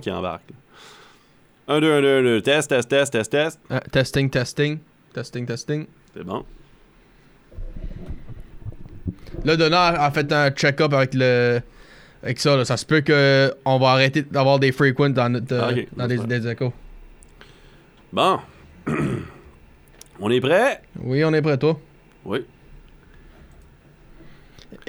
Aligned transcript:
qui 0.00 0.10
embarque. 0.10 0.50
1, 1.68 1.80
2, 1.80 1.92
1, 1.92 2.02
2, 2.02 2.18
1, 2.18 2.22
2. 2.22 2.42
Test, 2.42 2.68
test, 2.70 2.88
test, 2.88 3.12
test, 3.12 3.30
test. 3.30 3.60
Ah, 3.70 3.80
testing, 3.80 4.30
testing. 4.30 4.78
Testing, 5.12 5.46
testing. 5.46 5.86
C'est 6.14 6.24
bon. 6.24 6.44
Là, 9.44 9.56
Donna 9.56 9.86
a 10.02 10.10
fait 10.10 10.30
un 10.32 10.50
check-up 10.50 10.92
avec 10.92 11.14
le. 11.14 11.60
Avec 12.22 12.40
ça, 12.40 12.56
là. 12.56 12.64
ça 12.64 12.76
se 12.76 12.84
peut 12.84 13.02
qu'on 13.02 13.78
va 13.78 13.88
arrêter 13.90 14.22
d'avoir 14.22 14.58
des 14.58 14.72
frequents 14.72 15.10
dans, 15.10 15.28
notre, 15.28 15.52
euh, 15.52 15.82
dans 15.96 16.06
des, 16.06 16.18
des 16.18 16.48
échos. 16.48 16.72
Bon. 18.12 18.38
On 20.20 20.30
est 20.30 20.40
prêt? 20.40 20.80
Oui, 20.98 21.22
on 21.24 21.32
est 21.34 21.42
prêt, 21.42 21.58
toi. 21.58 21.78
Oui. 22.24 22.44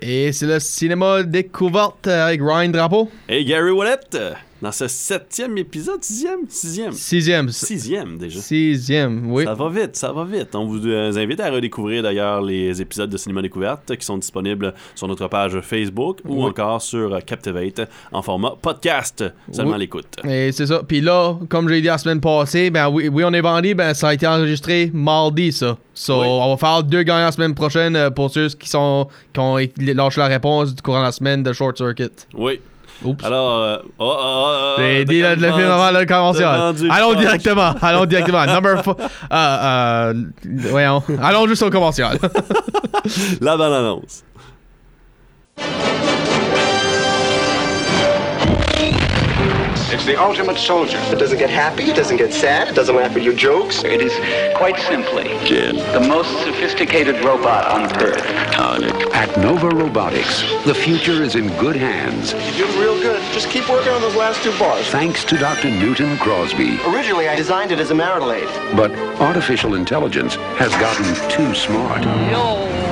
Et 0.01 0.31
c'est 0.31 0.45
le 0.45 0.59
cinéma 0.59 1.23
découverte 1.23 2.07
avec 2.07 2.39
Ryan 2.41 2.69
Drapeau. 2.69 3.11
Et 3.27 3.43
Gary 3.43 3.71
Wallet, 3.71 3.99
euh, 4.15 4.33
dans 4.61 4.71
ce 4.71 4.87
septième 4.87 5.57
épisode, 5.57 6.03
sixième? 6.03 6.39
Sixième. 6.49 6.91
Sixième. 6.93 7.49
Sixième 7.49 8.17
déjà. 8.17 8.39
Sixième, 8.39 9.31
oui. 9.31 9.43
Ça 9.45 9.53
va 9.53 9.69
vite, 9.69 9.95
ça 9.95 10.11
va 10.11 10.23
vite. 10.23 10.55
On 10.55 10.65
vous 10.65 10.85
euh, 10.87 11.11
invite 11.15 11.39
à 11.39 11.51
redécouvrir 11.51 12.01
d'ailleurs 12.03 12.41
les 12.41 12.81
épisodes 12.81 13.09
de 13.09 13.17
Cinéma 13.17 13.41
Découverte 13.41 13.95
qui 13.95 14.05
sont 14.05 14.17
disponibles 14.17 14.73
sur 14.95 15.07
notre 15.07 15.27
page 15.27 15.59
Facebook 15.61 16.19
ou 16.25 16.43
encore 16.43 16.81
sur 16.81 17.17
Captivate 17.25 17.81
en 18.11 18.21
format 18.21 18.53
podcast, 18.61 19.23
seulement 19.51 19.71
Oui. 19.71 19.75
à 19.75 19.79
l'écoute. 19.79 20.15
Et 20.27 20.51
c'est 20.51 20.65
ça. 20.67 20.81
Puis 20.87 21.01
là, 21.01 21.35
comme 21.49 21.69
j'ai 21.69 21.81
dit 21.81 21.87
la 21.87 21.97
semaine 21.97 22.19
passée, 22.21 22.69
ben 22.69 22.89
oui, 22.89 23.09
oui, 23.09 23.23
on 23.25 23.33
est 23.33 23.41
vendu, 23.41 23.75
ben 23.75 23.93
ça 23.93 24.09
a 24.09 24.13
été 24.13 24.25
enregistré 24.27 24.89
mardi, 24.93 25.51
ça. 25.51 25.77
So, 25.93 26.21
Oui. 26.21 26.27
on 26.29 26.49
va 26.55 26.57
faire 26.57 26.83
deux 26.83 27.03
gagnants 27.03 27.25
la 27.25 27.31
semaine 27.31 27.55
prochaine 27.55 27.95
euh, 27.95 28.09
pour 28.09 28.29
ceux 28.31 28.49
qui 28.49 28.69
sont 28.69 29.07
qui 29.33 29.39
ont 29.39 29.57
lâché 29.57 30.19
la 30.21 30.27
réponse 30.27 30.73
du 30.75 30.81
courant 30.81 30.99
de 30.99 31.05
la 31.05 31.11
semaine 31.11 31.43
de 31.43 31.53
Short 31.53 31.75
Circuit. 31.77 32.09
Oui. 32.35 32.59
Oups. 33.03 33.23
Alors, 33.23 33.61
euh, 33.61 33.77
oh, 33.99 34.15
oh, 34.17 34.17
oh, 34.19 34.75
oh, 34.77 35.03
dit 35.05 35.21
le, 35.21 35.35
le 35.35 35.51
film 35.53 35.69
avant 35.69 35.91
le 35.91 36.05
conventionnel. 36.05 36.91
Allons 36.91 37.13
punch. 37.13 37.19
directement. 37.19 37.73
Allons 37.81 38.05
directement. 38.05 38.45
Number 38.45 38.83
four. 38.83 38.95
Euh, 38.99 39.03
euh, 39.33 40.13
voyons. 40.71 41.03
Allons 41.21 41.47
juste 41.47 41.63
au 41.63 41.69
conventionnel. 41.69 42.17
La 43.41 43.57
bonne 43.57 43.73
annonce. 43.73 44.23
It's 49.89 50.05
the 50.05 50.21
ultimate 50.21 50.57
soldier. 50.57 50.97
It 51.13 51.17
doesn't 51.17 51.37
get 51.37 51.49
happy, 51.49 51.83
it 51.83 51.95
doesn't 51.95 52.17
get 52.17 52.33
sad, 52.33 52.67
it 52.67 52.75
doesn't 52.75 52.93
laugh 52.93 53.15
at 53.15 53.23
your 53.23 53.33
jokes. 53.33 53.85
It 53.85 54.01
is 54.01 54.11
quite 54.57 54.77
simply 54.79 55.23
the 55.93 56.05
most 56.05 56.29
sophisticated 56.43 57.23
robot 57.23 57.65
on 57.67 57.83
Earth. 58.03 58.21
At 59.13 59.35
Nova 59.37 59.69
Robotics, 59.69 60.41
the 60.65 60.75
future 60.75 61.23
is 61.23 61.35
in 61.35 61.47
good 61.57 61.75
hands 61.75 62.33
You're 62.33 62.67
doing 62.67 62.79
real 62.79 63.01
good. 63.01 63.21
Just 63.33 63.49
keep 63.49 63.69
working 63.69 63.93
on 63.93 64.01
those 64.01 64.15
last 64.15 64.43
two 64.43 64.51
bars. 64.59 64.85
thanks 64.87 65.23
to 65.23 65.37
Dr. 65.37 65.69
Newton 65.69 66.17
Crosby. 66.17 66.79
Originally, 66.87 67.29
I 67.29 67.35
designed 67.35 67.71
it 67.71 67.79
as 67.79 67.91
a 67.91 67.95
marital 67.95 68.33
aid. 68.33 68.47
But 68.75 68.91
artificial 69.21 69.75
intelligence 69.75 70.35
has 70.57 70.71
gotten 70.73 71.29
too 71.29 71.55
smart. 71.55 72.03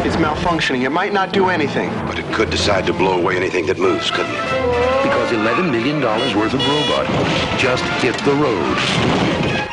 It's 0.06 0.18
malfunctioning. 0.18 0.84
It 0.84 0.92
might 0.92 1.14
not 1.14 1.34
do 1.34 1.50
anything. 1.50 1.90
But 2.06 2.20
it 2.20 2.32
could 2.32 2.52
decide 2.52 2.86
to 2.86 2.94
blow 2.94 3.18
away 3.20 3.38
anything 3.38 3.66
that 3.66 3.80
moves, 3.80 4.12
couldn't 4.12 4.36
it? 4.36 5.02
Because 5.02 5.32
$11 5.32 5.72
million 5.72 6.00
worth 6.00 6.54
of 6.54 6.62
robot 6.62 7.08
just 7.58 7.84
hit 8.06 8.14
the 8.22 8.36
road. 8.38 8.78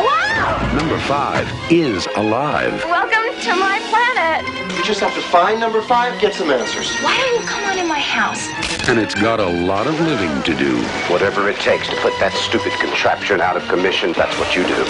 Wow! 0.00 0.72
Number 0.74 0.98
five 1.00 1.46
is 1.70 2.08
alive. 2.16 2.82
Welcome 2.86 3.28
to 3.42 3.54
my 3.56 3.78
planet. 3.92 4.48
You 4.78 4.82
just 4.82 5.00
have 5.00 5.12
to 5.12 5.20
find 5.20 5.60
number 5.60 5.82
five, 5.82 6.18
get 6.18 6.32
some 6.32 6.48
answers. 6.48 6.90
Why 7.04 7.14
don't 7.14 7.42
you 7.42 7.46
come 7.46 7.64
on 7.64 7.78
in 7.78 7.86
my 7.86 8.00
house? 8.00 8.48
And 8.88 8.98
it's 8.98 9.14
got 9.14 9.38
a 9.38 9.46
lot 9.46 9.86
of 9.86 10.00
living 10.00 10.42
to 10.44 10.56
do. 10.56 10.78
Whatever 11.12 11.50
it 11.50 11.56
takes 11.56 11.88
to 11.88 11.96
put 11.96 12.18
that 12.20 12.32
stupid 12.32 12.72
contraption 12.80 13.42
out 13.42 13.58
of 13.58 13.68
commission, 13.68 14.14
that's 14.14 14.34
what 14.38 14.56
you 14.56 14.64
do. 14.64 14.80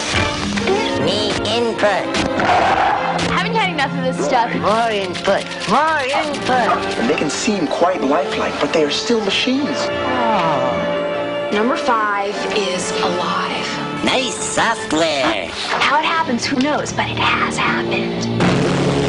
Need 1.05 1.35
input. 1.49 3.42
Haven't 3.83 3.97
you 3.97 4.13
had 4.13 4.15
enough 4.15 4.15
of 4.15 4.17
this 4.17 4.27
stuff? 4.27 4.49
More 4.63 4.91
input. 4.91 5.43
More 5.69 6.03
input. 6.07 6.71
And 6.99 7.11
they 7.11 7.17
can 7.17 7.29
seem 7.29 7.67
quite 7.67 8.01
lifelike, 8.01 8.55
but 8.61 8.73
they 8.73 8.85
are 8.85 8.91
still 8.91 9.21
machines. 9.25 9.67
Oh. 9.67 11.51
Number 11.53 11.77
five 11.77 12.33
is 12.57 12.93
alive. 13.01 14.05
Nice 14.05 14.37
software. 14.37 15.49
How 15.49 15.99
it 15.99 16.05
happens, 16.05 16.45
who 16.45 16.59
knows, 16.61 16.93
but 16.93 17.11
it 17.11 17.19
has 17.19 17.57
happened. 17.57 18.25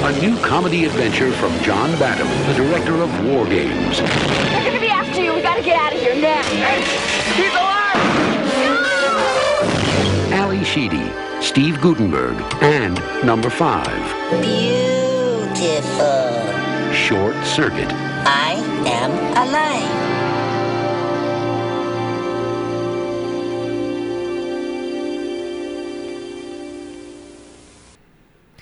A 0.06 0.12
new 0.20 0.36
comedy 0.42 0.86
adventure 0.86 1.32
from 1.34 1.56
John 1.62 1.92
Badham, 2.00 2.28
the 2.48 2.56
director 2.56 2.96
of 2.96 3.26
War 3.28 3.46
Games. 3.46 4.00
They're 4.00 4.66
gonna 4.66 4.80
be 4.80 4.88
after 4.88 5.22
you. 5.22 5.36
We 5.36 5.44
gotta 5.44 5.62
get 5.62 5.78
out 5.78 5.94
of 5.94 6.00
here 6.00 6.16
now. 6.16 6.42
He's 7.36 7.54
alive! 7.54 7.94
Ali 10.34 10.64
Sheedy, 10.64 11.12
Steve 11.44 11.80
Gutenberg, 11.82 12.36
and 12.64 12.96
number 13.26 13.50
five, 13.50 14.02
Beautiful. 14.42 16.04
Short 16.94 17.36
Circuit. 17.46 17.92
I 18.26 18.54
am 18.86 19.12
alive. 19.38 20.14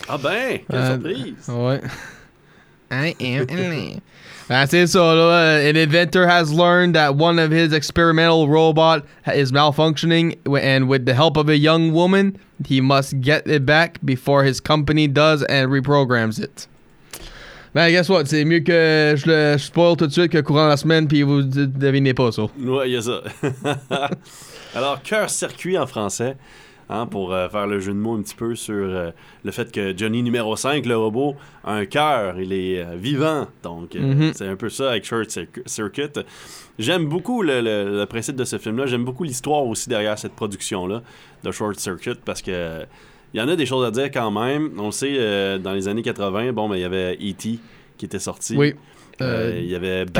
Ah 0.07 0.17
ben, 0.17 0.59
quelle 0.67 0.79
Euh, 0.79 0.93
surprise. 0.95 1.47
Ouais. 1.49 1.81
I 2.91 3.15
am 3.19 3.49
alive. 3.49 4.01
Ben, 4.49 4.67
c'est 4.67 4.85
ça, 4.87 5.15
là. 5.15 5.69
An 5.69 5.77
inventor 5.77 6.27
has 6.27 6.51
learned 6.51 6.93
that 6.95 7.15
one 7.15 7.39
of 7.39 7.51
his 7.51 7.71
experimental 7.71 8.49
robot 8.49 9.05
is 9.33 9.53
malfunctioning, 9.53 10.37
and 10.61 10.89
with 10.89 11.05
the 11.05 11.13
help 11.13 11.37
of 11.37 11.47
a 11.47 11.57
young 11.57 11.93
woman, 11.93 12.37
he 12.65 12.81
must 12.81 13.21
get 13.21 13.47
it 13.47 13.65
back 13.65 13.99
before 14.03 14.43
his 14.43 14.59
company 14.59 15.07
does 15.07 15.41
and 15.43 15.71
reprograms 15.71 16.37
it. 16.37 16.67
Ben, 17.73 17.89
guess 17.91 18.09
what? 18.09 18.25
C'est 18.27 18.43
mieux 18.43 18.59
que 18.59 19.15
je 19.15 19.25
le 19.25 19.57
spoil 19.57 19.95
tout 19.95 20.07
de 20.07 20.11
suite 20.11 20.33
que 20.33 20.41
courant 20.41 20.67
la 20.67 20.75
semaine, 20.75 21.07
puis 21.07 21.21
vous 21.21 21.43
devinez 21.43 22.13
pas 22.13 22.33
ça. 22.33 22.43
Ouais, 22.59 22.89
il 22.89 22.93
y 22.93 22.97
a 22.97 23.01
ça. 23.01 23.21
Alors, 24.75 25.01
cœur-circuit 25.01 25.77
en 25.77 25.87
français, 25.87 26.35
hein, 26.91 27.07
pour 27.07 27.33
euh, 27.33 27.49
faire 27.49 27.65
le 27.65 27.79
jeu 27.79 27.93
de 27.93 27.97
mots 27.97 28.15
un 28.17 28.21
petit 28.21 28.35
peu 28.35 28.53
sur 28.53 28.75
euh, 28.75 29.09
le 29.43 29.51
fait 29.51 29.71
que 29.71 29.97
Johnny 29.97 30.21
numéro 30.21 30.55
5, 30.55 30.85
le 30.85 30.95
robot, 30.97 31.35
a 31.63 31.73
un 31.73 31.85
cœur, 31.85 32.39
il 32.39 32.53
est 32.53 32.79
euh, 32.83 32.95
vivant. 32.95 33.47
Donc, 33.63 33.95
Mhm. 33.95 34.33
c'est 34.35 34.47
un 34.47 34.55
peu 34.55 34.69
ça 34.69 34.91
avec 34.91 35.05
Short 35.05 35.27
Circu- 35.29 35.63
Circuit. 35.65 36.03
J'aime 36.77 37.05
beaucoup 37.05 37.41
le, 37.41 37.61
le- 37.61 37.97
le 37.99 38.05
principe 38.05 38.35
de 38.35 38.43
ce 38.43 38.57
film-là. 38.59 38.85
J'aime 38.85 39.05
beaucoup 39.05 39.23
l'histoire 39.23 39.65
aussi 39.65 39.89
derrière 39.89 40.19
cette 40.19 40.33
production-là 40.33 41.01
de 41.43 41.51
Short 41.51 41.79
Circuit 41.79 42.19
parce 42.23 42.41
que. 42.41 42.81
il 43.33 43.39
y 43.39 43.41
en 43.43 43.47
a 43.47 43.55
des 43.55 43.65
choses 43.65 43.85
à 43.85 43.91
dire 43.91 44.11
quand 44.11 44.29
même. 44.31 44.71
On 44.77 44.87
le 44.87 44.91
sait, 44.91 45.57
dans 45.59 45.73
les 45.73 45.87
années 45.87 46.01
80, 46.03 46.51
bon, 46.53 46.67
ben, 46.69 46.75
il 46.75 46.81
y 46.81 46.85
avait 46.85 47.13
E.T. 47.15 47.59
qui 47.97 48.05
était 48.05 48.19
sorti. 48.19 48.55
Oui. 48.57 48.75
Il 49.19 49.65
y 49.69 49.75
avait 49.75 50.05
Not 50.05 50.11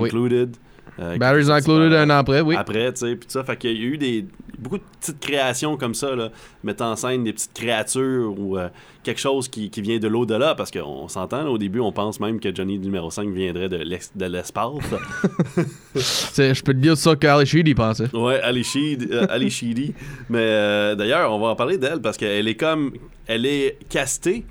oui. 0.00 0.08
Included. 0.08 0.56
Euh, 1.00 1.16
Batteries 1.16 1.46
sorti 1.46 1.70
Included 1.70 1.92
un 1.94 2.10
an 2.10 2.18
après, 2.18 2.40
oui. 2.40 2.56
après, 2.56 2.92
tu 2.92 3.00
sais, 3.00 3.16
puis 3.16 3.26
tout 3.26 3.32
ça. 3.32 3.42
Fait 3.44 3.56
qu'il 3.56 3.72
y 3.72 3.82
a 3.82 3.86
eu 3.86 3.98
des, 3.98 4.26
beaucoup 4.58 4.78
de 4.78 4.82
petites 5.00 5.20
créations 5.20 5.76
comme 5.76 5.94
ça, 5.94 6.14
là, 6.14 6.30
mettant 6.62 6.92
en 6.92 6.96
scène 6.96 7.24
des 7.24 7.32
petites 7.32 7.54
créatures 7.54 8.38
ou 8.38 8.58
euh, 8.58 8.68
quelque 9.02 9.20
chose 9.20 9.48
qui, 9.48 9.70
qui 9.70 9.80
vient 9.80 9.98
de 9.98 10.08
l'au-delà, 10.08 10.54
parce 10.54 10.70
qu'on 10.70 11.08
s'entend, 11.08 11.46
au 11.46 11.56
début, 11.58 11.80
on 11.80 11.92
pense 11.92 12.20
même 12.20 12.38
que 12.38 12.54
Johnny 12.54 12.78
numéro 12.78 13.10
5 13.10 13.28
viendrait 13.30 13.68
de 13.68 14.26
l'espace. 14.26 14.72
Je 15.94 16.62
peux 16.62 16.72
te 16.74 16.78
dire 16.78 16.96
ça 16.96 17.16
qu'Ali 17.16 17.46
Sheedy 17.46 17.74
pensait. 17.74 18.14
ouais, 18.14 18.40
Ali 18.42 18.62
Sheedy. 18.64 19.08
euh, 19.10 19.26
Ali 19.30 19.50
Sheedy. 19.50 19.94
Mais 20.28 20.38
euh, 20.40 20.94
d'ailleurs, 20.94 21.32
on 21.32 21.38
va 21.40 21.48
en 21.48 21.56
parler 21.56 21.78
d'elle, 21.78 22.00
parce 22.00 22.16
qu'elle 22.16 22.46
est 22.48 22.54
comme... 22.56 22.92
Elle 23.26 23.46
est 23.46 23.78
castée 23.88 24.44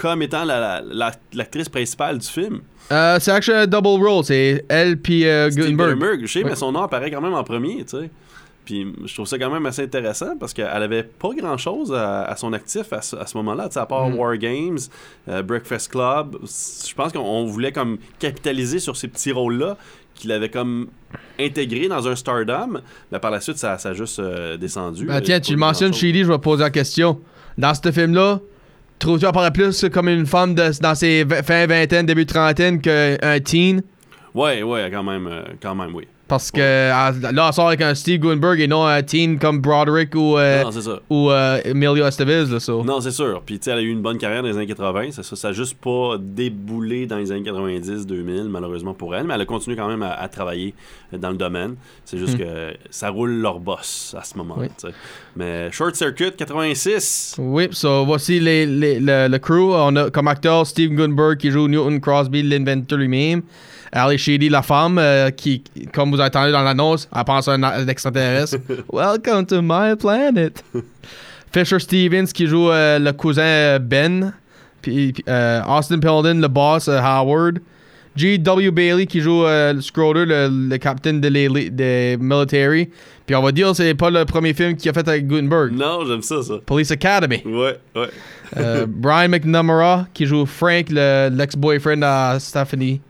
comme 0.00 0.22
étant 0.22 0.44
la- 0.44 0.58
la- 0.60 0.82
la- 0.82 1.12
l'actrice 1.34 1.68
principale 1.68 2.18
du 2.18 2.26
film. 2.26 2.60
Euh, 2.90 3.18
c'est 3.20 3.30
actually 3.30 3.58
un 3.60 3.66
double 3.66 4.02
role. 4.04 4.24
C'est 4.24 4.64
elle 4.68 4.96
puis 4.98 5.26
euh, 5.26 5.50
Gutenberg. 5.50 6.22
Je 6.22 6.26
sais, 6.32 6.42
mais 6.42 6.56
son 6.56 6.72
nom 6.72 6.82
apparaît 6.82 7.10
quand 7.10 7.20
même 7.20 7.34
en 7.34 7.44
premier, 7.44 7.84
tu 7.84 7.98
sais. 7.98 8.10
Puis 8.64 8.86
je 9.04 9.14
trouve 9.14 9.26
ça 9.26 9.38
quand 9.38 9.50
même 9.50 9.64
assez 9.66 9.82
intéressant 9.82 10.36
parce 10.38 10.52
qu'elle 10.52 10.66
avait 10.66 11.02
pas 11.02 11.30
grand 11.36 11.56
chose 11.56 11.92
à, 11.92 12.22
à 12.22 12.36
son 12.36 12.52
actif 12.52 12.92
à 12.92 13.00
ce, 13.02 13.16
moment-là, 13.36 13.68
tu 13.68 13.74
sais, 13.74 13.80
à 13.80 13.86
part 13.86 14.08
Mm. 14.08 14.14
War 14.18 14.36
Games, 14.38 14.78
euh, 15.28 15.42
Breakfast 15.42 15.90
Club. 15.90 16.36
Je 16.42 16.94
pense 16.94 17.12
qu'on 17.12 17.44
voulait 17.46 17.72
comme 17.72 17.98
capitaliser 18.18 18.78
sur 18.78 18.96
ces 18.96 19.08
petits 19.08 19.32
rôles-là 19.32 19.76
qu'il 20.14 20.30
avait 20.32 20.50
comme 20.50 20.88
intégré 21.38 21.88
dans 21.88 22.06
un 22.06 22.14
stardom, 22.16 22.80
mais 23.10 23.18
par 23.18 23.30
la 23.30 23.40
suite, 23.40 23.56
ça, 23.58 23.78
ça 23.78 23.90
a 23.90 23.92
juste 23.94 24.18
euh, 24.18 24.56
descendu. 24.56 25.06
Ben, 25.06 25.14
Euh, 25.16 25.20
tiens, 25.20 25.40
tu 25.40 25.56
mentionnes. 25.56 25.92
Sheedy, 25.94 26.24
je 26.24 26.30
vais 26.32 26.38
poser 26.38 26.62
la 26.62 26.70
question. 26.70 27.20
Dans 27.58 27.72
ce 27.74 27.90
film-là, 27.90 28.40
trouves-tu 29.00 29.26
apparaît 29.26 29.50
plus 29.50 29.84
comme 29.92 30.08
une 30.08 30.26
femme 30.26 30.54
de- 30.54 30.80
dans 30.80 30.94
ses 30.94 31.24
v- 31.24 31.42
fin 31.42 31.66
vingtaine, 31.66 32.06
début 32.06 32.26
trentaine 32.26 32.80
qu'un 32.80 33.40
teen? 33.44 33.82
Ouais, 34.34 34.62
ouais, 34.62 34.88
quand 34.92 35.02
même, 35.02 35.26
euh, 35.26 35.42
quand 35.60 35.74
même, 35.74 35.92
oui. 35.94 36.06
Parce 36.30 36.50
que 36.50 36.60
là, 37.32 37.48
on 37.48 37.52
sort 37.52 37.66
avec 37.68 37.82
un 37.82 37.94
Steve 37.94 38.20
Gutenberg 38.20 38.60
et 38.60 38.66
non 38.68 38.86
un 38.86 39.02
teen 39.02 39.38
comme 39.38 39.60
Broderick 39.60 40.14
ou, 40.14 40.38
euh, 40.38 40.62
Non, 40.62 40.98
ou 41.10 41.30
euh, 41.30 41.60
Emilio 41.64 42.06
Estevez. 42.06 42.46
Là, 42.46 42.60
so. 42.60 42.82
Non, 42.84 43.00
c'est 43.00 43.10
sûr. 43.10 43.42
Puis, 43.44 43.58
tu 43.58 43.64
sais, 43.64 43.72
elle 43.72 43.78
a 43.78 43.82
eu 43.82 43.90
une 43.90 44.00
bonne 44.00 44.16
carrière 44.16 44.40
dans 44.42 44.48
les 44.48 44.56
années 44.56 44.66
80. 44.68 45.10
Ça, 45.10 45.22
ça, 45.24 45.48
a 45.48 45.52
juste 45.52 45.74
pas 45.74 46.16
déboulé 46.18 47.06
dans 47.06 47.18
les 47.18 47.32
années 47.32 47.42
90-2000, 47.50 48.44
malheureusement 48.48 48.94
pour 48.94 49.14
elle. 49.16 49.26
Mais 49.26 49.34
elle 49.34 49.40
a 49.40 49.44
continué 49.44 49.76
quand 49.76 49.88
même 49.88 50.02
à, 50.02 50.12
à 50.12 50.28
travailler 50.28 50.72
dans 51.12 51.30
le 51.30 51.36
domaine. 51.36 51.74
C'est 52.04 52.16
juste 52.18 52.34
Hmm. 52.34 52.38
que 52.38 52.74
ça 52.90 53.10
roule 53.10 53.32
leur 53.32 53.58
boss 53.58 54.14
à 54.16 54.22
ce 54.22 54.38
moment-là. 54.38 54.68
Oui. 54.84 54.90
Mais 55.34 55.70
Short 55.72 55.96
Circuit 55.96 56.30
86. 56.36 57.34
Oui, 57.38 57.68
so 57.72 58.04
voici 58.04 58.38
les, 58.38 58.66
les- 58.66 59.00
le, 59.00 59.26
le 59.28 59.38
crew. 59.38 59.72
On 59.74 59.96
a 59.96 60.10
comme 60.10 60.28
acteur 60.28 60.64
Steve 60.66 60.90
Gutenberg 60.94 61.38
qui 61.38 61.50
joue 61.50 61.66
Newton 61.66 62.00
Crosby, 62.00 62.44
l'inventeur 62.44 62.98
lui-même. 62.98 63.42
Ali 63.92 64.18
Sheedy, 64.18 64.48
la 64.48 64.62
femme, 64.62 64.98
euh, 64.98 65.30
qui, 65.30 65.64
comme 65.92 66.10
vous 66.10 66.20
avez 66.20 66.28
entendu 66.28 66.52
dans 66.52 66.62
l'annonce, 66.62 67.08
elle 67.14 67.24
pense 67.24 67.48
à 67.48 67.52
un, 67.54 67.62
un 67.62 67.88
extraterrestre. 67.88 68.58
Welcome 68.92 69.46
to 69.46 69.60
my 69.62 69.96
planet. 69.98 70.62
Fisher 71.52 71.78
Stevens 71.80 72.26
qui 72.32 72.46
joue 72.46 72.70
euh, 72.70 72.98
le 72.98 73.12
cousin 73.12 73.42
euh, 73.42 73.78
Ben. 73.80 74.32
Puis 74.82 75.12
euh, 75.28 75.60
Austin 75.66 75.98
Peldon, 75.98 76.40
le 76.40 76.48
boss 76.48 76.88
Howard. 76.88 77.58
G.W. 78.16 78.70
Bailey 78.72 79.06
qui 79.06 79.20
joue 79.20 79.44
euh, 79.46 79.80
Scroder, 79.80 80.24
le, 80.26 80.48
le 80.68 80.76
capitaine 80.78 81.20
de 81.20 81.28
l'élite- 81.28 81.74
des 81.74 82.16
military. 82.20 82.90
Puis 83.24 83.36
on 83.36 83.42
va 83.42 83.52
dire, 83.52 83.74
c'est 83.74 83.94
pas 83.94 84.10
le 84.10 84.24
premier 84.24 84.52
film 84.52 84.76
qu'il 84.76 84.90
a 84.90 84.92
fait 84.92 85.06
avec 85.08 85.26
Gutenberg. 85.28 85.72
Non, 85.72 86.04
j'aime 86.06 86.20
ça, 86.22 86.42
ça. 86.42 86.54
Police 86.66 86.90
Academy. 86.90 87.40
Ouais, 87.46 87.78
ouais. 87.94 88.08
Euh, 88.56 88.84
Brian 88.88 89.28
McNamara 89.28 90.06
qui 90.12 90.26
joue 90.26 90.44
Frank, 90.44 90.86
le- 90.90 91.30
l'ex-boyfriend 91.32 92.02
à 92.02 92.38
Stephanie. 92.40 93.00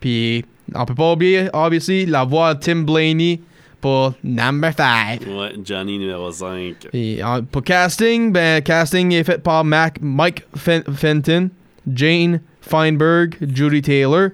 Puis 0.00 0.44
on 0.74 0.84
peut 0.84 0.94
pas 0.94 1.12
oublier, 1.12 1.48
obviously, 1.52 2.06
la 2.06 2.24
voix 2.24 2.54
de 2.54 2.60
Tim 2.60 2.82
Blaney 2.82 3.40
pour 3.80 4.14
Number 4.22 4.72
5. 4.76 5.22
Ouais, 5.26 5.52
Johnny 5.64 5.98
numéro 5.98 6.30
5. 6.30 6.88
Et 6.92 7.22
en- 7.22 7.42
pour 7.42 7.62
casting, 7.62 8.32
ben 8.32 8.62
casting 8.62 9.12
est 9.12 9.24
fait 9.24 9.42
par 9.42 9.64
Mac, 9.64 9.98
Mike 10.00 10.44
Fen- 10.56 10.84
Fenton, 10.94 11.50
Jane 11.92 12.40
Feinberg, 12.60 13.36
Judy 13.40 13.82
Taylor. 13.82 14.30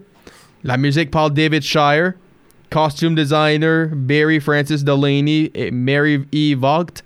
La 0.65 0.77
musique 0.77 1.11
par 1.11 1.31
David 1.31 1.63
Shire. 1.63 2.13
Costume 2.71 3.15
designer 3.15 3.89
Barry 3.95 4.41
Francis 4.41 4.83
Delaney 4.83 5.51
et 5.55 5.71
Mary 5.71 6.25
E. 6.35 6.57
Vogt. 6.57 7.03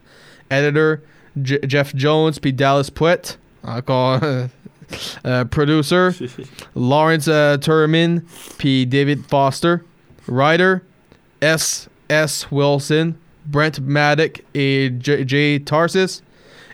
Editor 0.50 0.96
J- 1.40 1.58
Jeff 1.68 1.92
Jones 1.94 2.32
puis 2.40 2.52
Dallas 2.54 2.90
Puett. 2.92 3.38
Encore 3.62 4.20
euh, 5.26 5.44
producer 5.44 6.08
Lawrence 6.76 7.28
euh, 7.28 7.56
Turman 7.58 8.22
puis 8.58 8.86
David 8.86 9.20
Foster. 9.28 9.76
Writer 10.28 10.76
S. 11.40 11.88
S. 12.08 12.46
Wilson, 12.50 13.14
Brent 13.46 13.80
Maddock 13.80 14.42
et 14.54 14.92
J. 15.00 15.24
J. 15.26 15.62
Tarsis. 15.64 16.22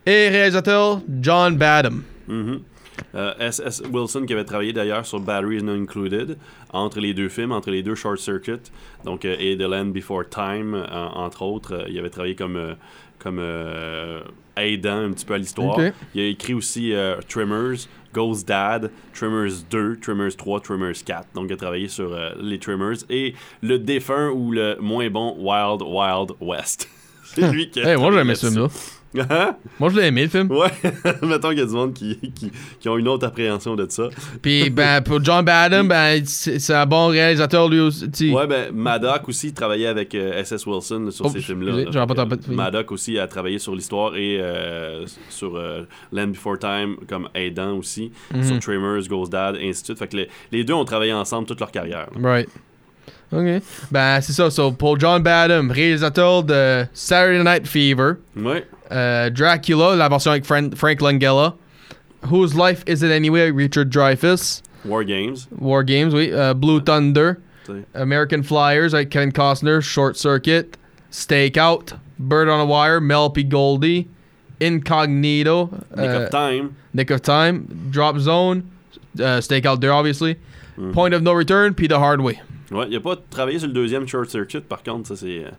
Et 0.05 0.29
réalisateur 0.29 1.01
John 1.21 1.57
Badham. 1.57 2.03
Mhm. 2.29 2.61
Euh, 3.15 3.35
S.S. 3.39 3.83
Wilson 3.93 4.25
qui 4.27 4.33
avait 4.33 4.45
travaillé 4.45 4.73
d'ailleurs 4.73 5.05
sur 5.05 5.21
Batteries 5.21 5.63
Not 5.63 5.75
Included 5.75 6.39
entre 6.73 7.01
les 7.01 7.15
deux 7.15 7.29
films, 7.29 7.53
entre 7.53 7.71
les 7.71 7.83
deux 7.83 7.95
Short 7.95 8.19
Circuit, 8.19 8.71
donc 9.05 9.25
euh, 9.25 9.37
et 9.39 9.57
The 9.57 9.63
Land 9.63 9.87
Before 9.87 10.29
Time, 10.29 10.75
euh, 10.75 10.87
entre 10.91 11.43
autres. 11.43 11.75
Euh, 11.75 11.89
il 11.89 11.99
avait 11.99 12.11
travaillé 12.11 12.35
comme, 12.35 12.77
comme 13.19 13.41
aidant 14.57 15.05
un 15.05 15.13
petit 15.13 15.25
peu 15.25 15.35
à 15.35 15.39
l'histoire. 15.39 15.79
Il 16.15 16.21
a 16.21 16.27
écrit 16.27 16.55
aussi 16.55 16.93
Trimmers, 17.29 17.89
Ghost 18.17 18.49
Dad, 18.49 18.91
Trimmers 19.13 19.63
2, 19.71 19.99
Trimmers 20.01 20.35
3, 20.39 20.61
Trimmers 20.61 21.05
4. 21.05 21.29
Donc 21.35 21.49
il 21.51 21.53
a 21.53 21.57
travaillé 21.59 21.87
sur 21.89 22.15
euh, 22.15 22.31
les 22.41 22.59
Trimmers 22.59 22.97
et 23.11 23.35
le 23.61 23.79
défunt 23.79 24.31
ou 24.31 24.53
le 24.53 24.79
moins 24.81 25.11
bon 25.11 25.37
Wild 25.39 25.83
Wild 25.83 26.31
West. 26.41 26.89
C'est 27.35 27.53
lui 27.53 27.69
qui 27.69 27.81
a 27.81 27.91
Hey, 27.91 27.97
moi 27.99 28.11
j'ai 28.13 28.21
travaillé 28.21 28.21
aimé 28.21 28.35
ce 28.35 28.47
film-là. 28.47 28.69
Moi 29.81 29.91
je 29.91 29.97
l'ai 29.97 30.07
aimé 30.07 30.23
le 30.25 30.29
film. 30.29 30.51
Ouais, 30.51 30.69
mettons 31.23 31.49
qu'il 31.51 31.59
y 31.59 31.63
a 31.63 31.67
du 31.67 31.73
monde 31.73 31.93
qui, 31.95 32.17
qui, 32.35 32.51
qui 32.81 32.89
ont 32.89 32.97
une 32.99 33.09
autre 33.09 33.27
appréhension 33.27 33.75
de 33.77 33.87
ça. 33.89 34.09
Puis 34.43 34.71
ben, 34.71 35.01
pour 35.05 35.23
John 35.25 35.45
Badham, 35.45 35.89
ben, 35.89 36.23
c'est 36.25 36.75
un 36.75 36.87
bon 36.87 37.09
réalisateur 37.09 37.69
lui 37.69 37.81
aussi. 37.81 38.31
Ouais, 38.33 38.47
ben, 38.47 38.73
Maddock 38.73 39.29
aussi 39.29 39.53
travaillait 39.53 39.87
avec 39.89 40.15
euh, 40.15 40.41
S.S. 40.41 40.67
Wilson 40.67 41.01
là, 41.07 41.11
sur 41.11 41.27
Oh, 41.27 41.29
ces 41.31 41.41
films-là. 41.41 41.75
oui. 41.75 42.55
Maddock 42.55 42.93
aussi 42.93 43.19
a 43.19 43.27
travaillé 43.27 43.59
sur 43.59 43.75
l'histoire 43.75 44.17
et 44.17 44.39
euh, 44.41 45.05
sur 45.29 45.57
euh, 45.57 45.83
Land 46.13 46.29
Before 46.29 46.59
Time 46.59 46.97
comme 47.09 47.29
aidant 47.35 47.77
aussi, 47.77 48.13
Mhm. 48.35 48.43
sur 48.43 48.59
Tremors, 48.61 49.03
Ghost 49.09 49.33
Dad, 49.33 49.57
et 49.61 49.69
ainsi 49.69 49.83
de 49.83 49.87
suite. 49.87 49.99
Fait 49.99 50.09
que 50.09 50.17
les, 50.17 50.29
les 50.53 50.65
deux 50.65 50.75
ont 50.75 50.85
travaillé 50.85 51.13
ensemble 51.13 51.47
toute 51.47 51.61
leur 51.61 51.71
carrière. 51.71 52.09
Right. 52.21 52.49
Ok. 53.33 53.63
Ben, 53.91 54.21
c'est 54.21 54.33
ça. 54.33 54.51
So, 54.51 54.71
pour 54.73 54.99
John 55.01 55.23
Badham, 55.23 55.71
réalisateur 55.71 56.43
de 56.45 56.87
Saturday 56.95 57.43
Night 57.43 57.67
Fever, 57.67 58.15
Ouais. 58.37 58.65
euh, 58.93 59.31
Dracula, 59.31 59.97
la 59.97 60.09
version 60.09 60.31
avec 60.31 60.45
Fran- 60.45 60.75
Frank 60.77 61.01
Langella, 61.01 61.55
Whose 62.31 62.55
Life 62.55 62.83
Is 62.87 63.05
It 63.05 63.11
Anyway, 63.11 63.51
Richard 63.51 63.91
Dreyfuss, 63.91 64.63
War 64.85 65.03
Games. 65.05 65.49
War 65.59 65.83
Games, 65.83 66.13
oui, 66.15 66.31
euh, 66.33 66.55
Blue 66.55 66.81
Thunder. 66.81 67.37
American 67.97 68.45
Flyers 68.45 68.95
avec 68.95 69.11
Kevin 69.11 69.33
Costner, 69.33 69.81
Short 69.83 70.17
Circuit, 70.17 70.77
Stakeout, 71.11 71.95
Bird 72.17 72.49
on 72.49 72.61
a 72.61 72.65
Wire, 72.65 73.01
Mel 73.01 73.29
P. 73.31 73.43
Goldie, 73.43 74.07
Incognito, 74.63 75.71
Nick 75.97 76.07
euh, 76.07 76.25
of 76.27 76.31
Time. 76.31 76.71
Nick 76.95 77.11
of 77.11 77.23
Time, 77.23 77.67
Drop 77.91 78.19
Zone, 78.19 78.63
uh, 79.19 79.41
Stakeout 79.41 79.81
there 79.81 79.93
obviously, 79.93 80.37
Mm. 80.79 80.93
Point 80.93 81.15
of 81.15 81.23
No 81.23 81.33
Return, 81.33 81.73
puis 81.75 81.89
The 81.89 81.99
Hard 81.99 82.21
Way. 82.21 82.39
Ouais, 82.71 82.87
il 82.91 82.97
a 82.97 83.01
pas 83.01 83.17
travaillé 83.31 83.59
sur 83.59 83.69
le 83.69 83.75
deuxième 83.75 84.07
Short 84.09 84.29
Circuit, 84.29 84.61
par 84.61 84.83
contre, 84.83 85.09
ça 85.09 85.17
c'est. 85.17 85.45
euh, 85.45 85.51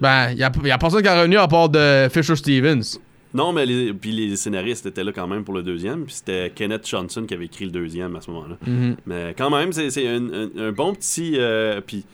Ben, 0.00 0.30
il 0.32 0.38
y 0.38 0.42
a, 0.42 0.50
y 0.64 0.70
a 0.70 0.78
personne 0.78 1.02
qui 1.02 1.08
est 1.08 1.18
revenu 1.18 1.36
à 1.36 1.46
part 1.48 1.68
de 1.68 2.08
Fisher 2.12 2.36
Stevens. 2.36 2.98
Non, 3.34 3.52
mais 3.52 3.66
les, 3.66 3.92
puis 3.92 4.12
les 4.12 4.36
scénaristes 4.36 4.86
étaient 4.86 5.02
là 5.04 5.10
quand 5.12 5.26
même 5.26 5.42
pour 5.44 5.54
le 5.54 5.62
deuxième. 5.62 6.04
Puis 6.04 6.14
c'était 6.14 6.52
Kenneth 6.54 6.88
Johnson 6.88 7.24
qui 7.26 7.34
avait 7.34 7.46
écrit 7.46 7.64
le 7.64 7.72
deuxième 7.72 8.14
à 8.16 8.20
ce 8.20 8.30
moment-là. 8.30 8.56
Mhm. 8.66 8.96
Mais 9.06 9.34
quand 9.36 9.50
même, 9.50 9.72
c'est 9.72 10.06
un, 10.08 10.22
un- 10.32 10.50
un 10.68 10.72
bon 10.72 10.94
petit. 10.94 11.34
euh, 11.36 11.80
puis 11.84 12.04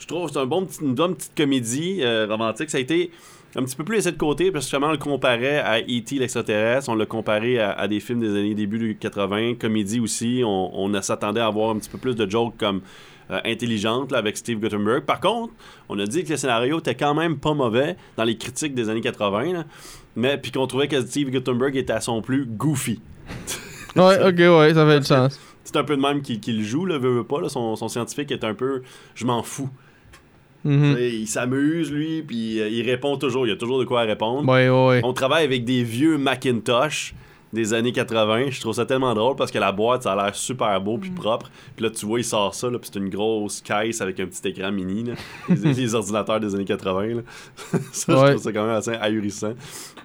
je 0.00 0.06
trouve 0.08 0.26
que 0.26 0.32
c'est 0.32 0.40
un 0.40 0.46
bon 0.46 0.66
petit, 0.66 0.80
une 0.82 0.94
bonne 0.94 1.14
petite 1.14 1.32
comédie 1.36 1.98
euh, 2.02 2.26
romantique. 2.28 2.70
Ça 2.70 2.78
a 2.78 2.80
été 2.80 3.12
un 3.54 3.62
petit 3.62 3.76
peu 3.76 3.84
plus 3.84 3.94
laissé 3.96 4.10
de 4.10 4.16
côté 4.18 4.50
parce 4.50 4.64
que 4.64 4.70
justement, 4.70 4.88
on 4.88 4.92
le 4.92 4.98
comparait 4.98 5.60
à 5.60 5.78
E.T. 5.78 6.16
l'extraterrestre. 6.18 6.88
On 6.88 6.96
l'a 6.96 7.06
comparé 7.06 7.60
à, 7.60 7.70
à 7.70 7.86
des 7.86 8.00
films 8.00 8.18
des 8.20 8.30
années 8.30 8.54
début 8.54 8.78
du 8.80 8.96
80. 8.96 9.54
Comédie 9.60 10.00
aussi. 10.00 10.42
On, 10.44 10.70
on 10.76 10.92
a- 10.94 11.02
s'attendait 11.02 11.40
à 11.40 11.46
avoir 11.46 11.70
un 11.70 11.78
petit 11.78 11.88
peu 11.90 11.98
plus 11.98 12.16
de 12.16 12.28
jokes 12.28 12.56
comme. 12.58 12.80
Euh, 13.32 13.40
intelligente 13.44 14.12
là, 14.12 14.18
avec 14.18 14.36
Steve 14.36 14.60
Guttenberg. 14.60 15.04
Par 15.04 15.20
contre, 15.20 15.52
on 15.88 15.98
a 15.98 16.06
dit 16.06 16.24
que 16.24 16.30
le 16.30 16.36
scénario 16.36 16.78
était 16.78 16.94
quand 16.94 17.14
même 17.14 17.38
pas 17.38 17.54
mauvais 17.54 17.96
dans 18.16 18.24
les 18.24 18.36
critiques 18.36 18.74
des 18.74 18.88
années 18.88 19.00
80, 19.00 19.52
là. 19.52 19.64
mais 20.16 20.38
puis 20.38 20.52
qu'on 20.52 20.66
trouvait 20.66 20.88
que 20.88 21.00
Steve 21.00 21.30
Guttenberg 21.30 21.76
était 21.76 21.92
à 21.92 22.00
son 22.00 22.22
plus 22.22 22.46
goofy. 22.46 23.00
Ouais, 23.94 24.18
ok, 24.26 24.38
ouais, 24.38 24.72
ça 24.72 24.86
fait 24.86 25.00
du 25.00 25.04
sens. 25.04 25.38
C'est 25.64 25.76
un 25.76 25.84
peu 25.84 25.96
de 25.96 26.00
même 26.00 26.22
qu'il 26.22 26.40
qu'il 26.40 26.64
joue, 26.64 26.86
là, 26.86 26.96
veut, 26.96 27.10
veut 27.12 27.24
pas. 27.24 27.42
là. 27.42 27.50
Son, 27.50 27.76
son 27.76 27.88
scientifique 27.88 28.30
est 28.32 28.42
un 28.42 28.54
peu. 28.54 28.80
Je 29.14 29.26
m'en 29.26 29.42
fous. 29.42 29.68
Mhm. 30.64 30.96
Il 30.98 31.26
s'amuse, 31.26 31.92
lui, 31.92 32.22
puis 32.22 32.60
euh, 32.60 32.68
il 32.68 32.88
répond 32.88 33.16
toujours. 33.16 33.46
Il 33.46 33.50
y 33.50 33.52
a 33.52 33.56
toujours 33.56 33.78
de 33.78 33.84
quoi 33.84 34.02
répondre. 34.02 34.48
Ouais, 34.50 34.68
ouais, 34.68 34.86
ouais. 34.88 35.00
On 35.04 35.12
travaille 35.12 35.44
avec 35.44 35.64
des 35.64 35.82
vieux 35.82 36.18
Macintosh 36.18 37.14
des 37.52 37.74
années 37.74 37.92
80. 37.92 38.50
Je 38.50 38.60
trouve 38.60 38.74
ça 38.74 38.86
tellement 38.86 39.14
drôle 39.14 39.36
parce 39.36 39.50
que 39.50 39.58
la 39.58 39.72
boîte, 39.72 40.04
ça 40.04 40.12
a 40.12 40.16
l'air 40.16 40.34
super 40.34 40.80
beau 40.80 40.98
puis 40.98 41.10
propre. 41.10 41.50
Puis 41.76 41.84
là, 41.84 41.90
tu 41.90 42.06
vois, 42.06 42.20
il 42.20 42.24
sort 42.24 42.54
ça, 42.54 42.70
là, 42.70 42.78
puis 42.78 42.90
c'est 42.92 42.98
une 42.98 43.10
grosse 43.10 43.60
caisse 43.60 44.00
avec 44.00 44.18
un 44.20 44.26
petit 44.26 44.48
écran 44.48 44.72
mini. 44.72 45.04
Là. 45.04 45.14
Les, 45.48 45.72
les 45.74 45.94
ordinateurs 45.94 46.40
des 46.40 46.54
années 46.54 46.64
80. 46.64 47.06
là. 47.06 47.22
ça, 47.92 48.12
je 48.12 48.30
trouve 48.30 48.42
ça 48.42 48.52
quand 48.52 48.66
même 48.66 48.76
assez 48.76 48.92
ahurissant. 48.92 49.52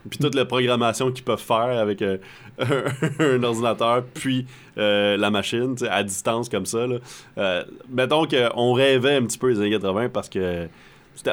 Puis 0.09 0.19
toute 0.19 0.35
la 0.35 0.45
programmation 0.45 1.11
qu'ils 1.11 1.23
peuvent 1.23 1.39
faire 1.39 1.79
avec 1.79 2.01
euh, 2.01 2.17
un 3.19 3.43
ordinateur, 3.43 4.03
puis 4.13 4.45
euh, 4.77 5.17
la 5.17 5.31
machine, 5.31 5.75
à 5.89 6.03
distance 6.03 6.49
comme 6.49 6.65
ça. 6.65 6.87
Là. 6.87 6.97
Euh, 7.37 7.63
mettons 7.89 8.25
qu'on 8.25 8.73
rêvait 8.73 9.15
un 9.15 9.23
petit 9.23 9.37
peu 9.37 9.53
des 9.53 9.59
années 9.59 9.71
80 9.71 10.09
parce 10.09 10.29
que 10.29 10.67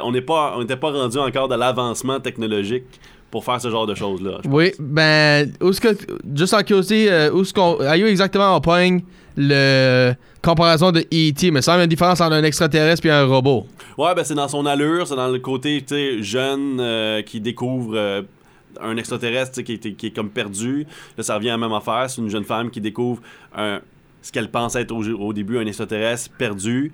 on 0.02 0.12
n'est 0.12 0.23
pas 0.23 0.54
on 0.56 0.61
n'était 0.61 0.76
pas 0.76 0.90
rendu 0.90 1.18
encore 1.18 1.47
de 1.49 1.54
l'avancement 1.54 2.18
technologique 2.18 2.85
pour 3.34 3.44
faire 3.44 3.60
ce 3.60 3.68
genre 3.68 3.84
de 3.84 3.96
choses 3.96 4.22
là. 4.22 4.38
Oui, 4.48 4.70
ben, 4.78 5.50
où 5.60 5.70
est-ce 5.70 5.80
que, 5.80 5.88
juste 6.36 6.54
en 6.54 6.62
curiosité, 6.62 7.10
euh, 7.10 7.32
où 7.32 7.42
est-ce 7.42 7.52
qu'on, 7.52 7.80
à 7.80 7.96
où 7.96 8.06
exactement 8.06 8.56
on 8.56 8.60
pogne 8.60 9.02
le 9.36 10.12
comparaison 10.40 10.92
de 10.92 11.00
E.T., 11.00 11.50
mais 11.50 11.60
ça 11.60 11.74
a 11.74 11.82
une 11.82 11.88
différence 11.88 12.20
entre 12.20 12.34
un 12.34 12.44
extraterrestre 12.44 13.04
et 13.06 13.10
un 13.10 13.24
robot. 13.24 13.66
Ouais, 13.98 14.14
ben 14.14 14.22
c'est 14.22 14.36
dans 14.36 14.46
son 14.46 14.64
allure, 14.66 15.08
c'est 15.08 15.16
dans 15.16 15.26
le 15.26 15.40
côté 15.40 15.82
tu 15.84 15.94
sais, 15.96 16.22
jeune 16.22 16.78
euh, 16.78 17.22
qui 17.22 17.40
découvre 17.40 17.94
euh, 17.96 18.22
un 18.80 18.96
extraterrestre 18.96 19.62
qui, 19.62 19.72
est- 19.72 19.94
qui 19.96 20.06
est 20.06 20.10
comme 20.14 20.30
perdu. 20.30 20.86
Là, 21.18 21.24
ça 21.24 21.34
revient 21.34 21.48
à 21.50 21.52
la 21.54 21.58
même 21.58 21.72
affaire. 21.72 22.04
C'est 22.08 22.20
une 22.20 22.30
jeune 22.30 22.44
femme 22.44 22.70
qui 22.70 22.80
découvre 22.80 23.20
un 23.56 23.80
ce 24.25 24.33
qu'elle 24.33 24.50
pense 24.50 24.75
être 24.75 24.90
au, 24.90 25.04
au 25.04 25.33
début 25.35 25.59
un 25.59 25.66
extraterrestre 25.66 26.31
perdu, 26.38 26.93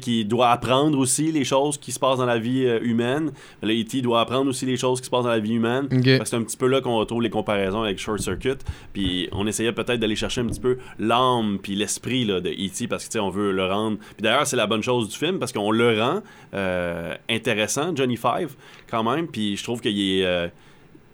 qui 0.00 0.24
doit 0.24 0.50
apprendre 0.50 0.96
aussi 0.96 1.32
les 1.32 1.44
choses 1.44 1.76
qui 1.76 1.90
se 1.90 1.98
passent 1.98 2.18
dans 2.18 2.26
la 2.26 2.38
vie 2.38 2.64
euh, 2.64 2.78
humaine. 2.82 3.32
Là, 3.62 3.72
E.T. 3.72 4.00
doit 4.00 4.20
apprendre 4.20 4.48
aussi 4.48 4.64
les 4.64 4.76
choses 4.76 5.00
qui 5.00 5.06
se 5.06 5.10
passent 5.10 5.24
dans 5.24 5.30
la 5.30 5.40
vie 5.40 5.54
humaine. 5.54 5.88
Ok. 5.90 6.04
Fait 6.04 6.18
que 6.20 6.24
C'est 6.24 6.36
un 6.36 6.42
petit 6.42 6.56
peu 6.56 6.68
là 6.68 6.80
qu'on 6.80 6.96
retrouve 6.96 7.20
les 7.20 7.30
comparaisons 7.30 7.82
avec 7.82 7.98
Short 7.98 8.20
Circuit. 8.20 8.58
Puis 8.92 9.28
on 9.32 9.46
essayait 9.48 9.72
peut-être 9.72 9.98
d'aller 9.98 10.14
chercher 10.14 10.40
un 10.42 10.46
petit 10.46 10.60
peu 10.60 10.78
l'âme 11.00 11.58
puis 11.60 11.74
l'esprit 11.74 12.26
de 12.26 12.38
E.T. 12.38 12.86
parce 12.86 13.04
que 13.04 13.08
tu 13.10 13.14
sais, 13.14 13.18
on 13.18 13.30
veut 13.30 13.50
le 13.50 13.66
rendre. 13.66 13.98
Puis 13.98 14.22
d'ailleurs, 14.22 14.46
c'est 14.46 14.56
la 14.56 14.68
bonne 14.68 14.82
chose 14.82 15.08
du 15.08 15.16
film 15.16 15.40
parce 15.40 15.52
qu'on 15.52 15.72
le 15.72 16.00
rend 16.00 16.22
euh, 16.54 17.14
intéressant, 17.28 17.94
Johnny 17.96 18.16
Five, 18.16 18.54
quand 18.88 19.02
même. 19.02 19.26
Puis 19.26 19.56
je 19.56 19.64
trouve 19.64 19.80
qu'il 19.80 19.98
est. 20.00 20.50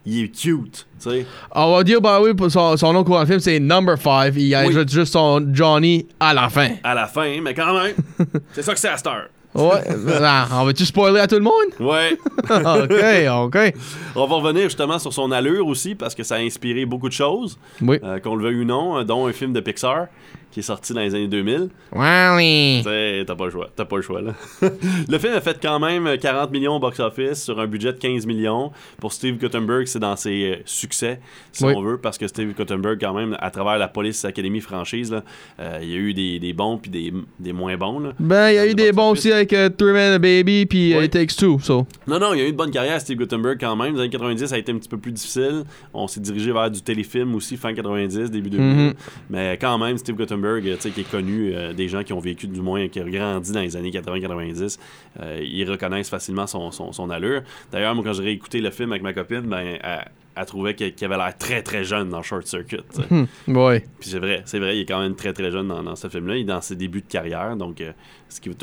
il 0.06 0.24
est 0.24 0.28
cute, 0.28 0.86
tu 1.00 1.10
sais. 1.10 1.26
On 1.54 1.76
va 1.76 1.82
dire, 1.84 2.00
bah 2.00 2.20
oui, 2.22 2.30
son, 2.50 2.76
son 2.76 2.92
nom 2.92 3.04
courant 3.04 3.20
le 3.20 3.26
film, 3.26 3.40
c'est 3.40 3.58
Number 3.60 3.96
5. 3.98 4.32
Il 4.36 4.48
Oui. 4.48 4.54
ajoute 4.54 4.90
juste 4.90 5.12
son 5.12 5.44
Johnny 5.52 6.06
à 6.20 6.34
la 6.34 6.48
fin. 6.48 6.70
À 6.82 6.94
la 6.94 7.06
fin, 7.06 7.40
mais 7.42 7.54
quand 7.54 7.72
même, 7.82 7.94
c'est 8.52 8.62
ça 8.62 8.74
que 8.74 8.80
c'est 8.80 8.88
à 8.88 8.96
Star. 8.96 9.22
Ouais. 9.54 9.82
Ah, 10.20 10.48
on 10.54 10.64
va-tu 10.64 10.84
spoiler 10.84 11.20
à 11.20 11.28
tout 11.28 11.36
le 11.36 11.42
monde? 11.42 11.52
Ouais. 11.78 12.18
ok, 12.50 13.44
ok. 13.46 13.74
On 14.16 14.26
va 14.26 14.34
revenir 14.34 14.64
justement 14.64 14.98
sur 14.98 15.12
son 15.12 15.30
allure 15.30 15.68
aussi 15.68 15.94
parce 15.94 16.12
que 16.16 16.24
ça 16.24 16.34
a 16.34 16.38
inspiré 16.38 16.84
beaucoup 16.86 17.08
de 17.08 17.12
choses, 17.14 17.56
Oui. 17.80 18.00
euh, 18.02 18.18
qu'on 18.18 18.34
le 18.34 18.42
veuille 18.44 18.62
ou 18.62 18.64
non, 18.64 18.98
euh, 18.98 19.04
dont 19.04 19.26
un 19.28 19.32
film 19.32 19.52
de 19.52 19.60
Pixar 19.60 20.06
qui 20.54 20.60
est 20.60 20.62
sorti 20.62 20.94
dans 20.94 21.00
les 21.00 21.12
années 21.16 21.26
2000. 21.26 21.68
Wally. 21.92 22.80
T'sais, 22.82 23.24
T'as 23.26 23.34
pas 23.34 23.46
le 23.46 23.50
choix. 23.50 23.68
T'as 23.74 23.84
pas 23.84 23.96
le 23.96 24.02
choix, 24.02 24.22
là. 24.22 24.34
le 25.08 25.18
film 25.18 25.34
a 25.34 25.40
fait 25.40 25.58
quand 25.60 25.80
même 25.80 26.16
40 26.16 26.52
millions 26.52 26.76
au 26.76 26.78
box-office 26.78 27.42
sur 27.42 27.58
un 27.58 27.66
budget 27.66 27.92
de 27.92 27.98
15 27.98 28.24
millions. 28.24 28.70
Pour 29.00 29.12
Steve 29.12 29.36
Guttenberg, 29.36 29.86
c'est 29.86 29.98
dans 29.98 30.14
ses 30.14 30.44
euh, 30.44 30.56
succès, 30.64 31.18
si 31.50 31.64
Oui. 31.64 31.72
on 31.76 31.82
veut, 31.82 31.98
parce 31.98 32.18
que 32.18 32.28
Steve 32.28 32.54
Guttenberg, 32.54 32.98
quand 33.00 33.12
même, 33.14 33.36
à 33.40 33.50
travers 33.50 33.78
la 33.78 33.88
Police 33.88 34.24
Academy 34.24 34.60
franchise, 34.60 35.10
là, 35.10 35.24
euh, 35.58 35.80
il 35.82 35.88
y 35.90 35.94
a 35.94 35.96
eu 35.96 36.14
des, 36.14 36.38
des 36.38 36.52
bons 36.52 36.78
puis 36.78 36.88
des, 36.92 37.12
des 37.40 37.52
moins 37.52 37.76
bons. 37.76 37.98
Là. 37.98 38.12
Ben, 38.20 38.50
il 38.50 38.54
y 38.54 38.58
a 38.58 38.66
eu 38.68 38.74
des 38.74 38.92
bons 38.92 39.10
aussi 39.10 39.32
avec 39.32 39.52
euh, 39.52 39.68
Three 39.70 39.92
Men 39.92 40.12
a 40.12 40.18
Baby, 40.20 40.66
puis 40.66 40.94
euh, 40.94 40.98
Oui. 41.00 41.06
It 41.06 41.10
Takes 41.12 41.34
Two, 41.36 41.58
so. 41.58 41.84
Non, 42.06 42.20
non, 42.20 42.32
il 42.32 42.38
y 42.38 42.42
a 42.42 42.46
eu 42.46 42.50
une 42.50 42.56
bonne 42.56 42.70
carrière, 42.70 43.00
Steve 43.00 43.18
Guttenberg, 43.18 43.58
quand 43.58 43.74
même. 43.74 43.94
Les 43.94 44.00
années 44.02 44.10
90, 44.10 44.46
ça 44.46 44.54
a 44.54 44.58
été 44.58 44.70
un 44.70 44.78
petit 44.78 44.88
peu 44.88 44.98
plus 44.98 45.10
difficile. 45.10 45.64
On 45.92 46.06
s'est 46.06 46.20
dirigé 46.20 46.52
vers 46.52 46.70
du 46.70 46.80
téléfilm 46.80 47.34
aussi, 47.34 47.56
fin 47.56 47.74
90, 47.74 48.30
début 48.30 48.50
2000. 48.50 48.76
Mhm. 48.76 48.94
Mais 49.30 49.58
quand 49.60 49.78
même, 49.78 49.98
Steve 49.98 50.14
Guttenberg, 50.14 50.43
euh, 50.44 50.76
qui 50.76 51.00
est 51.00 51.10
connu 51.10 51.54
euh, 51.54 51.72
des 51.72 51.88
gens 51.88 52.02
qui 52.02 52.12
ont 52.12 52.20
vécu, 52.20 52.46
du 52.46 52.60
moins, 52.60 52.88
qui 52.88 53.00
ont 53.00 53.08
grandi 53.08 53.52
dans 53.52 53.60
les 53.60 53.76
années 53.76 53.90
80-90, 53.90 54.78
euh, 55.20 55.40
ils 55.42 55.68
reconnaissent 55.68 56.10
facilement 56.10 56.46
son, 56.46 56.70
son, 56.70 56.92
son 56.92 57.10
allure. 57.10 57.42
D'ailleurs, 57.72 57.94
moi, 57.94 58.04
quand 58.04 58.12
j'ai 58.12 58.22
réécouté 58.22 58.60
le 58.60 58.70
film 58.70 58.92
avec 58.92 59.02
ma 59.02 59.12
copine, 59.12 59.42
ben, 59.42 59.78
elle, 59.82 60.04
elle 60.36 60.46
trouvait 60.46 60.74
qu'il 60.74 60.92
avait 61.04 61.16
l'air 61.16 61.36
très, 61.38 61.62
très 61.62 61.84
jeune 61.84 62.08
dans 62.08 62.22
Short 62.22 62.46
Circuit. 62.46 62.80
Hmm, 63.10 63.24
ouais. 63.56 63.84
Puis 64.00 64.10
c'est 64.10 64.18
vrai, 64.18 64.42
c'est 64.46 64.58
vrai, 64.58 64.76
il 64.76 64.80
est 64.82 64.86
quand 64.86 65.00
même 65.00 65.14
très 65.14 65.32
très 65.32 65.50
jeune 65.50 65.68
dans, 65.68 65.82
dans 65.82 65.96
ce 65.96 66.08
film-là. 66.08 66.36
Il 66.36 66.40
est 66.42 66.44
dans 66.44 66.60
ses 66.60 66.76
débuts 66.76 67.02
de 67.02 67.06
carrière, 67.10 67.56
donc 67.56 67.80
euh, 67.80 67.92
Steve 68.28 68.54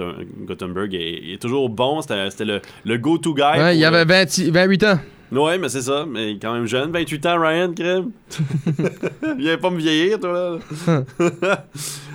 Guttenberg 0.47 0.93
est, 0.93 1.33
est 1.33 1.41
toujours 1.41 1.69
bon. 1.69 2.01
C'était 2.01 2.45
le, 2.45 2.61
le 2.85 2.97
go-to 2.97 3.33
guy. 3.33 3.41
Ouais, 3.59 3.77
il 3.77 3.85
avait 3.85 4.05
20 4.05 4.49
28 4.51 4.83
ans. 4.83 4.99
Ouais, 5.31 5.57
mais 5.57 5.69
c'est 5.69 5.83
ça, 5.83 6.05
mais 6.05 6.31
il 6.31 6.35
est 6.35 6.39
quand 6.41 6.53
même 6.53 6.65
jeune. 6.65 6.91
28 6.91 7.25
ans, 7.27 7.39
Ryan, 7.39 7.71
crème. 7.73 8.11
Viens 9.37 9.57
pas 9.57 9.69
me 9.69 9.77
vieillir, 9.77 10.19
toi, 10.19 10.59
là. 10.87 11.03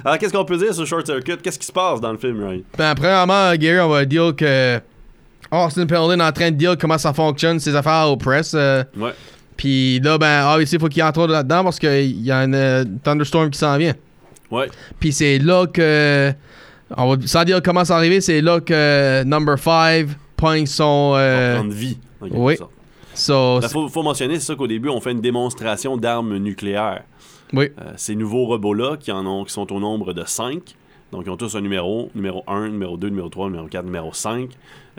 Alors, 0.04 0.18
qu'est-ce 0.18 0.34
qu'on 0.34 0.44
peut 0.44 0.58
dire 0.58 0.74
sur 0.74 0.86
Short 0.86 1.06
Circuit? 1.06 1.38
Qu'est-ce 1.42 1.58
qui 1.58 1.66
se 1.66 1.72
passe 1.72 1.98
dans 2.00 2.12
le 2.12 2.18
film, 2.18 2.44
Ryan? 2.46 2.60
Ben, 2.76 2.94
premièrement, 2.94 3.54
Gary, 3.56 3.80
on 3.80 3.88
va 3.88 4.04
dire 4.04 4.34
que 4.36 4.78
Austin 5.50 5.86
Pendleton 5.86 6.20
est 6.20 6.28
en 6.28 6.32
train 6.32 6.50
de 6.50 6.56
dire 6.56 6.76
comment 6.78 6.98
ça 6.98 7.14
fonctionne, 7.14 7.58
ses 7.58 7.74
affaires 7.74 8.08
au 8.10 8.16
press. 8.18 8.52
euh, 8.54 8.84
Ouais. 8.96 9.12
Puis 9.56 10.00
là, 10.00 10.18
ben, 10.18 10.46
obviously, 10.52 10.76
il 10.76 10.80
faut 10.80 10.88
qu'il 10.88 11.02
entre 11.02 11.26
là-dedans 11.26 11.64
parce 11.64 11.78
qu'il 11.78 12.22
y 12.24 12.30
a 12.30 12.44
une 12.44 12.54
euh, 12.54 12.84
thunderstorm 13.02 13.50
qui 13.50 13.58
s'en 13.58 13.76
vient. 13.78 13.94
Ouais. 14.50 14.68
Puis 15.00 15.12
c'est 15.12 15.38
là 15.38 15.66
que. 15.66 16.32
On 16.96 17.14
va, 17.16 17.26
sans 17.26 17.42
dire 17.44 17.60
comment 17.62 17.84
c'est 17.84 17.92
arrivé, 17.94 18.20
c'est 18.20 18.40
là 18.40 18.60
que 18.60 19.24
Number 19.24 19.58
5 19.58 20.06
pogne 20.36 20.66
son. 20.66 21.14
euh, 21.16 21.56
Prendre 21.56 21.72
vie. 21.72 21.98
oui. 22.20 22.56
sorte. 22.56 22.70
so- 23.14 23.58
Ben, 23.60 23.68
faut, 23.68 23.88
faut 23.88 24.02
mentionner, 24.04 24.34
c'est 24.38 24.46
ça 24.46 24.54
qu'au 24.54 24.66
début, 24.68 24.88
on 24.88 25.00
fait 25.00 25.10
une 25.12 25.20
démonstration 25.20 25.96
d'armes 25.96 26.36
nucléaires. 26.36 27.02
oui. 27.52 27.70
Euh, 27.80 27.92
ces 27.96 28.14
nouveaux 28.14 28.44
robots-là, 28.46 28.96
qui, 28.98 29.10
en 29.10 29.26
ont, 29.26 29.44
qui 29.44 29.52
sont 29.52 29.72
au 29.72 29.80
nombre 29.80 30.12
de 30.12 30.22
5, 30.24 30.62
donc 31.12 31.22
ils 31.26 31.30
ont 31.30 31.36
tous 31.36 31.54
un 31.56 31.60
numéro, 31.60 32.10
numéro 32.14 32.42
1, 32.46 32.68
numéro 32.68 32.96
2, 32.96 33.08
numéro 33.08 33.28
3, 33.28 33.46
numéro 33.48 33.66
4, 33.68 33.84
numéro 33.84 34.12
5, 34.12 34.50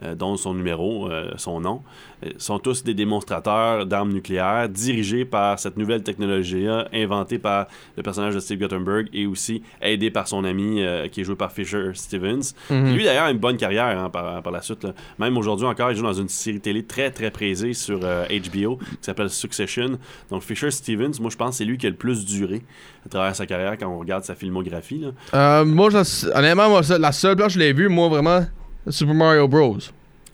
euh, 0.03 0.13
dont 0.15 0.37
son 0.37 0.53
numéro, 0.53 1.09
euh, 1.11 1.31
son 1.37 1.59
nom, 1.59 1.81
euh, 2.23 2.29
sont 2.37 2.59
tous 2.59 2.83
des 2.83 2.93
démonstrateurs 2.93 3.85
d'armes 3.87 4.13
nucléaires 4.13 4.69
dirigés 4.69 5.25
par 5.25 5.59
cette 5.59 5.75
nouvelle 5.75 6.03
technologie-là, 6.03 6.87
inventée 6.93 7.39
par 7.39 7.65
le 7.97 8.03
personnage 8.03 8.35
de 8.35 8.39
Steve 8.39 8.59
Guttenberg 8.59 9.07
et 9.11 9.25
aussi 9.25 9.63
aidé 9.81 10.11
par 10.11 10.27
son 10.27 10.43
ami 10.43 10.81
euh, 10.81 11.07
qui 11.07 11.21
est 11.21 11.23
joué 11.23 11.35
par 11.35 11.51
Fisher 11.51 11.89
Stevens. 11.95 12.53
Mhm. 12.69 12.93
Lui, 12.95 13.03
d'ailleurs, 13.05 13.25
a 13.25 13.31
une 13.31 13.39
bonne 13.39 13.57
carrière 13.57 13.85
hein, 13.87 14.09
par, 14.11 14.41
par 14.43 14.53
la 14.53 14.61
suite. 14.61 14.83
là. 14.83 14.93
Même 15.19 15.35
aujourd'hui 15.37 15.65
encore, 15.65 15.89
il 15.91 15.97
joue 15.97 16.03
dans 16.03 16.13
une 16.13 16.29
série 16.29 16.59
télé 16.61 16.83
très, 16.83 17.09
très 17.11 17.31
prisée 17.31 17.73
sur 17.73 17.99
HBO 17.99 18.77
qui 18.77 18.85
s'appelle 19.01 19.29
Succession. 19.31 19.97
Donc, 20.29 20.43
Fisher 20.43 20.69
Stevens, 20.71 21.13
moi, 21.19 21.31
je 21.31 21.37
pense 21.37 21.49
que 21.51 21.55
c'est 21.57 21.65
lui 21.65 21.77
qui 21.79 21.87
a 21.87 21.89
le 21.89 21.95
plus 21.95 22.23
duré 22.25 22.61
à 23.05 23.09
travers 23.09 23.35
sa 23.35 23.45
carrière 23.47 23.77
quand 23.79 23.87
on 23.87 23.97
regarde 23.99 24.23
sa 24.23 24.35
filmographie. 24.35 25.03
là. 25.33 25.63
Moi, 25.65 25.89
je- 25.89 25.96
honnêtement, 26.35 26.69
moi, 26.69 26.81
la 26.99 27.11
seule 27.11 27.35
place 27.35 27.53
que 27.53 27.53
je 27.53 27.59
l'ai 27.59 27.73
vu, 27.73 27.87
moi, 27.89 28.09
vraiment, 28.09 28.45
Super 28.89 29.13
Mario 29.13 29.47
Bros. 29.47 29.77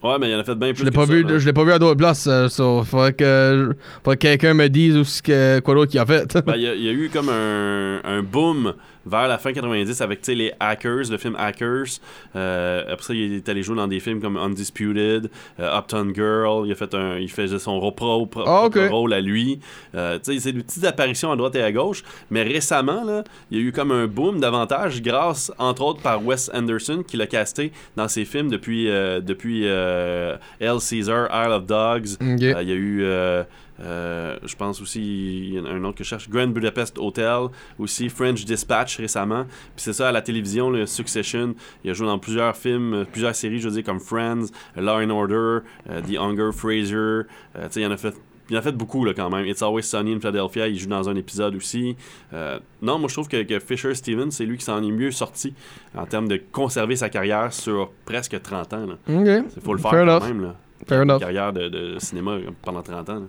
Ouais, 0.03 0.19
mais 0.19 0.29
il 0.29 0.35
en 0.35 0.39
a 0.39 0.43
fait 0.43 0.55
bien 0.55 0.73
plus 0.73 0.79
Je 0.79 0.83
l'ai 0.85 0.91
pas 0.91 1.05
ça, 1.05 1.13
vu, 1.13 1.25
je 1.39 1.45
l'ai 1.45 1.53
pas 1.53 1.63
vu 1.63 1.71
à 1.71 1.79
d'autres 1.79 1.95
places. 1.97 2.27
Euh, 2.27 2.49
so, 2.49 2.83
faudrait 2.83 3.13
que, 3.13 3.73
faudrait 4.03 4.17
que 4.17 4.21
quelqu'un 4.21 4.53
me 4.53 4.67
dise 4.67 5.21
que, 5.21 5.59
quoi 5.61 5.75
d'autre 5.75 5.91
qu'il 5.91 5.99
a 6.01 6.05
fait. 6.05 6.37
Ben, 6.45 6.55
Il 6.57 6.61
y, 6.61 6.67
a- 6.67 6.75
il 6.75 6.83
y 6.83 6.89
a 6.89 6.91
eu 6.91 7.09
comme 7.11 7.29
un, 7.29 8.01
un 8.03 8.21
boom 8.21 8.73
vers 9.05 9.27
la 9.27 9.37
fin 9.37 9.51
90 9.53 10.01
avec 10.01 10.25
les 10.27 10.51
Hackers, 10.59 11.09
le 11.11 11.17
film 11.17 11.35
Hackers. 11.37 11.99
Euh, 12.35 12.83
après 12.91 13.03
ça, 13.05 13.13
il 13.13 13.33
est 13.33 13.49
allé 13.49 13.63
jouer 13.63 13.75
dans 13.75 13.87
des 13.87 13.99
films 13.99 14.21
comme 14.21 14.37
Undisputed, 14.37 15.29
euh, 15.59 15.77
Uptown 15.77 16.13
Girl. 16.15 16.65
Il, 16.67 16.71
a 16.71 16.75
fait 16.75 16.93
un, 16.93 17.17
il 17.17 17.29
faisait 17.29 17.59
son 17.59 17.79
ro- 17.79 17.91
pro- 17.91 18.25
pro- 18.25 18.43
Ah, 18.45 18.65
ok. 18.65 18.73
propre 18.73 18.91
rôle 18.93 19.13
à 19.13 19.21
lui. 19.21 19.59
Euh, 19.95 20.19
c'est 20.23 20.51
des 20.51 20.63
petites 20.63 20.85
apparitions 20.85 21.31
à 21.31 21.35
droite 21.35 21.55
et 21.55 21.63
à 21.63 21.71
gauche. 21.71 22.03
Mais 22.31 22.43
récemment, 22.43 23.03
là, 23.03 23.23
il 23.51 23.57
y 23.57 23.61
a 23.61 23.63
eu 23.63 23.71
comme 23.71 23.91
un 23.91 24.07
boom 24.07 24.39
davantage 24.39 25.01
grâce, 25.01 25.51
entre 25.57 25.81
autres, 25.83 26.01
par 26.01 26.25
Wes 26.25 26.49
Anderson 26.53 27.03
qui 27.05 27.17
l'a 27.17 27.27
casté 27.27 27.71
dans 27.95 28.07
ses 28.07 28.25
films 28.25 28.49
depuis, 28.49 28.89
euh, 28.89 29.19
depuis 29.19 29.63
euh, 29.65 30.35
L. 30.59 30.77
Caesar, 30.79 31.27
Isle 31.31 31.51
of 31.53 31.65
Dogs. 31.65 32.17
Il 32.63 32.69
y 32.69 32.71
a 32.71 32.75
eu, 32.75 33.03
euh, 33.79 33.83
euh, 34.33 34.37
je 34.45 34.55
pense 34.55 34.81
aussi, 34.81 35.01
il 35.49 35.53
y 35.55 35.59
en 35.59 35.65
a 35.65 35.69
un 35.69 35.83
autre 35.83 35.97
que 35.97 36.03
je 36.03 36.09
cherche, 36.09 36.29
Grand 36.29 36.47
Budapest 36.47 36.97
Hotel, 36.97 37.47
aussi 37.79 38.09
French 38.09 38.45
Dispatch 38.45 38.97
récemment. 38.97 39.43
Puis 39.45 39.83
c'est 39.83 39.93
ça, 39.93 40.09
à 40.09 40.11
la 40.11 40.21
télévision, 40.21 40.69
le 40.69 40.85
Succession, 40.85 41.53
il 41.83 41.91
a 41.91 41.93
joué 41.93 42.07
dans 42.07 42.19
plusieurs 42.19 42.55
films, 42.55 42.93
euh, 42.93 43.05
plusieurs 43.05 43.35
séries, 43.35 43.59
je 43.59 43.67
veux 43.69 43.73
dire, 43.75 43.83
comme 43.83 43.99
Friends, 43.99 44.47
Law 44.75 45.01
and 45.01 45.09
Order, 45.09 45.59
euh, 45.89 46.01
The 46.07 46.17
Hunger, 46.17 46.49
Fraser. 46.53 46.95
Euh, 46.95 47.23
tu 47.63 47.71
sais, 47.71 47.81
il 47.81 47.85
en 47.87 47.91
a 47.91 47.97
fait. 47.97 48.13
Il 48.49 48.57
en 48.57 48.59
a 48.59 48.61
fait 48.61 48.73
beaucoup 48.73 49.05
là, 49.05 49.13
quand 49.13 49.29
même. 49.29 49.45
It's 49.45 49.61
Always 49.61 49.83
Sunny 49.83 50.13
in 50.13 50.19
Philadelphia, 50.19 50.67
il 50.67 50.77
joue 50.77 50.89
dans 50.89 51.07
un 51.07 51.15
épisode 51.15 51.55
aussi. 51.55 51.95
Euh, 52.33 52.59
non, 52.81 52.99
moi 52.99 53.07
je 53.07 53.13
trouve 53.13 53.29
que, 53.29 53.41
que 53.43 53.57
Fisher 53.59 53.95
Stevens, 53.95 54.31
c'est 54.31 54.45
lui 54.45 54.57
qui 54.57 54.65
s'en 54.65 54.83
est 54.83 54.91
mieux 54.91 55.11
sorti 55.11 55.53
en 55.95 56.05
termes 56.05 56.27
de 56.27 56.39
conserver 56.51 56.97
sa 56.97 57.07
carrière 57.07 57.53
sur 57.53 57.91
presque 58.03 58.39
30 58.41 58.73
ans. 58.73 58.85
Il 59.55 59.61
faut 59.63 59.73
le 59.73 59.79
faire 59.79 59.91
Fair 59.91 60.05
quand 60.05 60.17
enough. 60.17 60.27
même. 60.27 60.41
Là. 60.41 60.55
Fair 60.87 61.01
Une 61.03 61.19
carrière 61.19 61.53
de, 61.53 61.69
de 61.69 61.99
cinéma 61.99 62.37
pendant 62.63 62.81
30 62.81 63.09
ans. 63.09 63.13
là. 63.15 63.25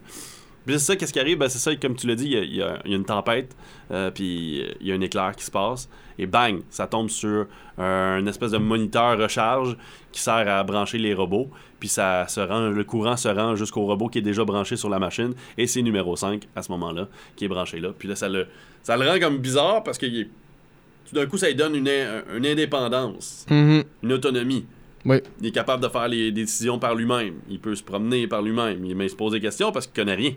Puis 0.67 0.75
c'est 0.79 0.87
ça, 0.87 0.97
qu'est-ce 0.97 1.13
qui 1.13 1.21
arrive? 1.21 1.37
Ben, 1.37 1.49
c'est 1.51 1.59
ça, 1.59 1.77
comme 1.77 1.95
tu 1.95 2.07
l'as 2.07 2.15
dit, 2.15 2.25
il 2.25 2.55
y 2.57 2.63
a- 2.63 2.79
y, 2.87 2.91
y 2.91 2.95
une 2.95 3.05
tempête, 3.05 3.55
euh, 3.91 4.11
puis 4.11 4.63
euh, 4.63 4.73
il 4.81 4.87
y 4.87 4.93
a 4.93 4.95
un 4.95 5.01
éclair 5.03 5.37
qui 5.37 5.45
se 5.45 5.51
passe, 5.51 5.91
et 6.19 6.25
bang, 6.25 6.63
ça 6.71 6.87
tombe 6.87 7.11
sur 7.11 7.47
un, 7.77 8.19
une 8.19 8.29
espèce 8.29 8.53
de 8.53 8.57
moniteur 8.57 9.19
recharge 9.19 9.77
qui 10.11 10.23
sert 10.23 10.49
à 10.49 10.63
brancher 10.65 10.97
les 10.97 11.13
robots, 11.13 11.51
puis 11.79 11.89
ça 11.91 12.27
se 12.29 12.41
rend, 12.41 12.71
le 12.71 12.85
courant 12.85 13.19
se 13.19 13.29
rend 13.29 13.57
jusqu'au 13.57 13.85
robot 13.85 14.09
qui 14.09 14.19
est 14.19 14.23
déjà 14.23 14.43
branché 14.43 14.77
sur 14.77 14.89
la 14.89 14.99
machine, 14.99 15.35
et 15.59 15.67
c'est 15.67 15.83
numéro 15.83 16.17
5 16.17 16.49
à 16.57 16.63
ce 16.63 16.73
moment-là, 16.73 17.09
qui 17.37 17.45
est 17.45 17.49
branché 17.49 17.79
là. 17.79 17.91
Puis 17.99 18.09
là, 18.09 18.17
ça 18.17 18.31
le, 18.31 18.47
ça 18.83 18.97
le 18.97 19.07
rend 19.07 19.19
comme 19.21 19.37
bizarre 19.39 19.83
parce 19.83 19.99
que 19.99 20.07
tout 20.23 21.15
d'un 21.15 21.27
coup, 21.27 21.37
ça 21.37 21.49
lui 21.49 21.55
donne 21.57 21.75
une, 21.75 21.89
in- 21.89 22.23
une 22.39 22.47
indépendance, 22.47 23.45
Mhm. 23.51 23.85
une 24.03 24.13
autonomie. 24.15 24.65
Oui. 25.05 25.19
Il 25.41 25.47
est 25.49 25.53
capable 25.53 25.83
de 25.83 25.89
faire 25.89 26.09
les 26.09 26.33
décisions 26.33 26.79
par 26.79 26.95
lui-même. 26.95 27.35
Il 27.49 27.61
peut 27.61 27.75
se 27.75 27.83
promener 27.83 28.27
par 28.27 28.43
lui-même. 28.43 28.85
Il 28.85 29.11
se 29.11 29.15
pose 29.17 29.33
des 29.33 29.41
questions 29.41 29.71
parce 29.73 29.87
qu'il 29.87 29.95
connaît 29.95 30.15
rien. 30.15 30.33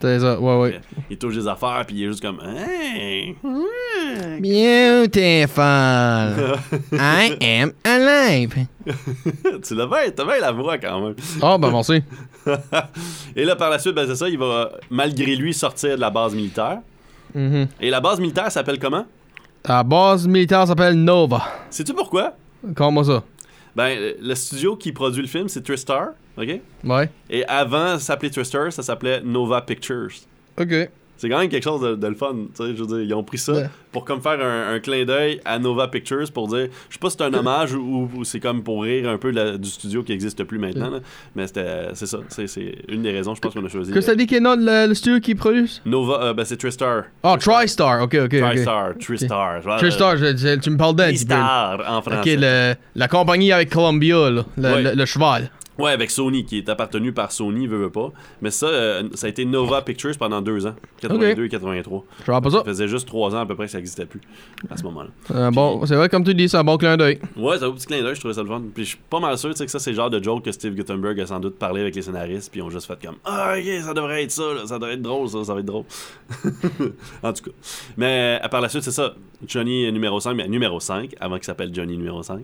C'est 0.00 0.20
ça, 0.20 0.38
ouais, 0.38 0.60
ouais. 0.60 0.80
Il 1.08 1.16
touche 1.16 1.34
des 1.36 1.46
affaires 1.48 1.84
puis 1.86 1.96
il 1.96 2.04
est 2.04 2.08
juste 2.08 2.20
comme 2.20 2.38
Hey! 2.44 3.36
Beautiful. 4.38 5.62
I 6.92 7.36
am 7.40 7.72
alive. 7.84 8.66
tu 9.66 9.74
l'as 9.74 9.86
bien, 9.86 10.10
t'as 10.14 10.24
bien 10.24 10.40
la 10.40 10.52
voix 10.52 10.76
quand 10.78 11.00
même. 11.00 11.14
Oh, 11.40 11.56
ben 11.58 11.70
merci. 11.70 12.02
Et 13.36 13.44
là, 13.44 13.56
par 13.56 13.70
la 13.70 13.78
suite, 13.78 13.94
ben, 13.94 14.06
c'est 14.06 14.16
ça, 14.16 14.28
il 14.28 14.36
va 14.36 14.72
malgré 14.90 15.36
lui 15.36 15.54
sortir 15.54 15.96
de 15.96 16.00
la 16.00 16.10
base 16.10 16.34
militaire. 16.34 16.80
Mhm. 17.34 17.68
Et 17.80 17.88
la 17.88 18.00
base 18.00 18.20
militaire 18.20 18.50
s'appelle 18.52 18.78
comment? 18.78 19.06
La 19.66 19.82
base 19.82 20.28
militaire 20.28 20.66
s'appelle 20.66 20.94
Nova. 20.94 21.42
Sais-tu 21.70 21.94
pourquoi? 21.94 22.34
Comment 22.74 23.04
ça? 23.04 23.22
Ben, 23.76 23.96
euh, 23.98 24.14
le 24.20 24.34
studio 24.34 24.76
qui 24.76 24.92
produit 24.92 25.22
le 25.22 25.28
film, 25.28 25.48
c'est 25.48 25.62
Tristar, 25.62 26.10
ok? 26.36 26.60
Ouais. 26.84 27.10
Et 27.28 27.44
avant, 27.46 27.98
ça 27.98 28.00
s'appelait 28.00 28.30
Tristar, 28.30 28.72
ça 28.72 28.82
s'appelait 28.82 29.20
Nova 29.20 29.62
Pictures. 29.62 30.12
Ok. 30.58 30.90
C'est 31.24 31.30
quand 31.30 31.38
même 31.38 31.48
quelque 31.48 31.64
chose 31.64 31.80
de, 31.80 31.94
de 31.94 32.06
le 32.06 32.14
fun. 32.14 32.34
tu 32.54 32.62
sais, 32.64 32.76
Je 32.76 32.82
veux 32.82 32.86
dire, 32.86 33.00
ils 33.00 33.14
ont 33.14 33.24
pris 33.24 33.38
ça 33.38 33.52
Ouais. 33.52 33.68
pour 33.92 34.04
comme 34.04 34.20
faire 34.20 34.38
un, 34.44 34.74
un 34.74 34.78
clin 34.80 35.04
d'œil 35.04 35.40
à 35.44 35.58
Nova 35.58 35.88
Pictures 35.88 36.30
pour 36.32 36.48
dire, 36.48 36.68
je 36.88 36.94
sais 36.94 36.98
pas 37.00 37.08
si 37.10 37.16
c'est 37.18 37.24
un 37.24 37.32
hommage 37.34 37.74
ou, 37.74 38.10
ou 38.14 38.24
c'est 38.24 38.40
comme 38.40 38.62
pour 38.62 38.82
rire 38.82 39.08
un 39.08 39.16
peu 39.18 39.30
la- 39.30 39.56
du 39.56 39.68
studio 39.68 40.02
qui 40.02 40.12
existe 40.12 40.44
plus 40.44 40.58
maintenant, 40.58 40.90
là. 40.90 40.98
mais 41.34 41.46
c'était, 41.46 41.88
c'est 41.94 42.06
ça. 42.06 42.18
C'est, 42.28 42.74
une 42.88 43.02
des 43.02 43.10
raisons, 43.12 43.34
je 43.34 43.40
pense 43.40 43.54
qu'on 43.54 43.64
a 43.64 43.68
choisi. 43.68 43.92
Que 43.92 44.00
ça 44.00 44.14
dit 44.14 44.26
qu'il 44.26 44.36
est 44.36 44.40
non 44.40 44.56
le, 44.58 44.86
le 44.88 44.94
studio 44.94 45.20
qui 45.20 45.34
produit? 45.34 45.80
Nova, 45.86 46.22
euh, 46.22 46.34
ben 46.34 46.44
c'est 46.44 46.56
TriStar. 46.56 47.04
Oh, 47.22 47.36
TriStar. 47.38 48.02
Ok, 48.02 48.14
ok. 48.24 48.28
TriStar, 48.30 48.94
TriStar. 48.98 49.60
voilà. 49.62 49.78
TriStar, 49.78 50.16
tu 50.62 50.70
me 50.70 50.76
parles 50.76 50.96
d'un. 50.96 51.06
TriStar 51.08 51.80
en 51.88 51.98
Ok, 51.98 52.04
français. 52.12 52.36
le, 52.36 52.74
la 52.94 53.08
compagnie 53.08 53.52
avec 53.52 53.70
Columbia, 53.70 54.30
là, 54.30 54.94
le 54.94 55.04
cheval. 55.06 55.50
Ouais, 55.78 55.90
avec 55.90 56.10
Sony, 56.10 56.44
qui 56.44 56.58
est 56.58 56.68
appartenu 56.68 57.12
par 57.12 57.32
Sony, 57.32 57.66
veut, 57.66 57.78
veut 57.78 57.90
pas. 57.90 58.12
Mais 58.40 58.50
ça, 58.50 58.66
euh, 58.66 59.08
ça 59.14 59.26
a 59.26 59.30
été 59.30 59.44
Nova 59.44 59.82
Pictures 59.82 60.16
pendant 60.18 60.40
deux 60.40 60.66
ans, 60.66 60.74
82 61.00 61.44
et 61.44 61.48
83. 61.48 62.04
Je 62.20 62.24
vois 62.30 62.40
pas 62.40 62.50
ça. 62.50 62.58
Ça 62.58 62.64
faisait 62.64 62.88
juste 62.88 63.08
trois 63.08 63.34
ans 63.34 63.40
à 63.40 63.46
peu 63.46 63.56
près 63.56 63.66
que 63.66 63.72
ça 63.72 63.78
n'existait 63.78 64.06
plus 64.06 64.20
à 64.70 64.76
ce 64.76 64.84
moment-là. 64.84 65.10
Euh, 65.32 65.50
bon, 65.50 65.84
c'est 65.86 65.96
vrai, 65.96 66.08
comme 66.08 66.24
tu 66.24 66.34
dis, 66.34 66.48
c'est 66.48 66.56
un 66.56 66.64
bon 66.64 66.76
clin 66.76 66.96
d'œil. 66.96 67.18
Ouais, 67.36 67.58
c'est 67.58 67.64
un 67.64 67.72
petit 67.72 67.86
clin 67.86 68.02
d'œil, 68.02 68.14
je 68.14 68.20
trouvais 68.20 68.34
ça 68.34 68.42
le 68.42 68.48
fun. 68.48 68.62
Puis 68.72 68.84
je 68.84 68.88
suis 68.90 68.98
pas 69.10 69.18
mal 69.18 69.36
sûr 69.36 69.50
tu 69.50 69.56
sais, 69.56 69.64
que 69.64 69.70
ça, 69.70 69.80
c'est 69.80 69.90
le 69.90 69.96
genre 69.96 70.10
de 70.10 70.22
joke 70.22 70.44
que 70.44 70.52
Steve 70.52 70.74
Guttenberg 70.74 71.18
a 71.20 71.26
sans 71.26 71.40
doute 71.40 71.58
parlé 71.58 71.80
avec 71.80 71.94
les 71.96 72.02
scénaristes, 72.02 72.50
puis 72.50 72.60
ils 72.60 72.62
ont 72.62 72.70
juste 72.70 72.86
fait 72.86 73.04
comme 73.04 73.16
Ah, 73.24 73.54
ok, 73.58 73.82
ça 73.82 73.94
devrait 73.94 74.22
être 74.22 74.30
ça, 74.30 74.54
là, 74.54 74.66
ça 74.66 74.78
devrait 74.78 74.94
être 74.94 75.02
drôle, 75.02 75.28
ça, 75.28 75.42
ça 75.44 75.54
va 75.54 75.60
être 75.60 75.66
drôle. 75.66 75.84
en 77.22 77.32
tout 77.32 77.44
cas. 77.44 77.56
Mais 77.96 78.40
euh, 78.44 78.48
par 78.48 78.60
la 78.60 78.68
suite, 78.68 78.82
c'est 78.84 78.92
ça. 78.92 79.14
Johnny 79.46 79.90
numéro 79.92 80.20
5, 80.20 80.34
mais 80.34 80.46
numéro 80.48 80.78
5, 80.78 81.14
avant 81.20 81.36
qu'il 81.36 81.44
s'appelle 81.44 81.74
Johnny 81.74 81.96
numéro 81.96 82.22
5, 82.22 82.40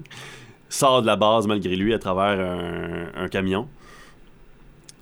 sort 0.70 1.02
de 1.02 1.06
la 1.06 1.16
base 1.16 1.46
malgré 1.46 1.76
lui 1.76 1.92
à 1.92 1.98
travers 1.98 2.40
un, 2.40 3.24
un 3.24 3.28
camion. 3.28 3.68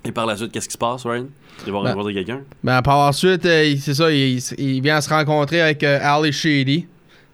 Et 0.04 0.10
par 0.12 0.26
la 0.26 0.36
suite, 0.36 0.50
qu'est-ce 0.52 0.68
qui 0.68 0.72
se 0.72 0.78
passe, 0.78 1.04
Ryan? 1.04 1.26
Il 1.66 1.72
va 1.72 1.82
Ben, 1.82 1.88
rencontrer 1.90 2.14
quelqu'un? 2.14 2.40
Ben, 2.64 2.80
par 2.82 3.06
la 3.06 3.12
suite, 3.12 3.44
euh, 3.46 3.74
c'est 3.78 3.94
ça, 3.94 4.10
il, 4.10 4.38
il 4.58 4.80
vient 4.80 5.00
se 5.00 5.08
rencontrer 5.08 5.60
avec 5.60 5.82
euh, 5.82 5.98
Ali 6.02 6.32
Shady. 6.32 6.86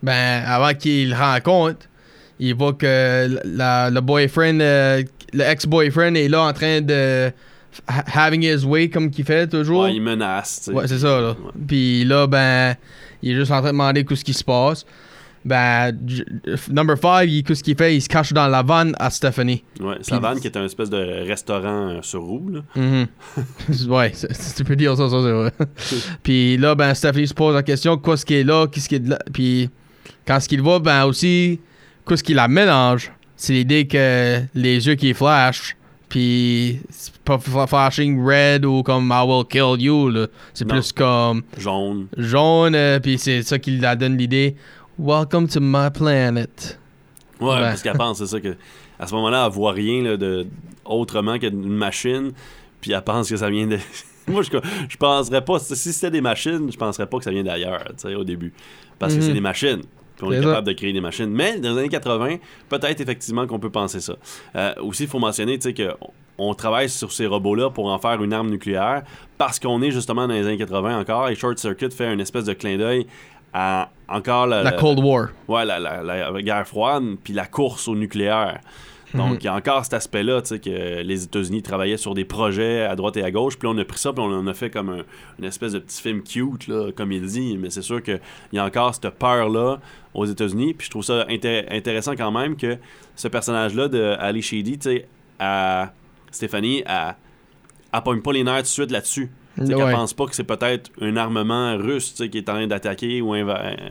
Ben, 0.02 0.42
avant 0.46 0.74
qu'il 0.74 1.10
le 1.10 1.16
rencontre, 1.16 1.86
il 2.40 2.54
voit 2.54 2.72
que 2.72 3.38
la- 3.44 3.90
le 3.90 4.00
boyfriend, 4.00 4.60
euh, 4.60 5.02
le 5.32 5.44
ex-boyfriend 5.44 6.14
est 6.16 6.28
là 6.28 6.42
en 6.42 6.52
train 6.52 6.80
de 6.80 7.30
ha- 7.86 8.04
having 8.26 8.42
his 8.42 8.64
way 8.64 8.88
comme 8.88 9.10
qu'il 9.10 9.24
fait 9.24 9.46
toujours. 9.46 9.82
Ouais, 9.84 9.94
il 9.94 10.02
menace, 10.02 10.60
tu 10.64 10.64
sais. 10.64 10.72
Ouais, 10.72 10.88
c'est 10.88 10.98
ça, 10.98 11.20
là. 11.20 11.36
Puis 11.68 12.04
là, 12.04 12.26
ben, 12.26 12.74
il 13.22 13.32
est 13.32 13.34
juste 13.34 13.50
en 13.52 13.56
train 13.60 13.68
de 13.68 13.72
demander 13.72 14.04
qu'est-ce 14.04 14.24
qui 14.24 14.34
se 14.34 14.44
passe. 14.44 14.84
Ben, 15.44 15.92
J- 16.06 16.24
number 16.70 16.96
5, 16.96 17.28
qu'est-ce 17.44 17.62
qu'il 17.62 17.76
fait? 17.76 17.94
Il 17.94 18.00
se 18.00 18.08
cache 18.08 18.32
dans 18.32 18.48
la 18.48 18.62
vanne 18.62 18.94
à 18.98 19.10
Stephanie. 19.10 19.62
Ouais, 19.78 19.96
Savane, 20.00 20.32
Puis- 20.34 20.42
qui 20.42 20.46
est 20.48 20.56
un 20.56 20.64
espèce 20.64 20.88
de 20.88 21.26
restaurant 21.28 21.90
euh, 21.90 21.98
sur 22.02 22.22
roue, 22.22 22.48
là. 22.50 22.60
Mhm. 22.74 23.06
ouais, 23.90 24.12
tu 24.56 24.64
peux 24.64 24.76
dire 24.76 24.96
ça, 24.96 25.08
ça, 25.10 25.16
c'est 25.22 25.32
vrai. 25.32 25.52
puis 26.22 26.56
là, 26.56 26.74
ben, 26.74 26.94
Stephanie 26.94 27.28
se 27.28 27.34
pose 27.34 27.54
la 27.54 27.62
question, 27.62 27.96
qu'est-ce 27.98 28.24
qui 28.24 28.34
est 28.36 28.44
là, 28.44 28.66
qu'est-ce 28.68 28.88
qui 28.88 28.94
est 28.96 29.06
là? 29.06 29.18
Puis 29.32 29.68
quand 30.26 30.40
ce 30.40 30.48
qu'il 30.48 30.62
voit, 30.62 30.78
ben 30.78 31.04
aussi, 31.04 31.60
qu'est-ce 32.08 32.24
qui 32.24 32.32
la 32.34 32.48
mélange, 32.48 33.12
c'est 33.36 33.52
l'idée 33.52 33.86
que 33.86 34.40
les 34.54 34.86
yeux 34.86 34.94
qui 34.94 35.12
flashent, 35.12 35.76
puis 36.08 36.80
c'est 36.88 37.16
pas 37.18 37.36
fla- 37.36 37.66
flashing 37.66 38.24
red 38.24 38.64
ou 38.64 38.82
comme 38.82 39.12
I 39.12 39.22
will 39.26 39.44
kill 39.46 39.76
you, 39.82 40.08
là. 40.08 40.26
C'est 40.54 40.64
plus 40.66 40.92
comme 40.92 41.42
Jaune. 41.58 42.06
jaune, 42.16 42.74
euh, 42.74 42.98
puis 43.00 43.18
c'est 43.18 43.42
ça 43.42 43.58
qui 43.58 43.76
la 43.78 43.94
donne 43.96 44.16
l'idée. 44.16 44.54
Welcome 44.98 45.48
to 45.48 45.60
my 45.60 45.90
planet. 45.90 46.78
Ouais, 47.40 47.56
Ben. 47.56 47.60
parce 47.62 47.82
qu'elle 47.82 47.96
pense, 47.96 48.18
c'est 48.18 48.26
ça, 48.26 48.40
que 48.40 48.56
à 48.98 49.06
ce 49.08 49.14
moment-là, 49.14 49.44
elle 49.46 49.52
voit 49.52 49.72
rien 49.72 50.02
là, 50.02 50.16
de, 50.16 50.46
autrement 50.84 51.36
qu'une 51.38 51.68
machine, 51.68 52.32
puis 52.80 52.92
elle 52.92 53.02
pense 53.02 53.28
que 53.28 53.36
ça 53.36 53.50
vient 53.50 53.66
de. 53.66 53.78
Moi, 54.28 54.42
je, 54.42 54.50
je 54.88 54.96
penserais 54.96 55.44
pas, 55.44 55.58
si 55.58 55.92
c'était 55.92 56.12
des 56.12 56.20
machines, 56.20 56.70
je 56.72 56.78
penserais 56.78 57.06
pas 57.06 57.18
que 57.18 57.24
ça 57.24 57.30
vient 57.30 57.42
d'ailleurs, 57.42 57.84
tu 57.88 58.08
sais, 58.08 58.14
au 58.14 58.24
début. 58.24 58.52
Parce 58.98 59.14
que 59.14 59.20
c'est 59.20 59.32
des 59.32 59.40
machines. 59.40 59.82
Puis 60.16 60.26
on 60.26 60.30
est, 60.30 60.40
ça. 60.40 60.44
capable 60.44 60.68
de 60.68 60.72
créer 60.72 60.92
des 60.92 61.00
machines. 61.00 61.28
Mais 61.28 61.58
dans 61.58 61.72
les 61.72 61.80
années 61.80 61.88
80, 61.88 62.36
peut-être 62.68 63.00
effectivement 63.00 63.46
qu'on 63.46 63.58
peut 63.58 63.70
penser 63.70 64.00
ça. 64.00 64.14
Euh, 64.54 64.72
aussi, 64.80 65.02
il 65.02 65.08
faut 65.08 65.18
mentionner, 65.18 65.58
tu 65.58 65.64
sais, 65.64 65.74
qu'on 65.74 66.10
on 66.38 66.54
travaille 66.54 66.88
sur 66.88 67.12
ces 67.12 67.26
robots-là 67.26 67.70
pour 67.70 67.86
en 67.86 67.98
faire 67.98 68.22
une 68.22 68.32
arme 68.32 68.48
nucléaire 68.48 69.02
parce 69.38 69.58
qu'on 69.58 69.82
est 69.82 69.90
justement 69.90 70.26
dans 70.26 70.34
les 70.34 70.46
années 70.46 70.56
80 70.56 71.00
encore 71.00 71.28
et 71.28 71.34
Short 71.34 71.58
Circuit 71.58 71.90
fait 71.90 72.12
une 72.12 72.20
espèce 72.20 72.44
de 72.44 72.52
clin 72.52 72.76
d'œil 72.76 73.06
à 73.54 73.90
encore 74.08 74.46
la, 74.46 74.62
La 74.62 74.72
Cold 74.72 74.98
War. 74.98 75.28
Ouais, 75.48 75.64
la, 75.64 75.78
la- 75.78 76.02
la 76.02 76.42
guerre 76.42 76.66
froide, 76.68 77.04
puis 77.24 77.32
la 77.32 77.46
course 77.46 77.88
au 77.88 77.94
nucléaire. 77.96 78.60
Donc, 79.14 79.44
il 79.44 79.44
y 79.44 79.48
a 79.48 79.54
encore 79.54 79.84
cet 79.84 79.94
aspect-là, 79.94 80.42
tu 80.42 80.48
sais, 80.48 80.58
que 80.58 81.02
les 81.02 81.22
États-Unis 81.22 81.62
travaillaient 81.62 81.96
sur 81.96 82.14
des 82.14 82.24
projets 82.24 82.82
à 82.82 82.96
droite 82.96 83.16
et 83.16 83.22
à 83.22 83.30
gauche, 83.30 83.56
puis 83.56 83.68
on 83.68 83.78
a 83.78 83.84
pris 83.84 83.96
ça, 83.98 84.12
puis 84.12 84.20
on 84.20 84.26
en 84.26 84.44
a 84.48 84.54
fait 84.54 84.70
comme 84.70 84.88
un- 84.88 85.04
une 85.38 85.44
espèce 85.44 85.70
de 85.72 85.78
petit 85.78 86.02
film 86.02 86.20
cute, 86.24 86.66
là, 86.66 86.90
comme 86.90 87.12
il 87.12 87.24
dit, 87.24 87.56
mais 87.56 87.70
c'est 87.70 87.80
sûr 87.82 88.02
qu'il 88.02 88.18
y 88.52 88.58
a 88.58 88.64
encore 88.64 88.92
cette 88.92 89.08
peur-là 89.10 89.78
aux 90.14 90.24
États-Unis, 90.26 90.74
puis 90.74 90.86
je 90.86 90.90
trouve 90.90 91.04
ça 91.04 91.26
inté- 91.28 91.64
intéressant 91.70 92.16
quand 92.16 92.32
même 92.32 92.56
que 92.56 92.76
ce 93.14 93.28
personnage-là 93.28 93.86
de 93.86 94.16
Ali 94.18 94.42
Shady, 94.42 94.78
tu 94.78 94.88
sais, 94.90 95.06
à 95.38 95.92
Stéphanie, 96.32 96.82
elle, 96.84 97.14
elle 97.92 98.02
pogne 98.02 98.20
pas 98.20 98.32
les 98.32 98.42
nerfs 98.42 98.56
tout 98.56 98.62
de 98.62 98.66
suite 98.66 98.90
là-dessus. 98.90 99.30
Sais, 99.56 99.72
Ouais. 99.72 99.74
qu'elle 99.84 99.92
pense 99.94 100.12
pas 100.14 100.26
que 100.26 100.34
c'est 100.34 100.42
peut-être 100.42 100.90
un 101.00 101.16
armement 101.16 101.76
russe 101.76 102.14
qui 102.30 102.38
est 102.38 102.48
en 102.48 102.54
train 102.54 102.66
d'attaquer 102.66 103.20
ou 103.22 103.34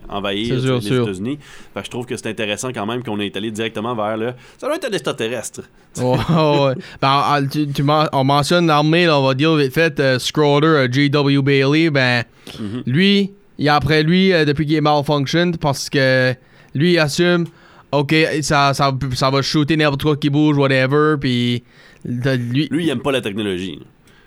envahir 0.09 0.59
sûr, 0.59 0.79
les. 0.79 0.87
États-Unis. 0.93 1.39
Je 1.81 1.89
trouve 1.89 2.05
que 2.05 2.17
c'est 2.17 2.27
intéressant 2.27 2.69
quand 2.73 2.85
même 2.85 3.01
qu'on 3.03 3.19
est 3.19 3.35
allé 3.37 3.49
directement 3.51 3.95
vers 3.95 4.17
le. 4.17 4.33
Ça 4.57 4.67
doit 4.67 4.75
être 4.75 4.89
un 4.89 4.91
extraterrestre. 4.91 5.61
Ouais. 6.01 6.73
Ben, 7.01 7.47
tu, 7.49 7.67
tu 7.69 7.83
on 8.11 8.23
mentionne 8.23 8.67
l'armée, 8.67 9.07
on 9.09 9.23
va 9.25 9.33
dire 9.33 9.55
vite 9.55 9.73
fait, 9.73 9.99
euh, 9.99 10.19
Scroder, 10.19 10.67
euh, 10.67 10.87
J.W. 10.91 11.41
Bailey, 11.41 11.89
ben, 11.89 12.23
Mhm. 12.59 12.83
lui, 12.85 13.31
il 13.57 13.65
est 13.65 13.69
après 13.69 14.03
lui 14.03 14.33
euh, 14.33 14.43
depuis 14.43 14.65
qu'il 14.65 14.75
est 14.75 14.81
malfunctioned 14.81 15.57
parce 15.59 15.89
que 15.89 16.33
lui, 16.75 16.93
il 16.93 16.99
assume, 16.99 17.45
ok, 17.93 18.13
ça, 18.41 18.73
ça, 18.73 18.91
ça 19.13 19.29
va 19.29 19.41
shooter 19.41 19.77
n'importe 19.77 20.03
quoi 20.03 20.17
qui 20.17 20.29
bouge, 20.29 20.57
whatever, 20.57 21.15
puis 21.19 21.63
lui, 22.05 22.67
Lui, 22.69 22.83
il 22.85 22.89
aime 22.89 22.99
pas 23.01 23.11
la 23.13 23.21
technologie. 23.21 23.79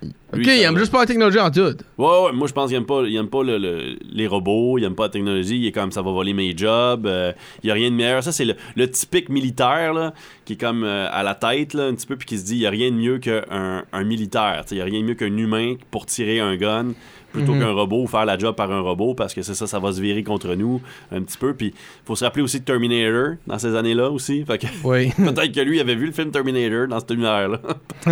Ok, 0.02 0.40
il 0.44 0.48
aime 0.62 0.76
juste 0.78 0.92
pas 0.92 1.00
la 1.00 1.06
technologie 1.06 1.38
en 1.38 1.50
tout. 1.50 1.60
Ouais, 1.98 2.06
ouais, 2.24 2.32
moi 2.32 2.46
je 2.46 2.52
pense 2.52 2.68
qu'il 2.68 2.76
aime 2.76 2.86
pas, 2.86 3.02
il 3.06 3.16
aime 3.16 3.28
pas 3.28 3.42
le- 3.42 3.58
le- 3.58 3.96
les 4.12 4.26
robots, 4.26 4.78
il 4.78 4.84
aime 4.84 4.94
pas 4.94 5.04
la 5.04 5.08
technologie, 5.10 5.56
il 5.58 5.66
est 5.66 5.72
comme 5.72 5.92
ça 5.92 6.02
va 6.02 6.10
voler 6.10 6.32
mes 6.32 6.56
jobs, 6.56 7.06
euh, 7.06 7.32
il 7.62 7.68
y 7.68 7.70
a 7.70 7.74
rien 7.74 7.90
de 7.90 7.96
meilleur. 7.96 8.22
Ça, 8.22 8.32
c'est 8.32 8.44
le, 8.44 8.54
le 8.76 8.90
typique 8.90 9.28
militaire 9.28 9.94
là, 9.94 10.12
qui 10.44 10.54
est 10.54 10.60
comme 10.60 10.84
euh, 10.84 11.08
à 11.10 11.22
la 11.22 11.34
tête 11.34 11.74
là, 11.74 11.84
un 11.84 11.94
petit 11.94 12.06
peu, 12.06 12.16
puis 12.16 12.26
qui 12.26 12.38
se 12.38 12.44
dit 12.44 12.54
il 12.56 12.60
y 12.62 12.66
a 12.66 12.70
rien 12.70 12.90
de 12.90 12.96
mieux 12.96 13.18
qu'un 13.18 13.84
un 13.92 14.04
militaire. 14.04 14.64
Il 14.70 14.76
y 14.76 14.80
a 14.80 14.84
rien 14.84 15.00
de 15.00 15.04
mieux 15.06 15.14
qu'un 15.14 15.36
humain 15.36 15.74
pour 15.90 16.06
tirer 16.06 16.40
un 16.40 16.56
gun 16.56 16.92
plutôt 17.36 17.52
Mhm. 17.54 17.60
qu'un 17.60 17.72
robot 17.72 18.02
ou 18.02 18.06
faire 18.06 18.24
la 18.24 18.36
job 18.38 18.54
par 18.56 18.70
un 18.72 18.80
robot 18.80 19.14
parce 19.14 19.32
que 19.34 19.42
c'est 19.42 19.54
ça, 19.54 19.66
ça 19.66 19.78
va 19.78 19.92
se 19.92 20.00
virer 20.00 20.22
contre 20.22 20.54
nous 20.54 20.80
un 21.12 21.22
petit 21.22 21.38
peu. 21.38 21.54
Puis 21.54 21.72
faut 22.04 22.16
se 22.16 22.24
rappeler 22.24 22.42
aussi 22.42 22.60
de 22.60 22.64
Terminator 22.64 23.34
dans 23.46 23.58
ces 23.58 23.74
années-là 23.74 24.10
aussi. 24.10 24.44
Fait 24.44 24.58
que 24.58 24.66
Oui. 24.84 25.10
peut-être 25.16 25.52
que 25.52 25.60
lui 25.60 25.80
avait 25.80 25.94
vu 25.94 26.06
le 26.06 26.12
film 26.12 26.30
Terminator 26.30 26.88
dans 26.88 26.98
cette 27.00 27.10
univers-là. 27.10 27.60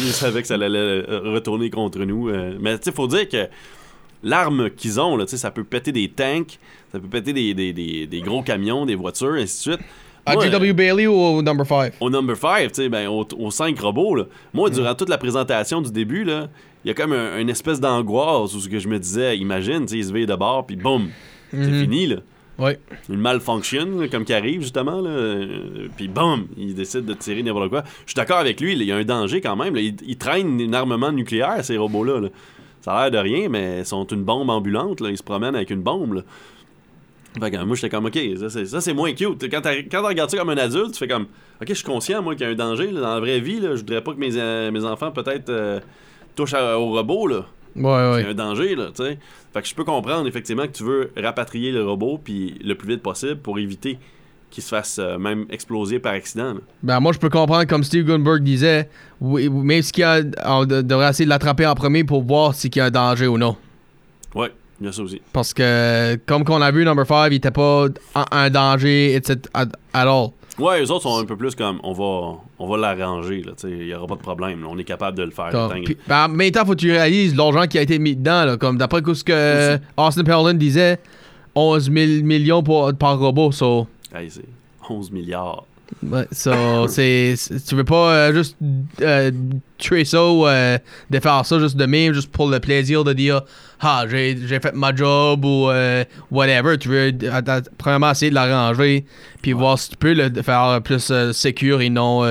il 0.00 0.06
savait 0.12 0.42
que 0.42 0.48
ça 0.48 0.54
allait 0.54 1.00
retourner 1.02 1.70
contre 1.70 2.00
nous. 2.00 2.28
euh. 2.28 2.56
Mais 2.60 2.78
tu 2.78 2.90
faut 2.92 3.06
dire 3.06 3.28
que 3.28 3.48
l'arme 4.22 4.70
qu'ils 4.70 5.00
ont, 5.00 5.16
là, 5.16 5.26
ça 5.26 5.50
peut 5.50 5.64
péter 5.64 5.92
des 5.92 6.08
tanks, 6.08 6.58
ça 6.92 6.98
peut 6.98 7.08
péter 7.08 7.32
des, 7.32 7.54
des- 7.54 7.72
des- 7.72 8.06
des 8.06 8.20
gros 8.20 8.42
camions, 8.42 8.84
des 8.86 8.94
voitures, 8.94 9.36
et 9.36 9.42
ainsi 9.42 9.68
de 9.70 9.74
suite. 9.76 9.86
À 10.26 10.34
Moi, 10.34 10.44
J.W. 10.44 10.72
Bailey 10.74 11.06
ou 11.06 11.14
au 11.14 11.42
number 11.42 11.66
5? 11.66 11.94
au 12.00 12.10
number 12.10 12.36
5, 12.36 12.68
tu 12.72 12.82
sais, 12.82 12.88
ben, 12.88 13.08
aux, 13.08 13.26
aux 13.38 13.50
cinq 13.50 13.78
robots, 13.80 14.14
là, 14.14 14.24
moi, 14.52 14.68
durant 14.70 14.94
toute 14.94 15.08
la 15.08 15.18
présentation 15.18 15.80
du 15.80 15.90
début, 15.90 16.24
là, 16.24 16.48
il 16.84 16.88
y 16.88 16.90
a 16.90 16.94
comme 16.94 17.12
un- 17.12 17.38
une 17.38 17.48
espèce 17.50 17.80
d'angoisse 17.80 18.54
où 18.54 18.60
ce 18.60 18.68
que 18.68 18.78
je 18.78 18.88
me 18.88 18.98
disais, 18.98 19.36
imagine, 19.38 19.80
tu 19.86 19.88
sais, 19.88 19.98
il 19.98 20.04
se 20.04 20.12
veille 20.12 20.26
de 20.26 20.34
bord, 20.34 20.66
puis 20.66 20.76
boum, 20.76 21.08
c'est 21.50 21.56
Mhm. 21.58 21.80
fini, 21.82 22.06
là. 22.06 22.16
Ouais. 22.58 22.78
Une 23.08 23.20
malfunction, 23.20 24.00
là, 24.00 24.08
comme 24.08 24.24
qui 24.26 24.34
arrive, 24.34 24.60
justement, 24.60 25.00
là, 25.00 25.46
puis 25.96 26.08
boum, 26.08 26.46
il 26.58 26.74
décide 26.74 27.06
de 27.06 27.14
tirer 27.14 27.42
n'importe 27.42 27.70
quoi. 27.70 27.82
Je 28.04 28.10
suis 28.10 28.14
d'accord 28.16 28.36
avec 28.38 28.60
lui, 28.60 28.74
là, 28.74 28.82
il 28.82 28.88
y 28.88 28.92
a 28.92 28.96
un 28.96 29.04
danger 29.04 29.40
quand 29.40 29.56
même. 29.56 29.74
là. 29.74 29.80
Il, 29.80 29.94
il 30.06 30.16
traîne 30.18 30.60
un 30.60 30.72
armement 30.74 31.10
nucléaire, 31.12 31.64
ces 31.64 31.78
robots-là. 31.78 32.20
là. 32.20 32.28
Ça 32.82 32.92
a 32.92 33.02
l'air 33.10 33.22
de 33.22 33.28
rien, 33.28 33.48
mais 33.48 33.78
ils 33.80 33.86
sont 33.86 34.06
une 34.06 34.22
bombe 34.22 34.48
ambulante, 34.50 35.00
là. 35.00 35.08
ils 35.10 35.16
se 35.18 35.22
promènent 35.22 35.54
avec 35.56 35.70
une 35.70 35.82
bombe. 35.82 36.14
Là. 36.14 36.22
Fait 37.38 37.50
que, 37.50 37.56
moi, 37.64 37.76
j'étais 37.76 37.90
comme, 37.90 38.06
OK, 38.06 38.18
ça 38.68 38.80
c'est, 38.80 38.92
moins 38.94 39.12
cute. 39.12 39.48
Quand 39.50 39.60
tu 39.62 39.96
regardes 39.96 40.30
ça 40.30 40.36
comme 40.38 40.48
un 40.50 40.56
adulte, 40.56 40.92
tu 40.92 40.98
fais 40.98 41.06
comme, 41.08 41.24
OK, 41.60 41.68
je 41.68 41.74
suis 41.74 41.84
conscient, 41.84 42.22
moi, 42.22 42.34
qu'il 42.34 42.44
y 42.46 42.50
a 42.50 42.52
un 42.52 42.56
danger. 42.56 42.90
là. 42.90 43.00
Dans 43.00 43.14
la 43.14 43.20
vraie 43.20 43.38
vie, 43.40 43.60
là, 43.60 43.70
je 43.76 43.80
voudrais 43.80 44.02
pas 44.02 44.12
que 44.12 44.18
mes, 44.18 44.36
euh, 44.36 44.70
mes 44.72 44.84
enfants, 44.84 45.12
peut-être, 45.12 45.48
euh, 45.48 45.78
touchent 46.34 46.54
à- 46.54 46.78
au 46.78 46.90
robot. 46.90 47.28
Là. 47.28 47.36
Ouais, 47.76 47.82
Il 47.82 47.82
y 47.82 47.86
a 47.86 48.12
ouais. 48.12 48.24
un 48.26 48.34
danger, 48.34 48.74
là, 48.74 48.86
tu 48.94 49.04
sais. 49.04 49.18
Fait 49.52 49.62
que 49.62 49.68
je 49.68 49.74
peux 49.76 49.84
comprendre, 49.84 50.26
effectivement, 50.26 50.66
que 50.66 50.72
tu 50.72 50.82
veux 50.82 51.12
rapatrier 51.16 51.70
le 51.70 51.84
robot, 51.84 52.18
puis 52.22 52.56
le 52.64 52.74
plus 52.74 52.88
vite 52.88 53.02
possible, 53.02 53.36
pour 53.36 53.58
éviter 53.60 53.98
qu'il 54.50 54.64
se 54.64 54.68
fasse 54.70 54.98
euh, 54.98 55.16
même 55.16 55.46
exploser 55.50 56.00
par 56.00 56.12
accident. 56.14 56.54
là. 56.54 56.60
Ben, 56.82 56.98
moi, 56.98 57.12
je 57.12 57.18
peux 57.20 57.28
comprendre, 57.28 57.64
comme 57.68 57.84
Steve 57.84 58.04
Gunberg 58.06 58.42
disait, 58.42 58.88
oui, 59.20 59.48
même 59.48 59.82
ce 59.82 59.92
qu'il 59.92 60.00
y 60.00 60.04
a, 60.04 60.22
on 60.46 60.64
de- 60.64 60.82
devrait 60.82 61.10
essayer 61.10 61.24
de 61.26 61.30
l'attraper 61.30 61.66
en 61.66 61.76
premier 61.76 62.02
pour 62.02 62.22
voir 62.24 62.54
s'il 62.56 62.74
y 62.76 62.80
a 62.80 62.86
un 62.86 62.90
danger 62.90 63.28
ou 63.28 63.38
non. 63.38 63.56
Ouais, 64.34 64.50
il 64.80 64.86
y 64.86 64.88
a 64.88 64.92
ça 64.92 65.02
aussi. 65.02 65.20
Parce 65.32 65.52
que, 65.54 66.16
comme 66.26 66.44
qu'on 66.44 66.60
a 66.62 66.70
vu, 66.70 66.84
number 66.84 67.06
5, 67.06 67.28
il 67.30 67.34
était 67.34 67.50
pas 67.50 67.86
un 68.32 68.50
danger, 68.50 69.14
etc. 69.14 69.38
all. 69.92 70.28
Ouais, 70.58 70.82
eux 70.82 70.90
autres 70.90 71.02
sont 71.04 71.18
un 71.18 71.24
peu 71.24 71.36
plus 71.36 71.54
comme 71.54 71.80
on 71.82 71.92
va, 71.92 72.38
on 72.58 72.68
va 72.68 72.76
l'arranger, 72.76 73.42
là, 73.42 73.52
il 73.64 73.86
y 73.86 73.94
aura 73.94 74.06
pas 74.06 74.16
de 74.16 74.20
problème, 74.20 74.60
là, 74.60 74.66
on 74.70 74.76
est 74.78 74.84
capable 74.84 75.16
de 75.16 75.22
le 75.22 75.30
faire. 75.30 75.50
Puis- 75.84 75.96
ben, 76.06 76.24
en 76.24 76.28
même 76.28 76.50
temps, 76.50 76.64
faut 76.66 76.72
que 76.72 76.78
tu 76.80 76.90
réalises 76.90 77.34
l'argent 77.34 77.66
qui 77.66 77.78
a 77.78 77.82
été 77.82 77.98
mis 77.98 78.14
dedans. 78.14 78.44
Là, 78.44 78.56
comme 78.56 78.76
d'après 78.76 79.00
ce 79.14 79.24
que 79.24 79.78
Austin 79.96 80.24
Perlin 80.24 80.54
disait, 80.54 80.98
11 81.54 81.90
000 81.90 82.24
millions 82.24 82.62
pour, 82.62 82.92
par 82.94 83.18
robot. 83.18 83.52
So, 83.52 83.86
Hey, 84.14 84.28
c'est 84.30 84.44
11 84.88 85.10
milliards. 85.10 85.64
Ouais, 86.02 86.26
so, 86.32 86.86
c'est, 86.88 87.34
tu 87.66 87.74
veux 87.74 87.84
pas 87.84 88.12
euh, 88.12 88.34
juste 88.34 88.56
euh, 89.00 89.30
tuer 89.78 90.04
ça 90.04 90.24
ou 90.26 90.46
euh, 90.46 90.78
de 91.10 91.20
faire 91.20 91.44
ça 91.44 91.58
juste 91.58 91.76
de 91.76 91.86
même, 91.86 92.12
juste 92.12 92.30
pour 92.30 92.48
le 92.48 92.60
plaisir 92.60 93.04
de 93.04 93.12
dire 93.12 93.42
Ah, 93.80 94.04
j'ai, 94.08 94.38
j'ai 94.46 94.60
fait 94.60 94.74
ma 94.74 94.94
job 94.94 95.44
ou 95.44 95.70
euh, 95.70 96.04
whatever. 96.30 96.78
Tu 96.78 96.88
veux, 96.88 97.12
premièrement, 97.78 98.10
essayer 98.10 98.30
de 98.30 98.34
l'arranger, 98.34 99.04
puis 99.42 99.52
voir 99.52 99.78
si 99.78 99.90
tu 99.90 99.96
peux 99.96 100.12
le 100.14 100.30
faire 100.42 100.80
plus 100.82 101.12
secure 101.32 101.80
et 101.80 101.90
non 101.90 102.22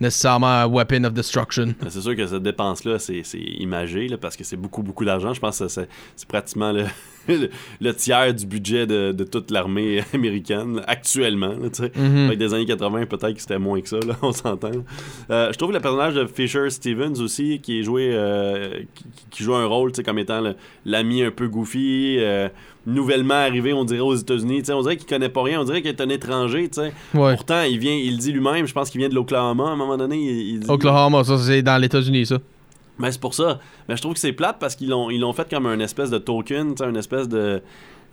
nécessairement 0.00 0.46
un 0.62 0.66
weapon 0.66 1.04
of 1.04 1.12
destruction. 1.12 1.74
Mais 1.82 1.90
C'est 1.90 2.00
sûr 2.00 2.16
que 2.16 2.26
cette 2.26 2.42
dépense-là, 2.42 2.98
c'est 2.98 3.22
imagé, 3.58 4.08
là, 4.08 4.16
parce 4.18 4.36
que 4.36 4.44
c'est 4.44 4.56
beaucoup, 4.56 4.82
beaucoup 4.82 5.04
d'argent. 5.04 5.32
Je 5.34 5.40
pense 5.40 5.58
que 5.58 5.68
c'est 5.68 5.88
pratiquement 6.28 6.72
le, 6.72 6.84
le, 7.28 7.50
le 7.80 7.94
tiers 7.94 8.34
du 8.34 8.46
budget 8.46 8.86
de, 8.86 9.12
de 9.12 9.24
toute 9.24 9.50
l'armée 9.50 10.02
américaine, 10.14 10.82
actuellement. 10.86 11.54
là. 11.54 11.68
Mhm. 11.96 12.26
Avec 12.26 12.38
des 12.38 12.54
années 12.54 12.66
80, 12.66 13.06
peut-être 13.06 13.34
que 13.34 13.40
c'était 13.40 13.58
moins 13.58 13.80
que 13.80 13.88
ça, 13.88 13.98
là, 14.06 14.16
on 14.22 14.32
s'entend. 14.32 14.70
Euh, 15.30 15.52
je 15.52 15.58
trouve 15.58 15.72
le 15.72 15.80
personnage 15.80 16.14
de 16.14 16.26
Fisher 16.26 16.68
Stevens 16.70 17.20
aussi, 17.20 17.60
qui 17.60 17.80
est 17.80 17.82
joué, 17.82 18.10
euh, 18.12 18.80
qui, 18.94 19.04
qui 19.30 19.42
joue 19.44 19.54
un 19.54 19.66
rôle 19.66 19.92
comme 20.04 20.18
étant 20.18 20.42
l'ami 20.84 21.22
un 21.22 21.30
peu 21.30 21.48
goofy, 21.48 22.16
euh, 22.18 22.48
nouvellement 22.86 23.34
arrivé, 23.34 23.72
on 23.72 23.84
dirait, 23.84 24.00
aux 24.00 24.14
États-Unis. 24.14 24.62
On 24.70 24.82
dirait 24.82 24.96
qu'il 24.96 25.06
connaît 25.08 25.28
pas 25.28 25.42
rien, 25.42 25.60
on 25.60 25.64
dirait 25.64 25.82
qu'il 25.82 25.90
est 25.90 26.00
un 26.00 26.08
étranger. 26.08 26.68
Ouais. 27.14 27.34
Pourtant, 27.34 27.62
il 27.62 27.78
vient, 27.78 27.94
il 27.94 28.18
dit 28.18 28.32
lui-même, 28.32 28.66
je 28.66 28.72
pense 28.72 28.90
qu'il 28.90 29.00
vient 29.00 29.08
de 29.08 29.14
l'Oklahoma 29.14 29.64
à 29.64 29.70
un 29.70 29.76
moment 29.76 29.96
donné. 29.96 30.16
Il, 30.16 30.48
il 30.54 30.60
dit, 30.60 30.66
Oklahoma, 30.70 31.24
ça 31.24 31.38
c'est 31.38 31.62
dans 31.62 31.78
les 31.78 31.86
États-Unis, 31.86 32.26
ça. 32.26 32.38
mais 32.98 33.10
c'est 33.12 33.20
pour 33.20 33.34
ça. 33.34 33.58
Mais 33.88 33.96
je 33.96 34.02
trouve 34.02 34.14
que 34.14 34.20
c'est 34.20 34.32
plate 34.32 34.56
parce 34.60 34.74
qu'ils 34.76 34.88
l'ont 34.88 35.10
ils 35.10 35.20
l'ont 35.20 35.32
fait 35.32 35.48
comme 35.48 35.66
un 35.66 35.78
espèce 35.80 36.10
de 36.10 36.18
token, 36.18 36.74
une 36.80 36.96
espèce 36.96 37.28
de. 37.28 37.62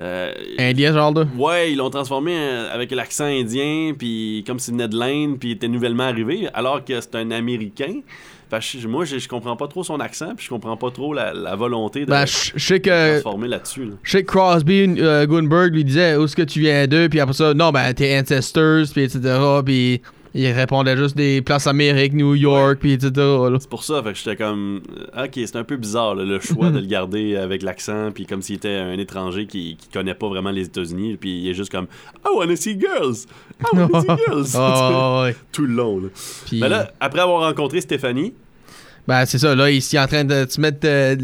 euh, 0.02 0.32
Indien, 0.58 0.94
genre 0.94 1.14
de. 1.14 1.26
Ouais, 1.38 1.72
ils 1.72 1.78
l'ont 1.78 1.90
transformé 1.90 2.34
euh, 2.36 2.74
avec 2.74 2.92
l'accent 2.92 3.26
indien, 3.26 3.94
puis 3.98 4.44
comme 4.48 4.60
si 4.60 4.72
Ned 4.72 4.94
Land, 4.94 5.36
puis 5.40 5.50
il 5.50 5.52
était 5.54 5.68
nouvellement 5.68 6.04
arrivé, 6.04 6.48
alors 6.54 6.84
que 6.86 7.00
c'est 7.02 7.16
un 7.16 7.32
Américain. 7.32 8.02
Que 8.50 8.88
moi, 8.88 9.06
je, 9.06 9.28
comprends 9.28 9.56
pas 9.56 9.68
trop 9.68 9.84
son 9.84 10.00
accent, 10.00 10.34
puis 10.36 10.46
je 10.46 10.50
comprends 10.50 10.76
pas 10.76 10.90
trop 10.92 11.14
la, 11.14 11.34
la 11.34 11.56
volonté 11.56 12.02
de 12.02 12.06
Ben, 12.06 12.26
je 12.26 12.52
je 12.56 12.66
sais 12.66 12.80
que. 12.80 13.14
transformer 13.14 13.48
là-dessus. 13.48 13.86
là. 13.86 13.94
Je 14.04 14.12
sais 14.12 14.24
que 14.24 14.28
Crosby 14.28 14.96
euh, 15.00 15.28
Gunberg 15.28 15.74
lui 15.74 15.84
disait 15.84 16.16
où 16.16 16.26
est-ce 16.26 16.36
que 16.36 16.42
tu 16.42 16.60
viens 16.60 16.88
d'eux, 16.88 17.10
puis 17.10 17.20
après 17.20 17.34
ça, 17.34 17.54
non, 17.54 17.72
ben 17.72 17.94
tes 17.94 18.20
ancestors, 18.20 18.86
puis 18.92 19.04
etc. 19.04 19.38
Puis 19.64 20.02
il 20.34 20.48
répondait 20.52 20.96
juste 20.96 21.18
des 21.18 21.42
places 21.42 21.66
Amérique, 21.68 22.14
New 22.14 22.36
York, 22.36 22.78
puis 22.80 22.94
etc. 22.94 23.12
C'est 23.60 23.70
pour 23.70 23.84
ça, 23.84 24.02
fait 24.04 24.12
que 24.14 24.18
j'étais 24.18 24.36
comme. 24.36 24.82
euh, 25.18 25.26
Ok, 25.26 25.32
c'est 25.36 25.56
un 25.56 25.64
peu 25.64 25.76
bizarre, 25.78 26.16
là, 26.16 26.24
le 26.24 26.40
choix 26.40 26.70
de 26.70 26.80
le 26.80 26.86
garder 26.88 27.36
avec 27.36 27.64
l'accent, 27.64 28.12
puis 28.14 28.26
comme 28.26 28.42
s'il 28.42 28.56
était 28.56 28.76
un 28.76 28.98
étranger 28.98 29.48
qui, 29.48 29.76
qui 29.76 29.90
connaît 29.90 30.14
pas 30.14 30.28
vraiment 30.28 30.52
les 30.52 30.66
États-Unis, 30.66 31.18
puis 31.20 31.40
il 31.42 31.50
est 31.50 31.54
juste 31.54 31.72
comme 31.72 31.88
I 32.26 32.30
wanna 32.36 32.56
see 32.56 32.80
girls! 32.80 33.26
I 33.62 33.66
wanna 33.78 34.02
see 34.02 34.08
girls! 34.28 34.52
Ah, 34.56 35.22
ouais. 35.24 35.36
Tout 35.52 35.66
le 35.66 35.74
long, 35.74 36.00
là. 36.00 36.08
Mais 36.54 36.70
là, 36.70 36.92
après 37.00 37.22
avoir 37.22 37.42
rencontré 37.42 37.82
Stéphanie, 37.82 38.34
ben 39.08 39.26
c'est 39.26 39.40
ça, 39.40 39.56
là, 39.56 39.72
il 39.72 39.78
est 39.78 40.00
en 40.00 40.06
train 40.08 40.24
de 40.24 40.46
se 40.48 40.62
mettre 40.62 40.80
euh, 40.86 41.16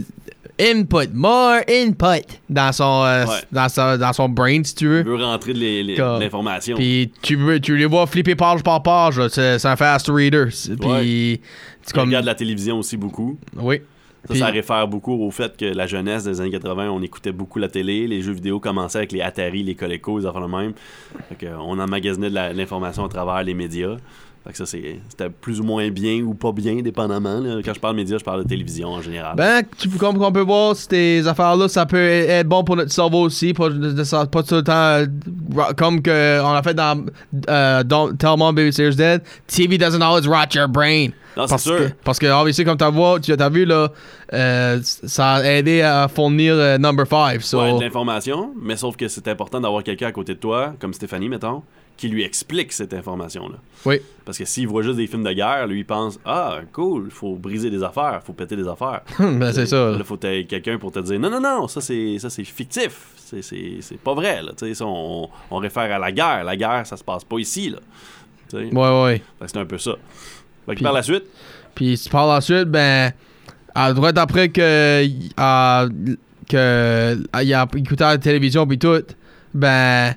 input, 0.59 1.09
more 1.13 1.59
input 1.69 2.25
dans 2.49 2.71
son, 2.71 3.03
euh, 3.03 3.25
Ouais. 3.25 3.31
dans, 3.51 3.69
sa- 3.69 3.97
dans 3.97 4.13
son 4.13 4.29
brain, 4.29 4.61
si 4.63 4.75
tu 4.75 4.87
veux. 4.87 4.99
il 4.99 5.05
veut 5.05 5.15
rentrer 5.23 5.53
de 5.53 6.19
l'information. 6.19 6.75
Puis 6.77 7.11
tu, 7.21 7.37
tu 7.61 7.75
les 7.77 7.85
vois 7.85 8.07
flipper 8.07 8.35
page 8.35 8.63
par 8.63 8.81
page, 8.83 9.19
c'est 9.29 9.65
un 9.65 9.75
fast 9.75 10.07
reader. 10.09 10.45
Puis 10.79 11.33
Il 11.33 11.93
comme. 11.93 12.07
regarde 12.09 12.25
la 12.25 12.35
télévision 12.35 12.79
aussi 12.79 12.97
beaucoup. 12.97 13.37
Oui. 13.55 13.81
Ça, 14.33 14.47
réfère 14.47 14.87
beaucoup 14.87 15.13
au 15.23 15.29
fait 15.29 15.55
que 15.55 15.65
la 15.65 15.85
jeunesse 15.85 16.23
des 16.23 16.41
années 16.41 16.49
80, 16.49 16.89
on 16.89 16.99
écoutait 17.03 17.31
beaucoup 17.31 17.59
la 17.59 17.67
télé, 17.67 18.07
les 18.07 18.23
jeux 18.23 18.31
vidéo 18.31 18.59
commençaient 18.59 18.97
avec 18.97 19.11
les 19.11 19.21
Atari, 19.21 19.61
les 19.61 19.75
Coleco, 19.75 20.17
les 20.17 20.25
affaires 20.25 20.41
de 20.41 20.47
même. 20.51 20.73
Fait 21.29 21.35
que, 21.35 21.45
on 21.59 21.77
emmagasinait 21.77 22.31
de 22.31 22.57
l'information 22.57 23.05
à 23.05 23.09
travers 23.09 23.43
les 23.43 23.53
médias. 23.53 23.97
Fait 24.45 24.51
que 24.51 24.57
ça, 24.59 24.65
c'était 24.67 25.29
plus 25.41 25.59
ou 25.59 25.63
moins 25.63 25.89
bien 25.89 26.21
ou 26.21 26.35
pas 26.35 26.51
bien, 26.51 26.75
dépendamment. 26.75 27.39
là. 27.39 27.61
Quand 27.65 27.73
je 27.73 27.79
parle 27.79 27.95
médias, 27.95 28.19
je 28.19 28.23
parle 28.23 28.43
de 28.43 28.47
télévision 28.47 28.89
en 28.89 29.01
général. 29.01 29.35
Ben, 29.35 29.63
tu, 29.77 29.89
comme 29.89 30.21
on 30.21 30.31
peut 30.31 30.41
voir, 30.41 30.75
ces 30.75 31.27
affaires-là, 31.27 31.67
ça 31.67 31.87
peut 31.87 31.97
être 31.97 32.47
bon 32.47 32.63
pour 32.63 32.75
notre 32.75 32.91
cerveau 32.91 33.21
aussi, 33.21 33.53
pas, 33.53 33.69
de- 33.69 33.91
de- 33.91 34.25
pas 34.27 34.43
tout 34.43 34.55
le 34.55 34.63
temps 34.63 34.73
euh, 34.73 35.05
comme 35.75 35.99
que 36.01 36.41
on 36.43 36.51
a 36.53 36.61
fait 36.61 36.75
dans 36.75 37.05
euh, 37.49 37.83
Don't 37.83 38.15
Tell 38.17 38.37
Mom 38.37 38.53
Babysitter's 38.53 38.95
Dead. 38.95 39.23
TV 39.47 39.79
doesn't 39.79 40.01
always 40.03 40.27
rot 40.27 40.53
your 40.53 40.67
brain. 40.67 41.07
Non, 41.37 41.47
c'est 41.47 41.49
parce 41.49 41.63
sûr. 41.63 41.77
Que, 41.77 41.89
parce 42.03 42.19
que, 42.19 42.27
obviously, 42.27 42.63
comme 42.63 42.77
tu 42.77 42.85
vois, 42.91 43.19
tu 43.19 43.33
as 43.33 43.49
vu, 43.49 43.65
là, 43.65 43.89
euh, 44.31 44.79
ça 44.83 45.33
a 45.33 45.43
aidé 45.43 45.81
à 45.81 46.07
fournir 46.07 46.53
euh, 46.55 46.77
Number 46.77 47.05
5. 47.07 47.41
So, 47.41 47.59
Ouais, 47.61 47.73
de 47.73 47.81
l'information, 47.81 48.53
mais 48.61 48.75
sauf 48.77 48.95
que 48.95 49.07
c'est 49.07 49.27
important 49.27 49.59
d'avoir 49.59 49.83
quelqu'un 49.83 50.07
à 50.07 50.11
côté 50.11 50.35
de 50.35 50.39
toi, 50.39 50.75
comme 50.79 50.93
Stéphanie, 50.93 51.27
mettons, 51.29 51.63
qui 51.97 52.07
lui 52.09 52.23
explique 52.23 52.73
cette 52.73 52.93
information-là. 52.93 53.57
oui. 53.85 54.01
Parce 54.25 54.39
que 54.39 54.45
s'il 54.45 54.67
voit 54.67 54.81
juste 54.81 54.97
des 54.97 55.05
films 55.05 55.23
de 55.23 55.31
guerre, 55.33 55.67
lui, 55.67 55.81
il 55.81 55.85
pense 55.85 56.19
Ah, 56.25 56.59
cool, 56.73 57.11
faut 57.11 57.35
briser 57.35 57.69
des 57.69 57.83
affaires, 57.83 58.21
faut 58.25 58.33
péter 58.33 58.55
des 58.55 58.67
affaires. 58.67 59.01
ben, 59.19 59.53
c'est 59.53 59.67
ça. 59.67 59.91
Là, 59.91 60.03
faut 60.03 60.17
que 60.17 60.41
quelqu'un 60.41 60.79
pour 60.79 60.91
te 60.91 60.97
dire 60.99 61.19
Non, 61.19 61.29
non, 61.29 61.39
non, 61.39 61.67
ça 61.67 61.79
c'est, 61.79 62.17
ça, 62.17 62.31
c'est 62.31 62.43
fictif. 62.43 63.09
C'est, 63.17 63.43
c'est, 63.43 63.77
c'est 63.81 63.99
pas 63.99 64.15
vrai. 64.15 64.41
Là. 64.41 64.53
Ça, 64.57 64.85
on, 64.85 65.29
on 65.51 65.57
réfère 65.57 65.93
à 65.95 65.99
la 65.99 66.11
guerre. 66.11 66.43
La 66.43 66.55
guerre, 66.55 66.87
ça 66.87 66.97
se 66.97 67.03
passe 67.03 67.23
pas 67.23 67.37
ici. 67.37 67.69
Là. 67.69 67.77
Sais? 68.47 68.73
Ouais, 68.73 69.21
c'est 69.45 69.57
un 69.57 69.65
peu 69.65 69.77
ça. 69.77 69.93
Fait 70.65 70.75
que 70.75 70.81
par 70.81 70.93
la 70.93 71.03
suite, 71.03 71.25
Puis 71.75 71.99
tu 72.01 72.09
parles 72.09 72.31
ensuite, 72.31 72.65
ben, 72.65 73.11
à 73.75 73.93
droite 73.93 74.17
après 74.17 74.49
que, 74.49 74.61
euh, 74.61 75.89
que 76.49 76.55
euh, 76.55 77.15
il 77.43 77.53
a 77.53 77.67
écouté 77.75 78.03
la 78.03 78.17
télévision 78.17 78.65
puis 78.65 78.79
tout, 78.79 79.03
ben, 79.53 80.15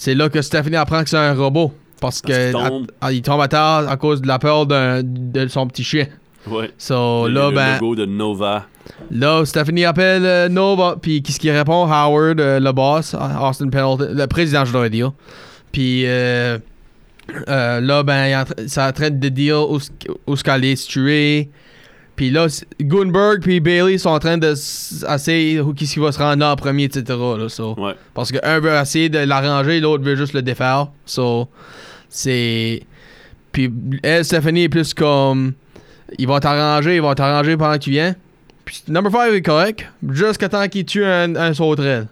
c'est 0.00 0.14
là 0.14 0.30
que 0.30 0.40
Stephanie 0.40 0.76
apprend 0.76 1.02
que 1.04 1.10
c'est 1.10 1.18
un 1.18 1.34
robot. 1.34 1.72
Parce, 2.00 2.22
Parce 2.22 2.38
que 2.38 2.44
qu'il 2.44 2.52
tombe. 2.52 2.86
à- 3.02 3.12
il 3.12 3.20
tombe 3.20 3.40
à 3.42 3.48
terre 3.48 3.84
à 3.86 3.96
cause 3.98 4.22
de 4.22 4.26
la 4.26 4.38
peur 4.38 4.64
d'un- 4.64 5.02
de 5.04 5.46
son 5.48 5.66
petit 5.66 5.84
chien. 5.84 6.06
ouais. 6.46 6.70
So 6.78 7.28
le, 7.28 7.34
là, 7.34 7.48
le 7.50 7.54
ben, 7.54 7.72
logo 7.74 7.94
de 7.94 8.06
Nova. 8.06 8.64
là, 9.10 9.44
Stephanie 9.44 9.84
appelle 9.84 10.24
euh, 10.24 10.48
Nova, 10.48 10.96
puis 11.00 11.22
qu'est-ce 11.22 11.38
qu'il 11.38 11.50
répond? 11.50 11.84
Howard, 11.86 12.40
euh, 12.40 12.58
le 12.58 12.72
boss, 12.72 13.14
Austin 13.42 13.68
Pendleton, 13.68 14.14
le 14.14 14.26
président, 14.26 14.64
je 14.64 14.72
dois 14.72 14.88
dire. 14.88 15.12
Puis 15.72 16.04
euh, 16.06 16.58
là, 17.46 18.02
ben, 18.02 18.26
il 18.26 18.30
est 18.30 18.36
en 18.36 18.42
tra- 18.44 18.68
ça 18.68 18.88
en 18.88 18.92
train 18.92 19.10
de 19.10 19.28
dire 19.28 19.70
où, 19.70 19.78
où 20.26 20.36
ce 20.36 20.42
qu'elle 20.42 20.64
est 20.64 20.76
située. 20.76 21.50
Puis 22.20 22.28
là, 22.28 22.48
Gunberg 22.78 23.40
puis 23.40 23.60
Bailey 23.60 23.96
sont 23.96 24.10
en 24.10 24.18
train 24.18 24.36
de 24.36 24.52
essayer 24.52 25.62
qui 25.74 25.98
va 25.98 26.12
se 26.12 26.18
rendre 26.18 26.40
là 26.40 26.52
en 26.52 26.56
premier, 26.56 26.84
etc. 26.84 27.02
Là, 27.08 27.48
so. 27.48 27.74
Ouais. 27.78 27.94
Parce 28.12 28.30
que 28.30 28.36
un 28.42 28.60
veut 28.60 28.74
essayer 28.74 29.08
de 29.08 29.20
l'arranger, 29.20 29.80
l'autre 29.80 30.04
veut 30.04 30.16
juste 30.16 30.34
le 30.34 30.42
défaire. 30.42 30.88
So, 31.06 31.48
c'est. 32.10 32.82
Puis 33.52 33.72
elle, 34.02 34.22
Stephanie, 34.26 34.64
est 34.64 34.68
plus 34.68 34.92
comme. 34.92 35.54
Ils 36.18 36.28
vont 36.28 36.38
t'arranger, 36.40 36.96
ils 36.96 37.00
vont 37.00 37.14
t'arranger 37.14 37.56
pendant 37.56 37.72
que 37.72 37.84
tu 37.84 37.90
viens. 37.92 38.14
Puis 38.66 38.82
number 38.88 39.10
5 39.10 39.32
est 39.32 39.40
correct, 39.40 39.90
jusqu'à 40.06 40.50
temps 40.50 40.68
qu'il 40.68 40.84
tue 40.84 41.06
un, 41.06 41.34
un 41.36 41.54
sauterelle. 41.54 42.06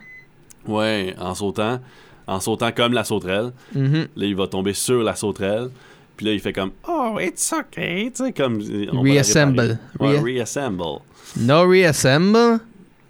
Ouais, 0.66 1.14
en 1.20 1.34
sautant. 1.34 1.80
En 2.26 2.40
sautant 2.40 2.72
comme 2.72 2.94
la 2.94 3.04
sauterelle. 3.04 3.52
Mhm. 3.74 4.08
Là, 4.16 4.24
il 4.24 4.34
va 4.34 4.46
tomber 4.46 4.72
sur 4.72 5.02
la 5.02 5.14
sauterelle. 5.14 5.68
Puis 6.18 6.26
là, 6.26 6.32
il 6.32 6.40
fait 6.40 6.52
comme 6.52 6.72
Oh, 6.86 7.16
it's 7.20 7.50
okay. 7.52 8.10
Tu 8.14 8.24
sais, 8.24 8.32
comme. 8.32 8.60
on 8.92 9.02
la 9.04 9.12
Reassemble. 9.12 9.78
Ouais, 10.00 10.18
reassemble. 10.18 10.82
No 11.38 11.66
reassemble? 11.66 12.60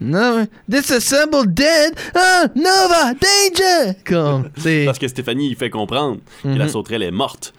No. 0.01 0.45
Disassemble 0.69 1.53
dead? 1.53 1.95
Ah, 2.15 2.45
Nova, 2.55 3.15
danger! 3.15 3.97
Comme. 4.05 4.51
Parce 4.85 4.99
que 4.99 5.09
Stéphanie, 5.09 5.49
il 5.49 5.57
fait 5.57 5.71
comprendre 5.71 6.19
que 6.45 6.49
Mhm. 6.49 6.59
la 6.59 6.69
sauterelle 6.69 7.03
est 7.03 7.11
morte. 7.11 7.53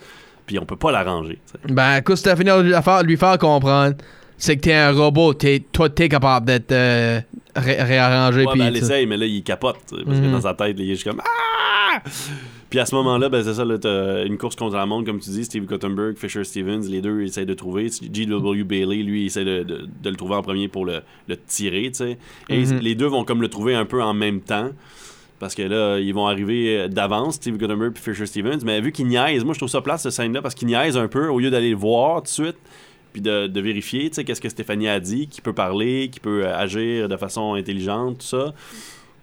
Puis 0.46 0.58
on 0.58 0.66
peut 0.66 0.78
pas 0.78 0.92
l'arranger. 0.92 1.40
tu 1.46 1.68
sais. 1.68 1.74
Ben, 1.74 1.98
écoute, 1.98 2.16
Stephanie 2.16 2.50
a 2.50 2.62
lui 2.62 2.74
faire, 2.82 3.04
lui 3.04 3.18
faire 3.18 3.38
comprendre, 3.38 3.96
c'est 4.38 4.56
que 4.56 4.62
t'es 4.62 4.74
un 4.74 4.92
robot, 4.94 5.34
t'es, 5.34 5.64
toi, 5.72 5.90
t'es 5.90 6.08
capable 6.10 6.46
d'être 6.48 6.72
euh, 6.72 7.20
ré- 7.56 7.82
réarrangé. 7.84 8.46
Ouais, 8.46 8.58
ben, 8.58 8.66
elle 8.68 8.74
tout. 8.80 8.86
essaye, 8.86 9.06
mais 9.06 9.18
là, 9.18 9.26
il 9.26 9.44
capote. 9.44 9.78
Parce 9.90 10.04
que 10.20 10.26
Mhm. 10.26 10.32
dans 10.32 10.42
sa 10.42 10.54
tête, 10.54 10.76
il 10.80 10.86
est 10.90 10.94
juste 10.96 11.04
comme 11.08 11.22
Ah! 11.24 12.02
Puis 12.70 12.78
à 12.80 12.86
ce 12.86 12.94
moment-là, 12.96 13.30
ben, 13.30 13.44
c'est 13.44 13.56
ça, 13.56 13.66
là, 13.66 13.78
t'as 13.80 14.26
une 14.26 14.38
course 14.38 14.56
contre 14.56 14.76
la 14.76 14.86
montre, 14.86 15.06
comme 15.08 15.20
tu 15.20 15.32
dis. 15.32 15.44
Steve 15.44 15.66
Guttenberg, 15.66 16.16
Fisher 16.18 16.44
Stevens, 16.44 16.82
les 16.88 17.02
deux 17.02 17.22
essayent 17.24 17.46
de 17.48 17.54
trouver. 17.56 17.90
G.W. 17.90 18.64
Bailey, 18.64 18.98
lui, 19.04 19.24
il 19.24 19.26
essaie 19.26 19.44
de, 19.46 19.64
de- 19.64 19.88
de 20.04 20.10
le 20.10 20.16
trouver 20.16 20.36
en 20.36 20.44
premier 20.44 20.68
pour 20.68 20.86
le, 20.86 21.02
le 21.28 21.36
tirer, 21.38 21.86
tu 21.88 21.94
sais. 21.96 22.18
Et 22.50 22.60
Mhm. 22.66 22.80
les 22.80 22.94
deux 22.96 23.08
vont 23.08 23.24
comme 23.24 23.42
le 23.42 23.48
trouver 23.48 23.74
un 23.74 23.86
peu 23.86 24.04
en 24.04 24.14
même 24.14 24.42
temps. 24.42 24.70
Parce 25.40 25.56
que 25.56 25.62
là, 25.64 25.98
ils 26.00 26.14
vont 26.14 26.28
arriver 26.28 26.78
euh, 26.82 26.88
d'avance, 26.90 27.36
Steve 27.36 27.58
Guttenberg 27.58 27.94
et 27.96 28.00
Fisher 28.00 28.26
Stevens. 28.28 28.60
Mais 28.64 28.82
vu 28.82 28.92
qu'ils 28.92 29.08
niaisent, 29.08 29.46
moi, 29.46 29.54
je 29.54 29.60
trouve 29.60 29.70
ça 29.70 29.82
place, 29.82 30.04
cette 30.04 30.12
scène-là, 30.12 30.42
parce 30.42 30.54
qu'ils 30.54 30.68
niaisent 30.68 30.98
un 30.98 31.08
peu 31.08 31.28
au 31.30 31.40
lieu 31.40 31.50
d'aller 31.50 31.70
le 31.72 31.76
voir 31.78 32.18
tout 32.18 32.24
de 32.26 32.28
suite 32.28 32.58
puis 33.14 33.22
de, 33.24 33.48
de 33.48 33.62
vérifier, 33.62 34.10
tu 34.10 34.16
sais, 34.18 34.24
qu'est-ce 34.24 34.42
que 34.42 34.50
Stéphanie 34.50 34.88
a 34.88 35.00
dit, 35.00 35.26
qui 35.28 35.42
peut 35.42 35.54
parler, 35.54 36.10
qui 36.12 36.20
peut 36.20 36.46
euh, 36.46 36.56
agir 36.56 37.10
de 37.10 37.18
façon 37.18 37.56
intelligente, 37.56 38.20
tout 38.20 38.26
ça. 38.28 38.54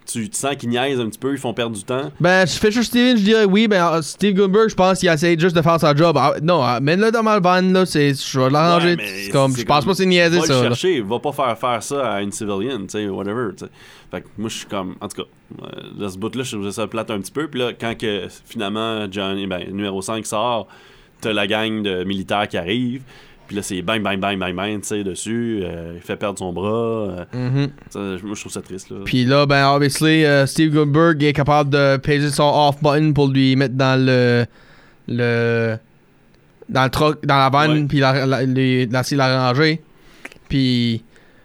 Tu, 0.07 0.29
sens 0.33 0.57
qu'ils 0.57 0.69
niaisent 0.69 1.01
un 1.01 1.09
petit 1.09 1.19
peu, 1.19 1.33
ils 1.33 1.39
font 1.39 1.53
perdre 1.53 1.77
du 1.77 1.83
temps? 1.83 2.11
Ben, 2.21 2.47
Fisher 2.47 2.83
Stevens, 2.83 3.19
je 3.19 3.25
dirais 3.25 3.45
oui, 3.45 3.67
mais 3.69 3.79
euh, 3.79 4.01
Steve 4.03 4.35
Goldberg, 4.35 4.69
je 4.69 4.75
pense 4.75 5.01
qu'il 5.01 5.09
essaie 5.09 5.39
juste 5.39 5.57
de 5.57 5.63
faire 5.63 5.79
sa 5.81 5.95
job. 5.95 6.17
Ah, 6.19 6.35
non, 6.43 6.63
ah, 6.63 6.81
mets-le 6.81 7.11
dans 7.11 7.23
ma 7.23 7.41
vanne, 7.41 7.73
là, 7.73 7.85
c'est, 7.87 8.15
je 8.15 8.41
vais 8.41 8.51
l'arranger. 8.51 8.97
Ouais, 8.97 9.29
comme, 9.33 9.57
je 9.57 9.65
pense 9.65 9.85
pas 9.85 9.91
que 9.91 9.97
c'est 9.97 10.07
niaisé, 10.07 10.39
va 10.39 10.47
ça. 10.47 10.55
le 10.55 10.63
là. 10.63 10.69
chercher, 10.69 11.01
va 11.01 11.19
pas 11.19 11.33
faire 11.33 11.59
faire 11.59 11.83
ça 11.83 12.13
à 12.15 12.23
une 12.23 12.33
civilian, 12.33 12.79
tu 12.81 12.91
sais, 12.91 13.09
whatever, 13.09 13.51
tu 13.57 13.65
sais. 13.65 13.71
Fait 14.11 14.21
que 14.21 14.27
moi, 14.39 14.49
je 14.49 14.59
suis 14.59 14.67
comme, 14.67 14.95
en 15.01 15.09
tout 15.09 15.23
cas, 15.23 15.29
euh, 15.63 15.83
là, 15.99 16.09
ce 16.09 16.19
bout-là, 16.19 16.43
je 16.45 16.57
trouvais 16.57 16.73
ça 16.73 16.87
plate 16.87 17.11
un 17.11 17.21
petit 17.21 17.33
peu. 17.33 17.49
Puis 17.49 17.61
là, 17.61 17.73
quand 17.79 17.97
que, 17.99 18.29
finalement, 18.45 19.11
Johnny, 19.11 19.47
ben, 19.47 19.65
numéro 19.69 20.01
5 20.01 20.25
sort, 20.25 20.69
t'as 21.21 21.33
la 21.33 21.47
gang 21.47 21.83
de 21.83 22.05
militaires 22.05 22.49
qui 22.49 22.57
arrive. 22.57 23.03
Puis 23.47 23.57
là, 23.57 23.63
c'est 23.63 23.81
bang, 23.83 24.03
bang, 24.03 24.19
bang, 24.19 24.39
bang, 24.39 24.55
bang, 24.55 24.81
tu 24.81 24.89
sais, 24.89 25.05
dessus. 25.05 25.61
euh, 25.63 25.93
il 25.95 26.01
fait 26.01 26.17
perdre 26.17 26.39
son 26.39 26.53
bras. 26.53 26.69
euh, 26.73 27.25
Mhm. 27.33 27.69
ça, 27.91 27.99
moi, 28.25 28.35
je 28.35 28.41
trouve 28.41 28.53
ça 28.53 28.61
triste, 28.63 28.91
là. 28.91 28.97
Puis 29.05 29.25
là, 29.25 29.47
ben, 29.47 29.69
obviously, 29.69 30.25
euh, 30.25 30.47
Steve 30.47 30.73
Goldberg 30.73 31.23
est 31.23 31.33
capable 31.33 31.71
de 31.71 31.97
peser 31.99 32.31
son 32.31 32.43
off 32.69 32.83
button 32.83 33.13
pour 33.13 33.29
lui 33.29 33.55
mettre 33.57 33.75
dans 33.75 33.99
le. 34.05 34.47
le 35.09 35.77
dans 36.69 36.83
le 36.83 36.91
truck, 36.91 37.25
dans 37.25 37.39
la 37.39 37.49
vanne, 37.49 37.87
puis 37.87 38.01
la, 38.01 38.27
la, 38.27 38.43
les- 38.43 38.87
la, 38.87 39.49
ranger. 39.49 39.81
Puis, 40.49 41.05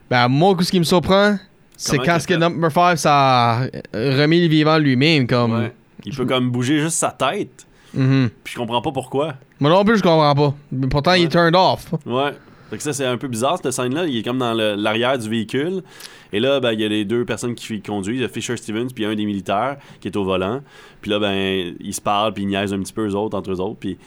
ben, 0.10 0.28
moi, 0.28 0.56
ce 0.62 0.72
qui 0.72 0.80
me 0.80 0.84
surprend, 0.84 1.38
c'est 1.78 2.00
quand 2.00 2.20
ce 2.20 2.26
que? 2.26 2.34
Number 2.34 2.72
5 2.72 2.96
ça 2.98 3.60
a 3.60 3.66
remis 3.94 4.42
le 4.42 4.48
vivant 4.48 4.80
lui-même. 4.80 5.28
Comme, 5.28 5.54
Ouais. 5.60 5.72
Il 6.06 6.16
peut 6.16 6.26
comme 6.26 6.50
bouger 6.50 6.80
juste 6.80 6.98
sa 6.98 7.12
tête. 7.12 7.68
Mhm. 7.94 8.30
Puis 8.44 8.54
je 8.54 8.60
comprends 8.60 8.82
pas 8.82 8.92
pourquoi. 8.92 9.34
Moi 9.60 9.70
non 9.70 9.84
plus, 9.84 9.98
je 9.98 10.04
comprends 10.04 10.34
pas. 10.36 10.54
Mais 10.72 10.88
pourtant, 10.88 11.14
il 11.14 11.24
est 11.24 11.28
turned 11.30 11.56
off. 11.56 11.92
Ouais. 12.06 12.32
Fait 12.70 12.78
que 12.78 12.84
ça, 12.84 12.94
c'est 12.94 13.06
un 13.06 13.18
peu 13.18 13.28
bizarre, 13.28 13.58
cette 13.62 13.72
scène-là. 13.72 14.06
Il 14.08 14.18
est 14.18 14.24
comme 14.24 14.38
dans 14.38 14.54
l'arrière 14.54 15.18
du 15.18 15.30
véhicule. 15.30 15.84
Et 16.32 16.40
là, 16.40 16.62
ben, 16.62 16.72
il 16.72 16.80
y 16.80 16.86
a 16.86 16.88
les 16.88 17.04
deux 17.04 17.26
personnes 17.26 17.54
qui 17.54 17.82
conduisent. 17.82 18.20
Il 18.20 18.22
y 18.22 18.26
a 18.26 18.30
Fisher 18.30 18.56
Stevens, 18.56 18.88
puis 18.96 19.04
un 19.04 19.14
des 19.14 19.26
militaires 19.26 19.76
qui 20.00 20.08
est 20.08 20.16
au 20.16 20.24
volant. 20.24 20.62
Puis 21.02 21.12
là, 21.12 21.20
ben, 21.20 21.76
ils 21.82 21.94
se 21.94 22.00
parlent, 22.00 22.32
puis 22.34 22.44
ils 22.44 22.48
niaisent 22.48 22.72
un 22.74 22.80
petit 22.80 22.94
peu 22.94 23.06
eux 23.06 23.16
autres, 23.16 23.38
entre 23.38 23.52
eux 23.52 23.60
autres. 23.60 23.76
Puis 23.78 23.98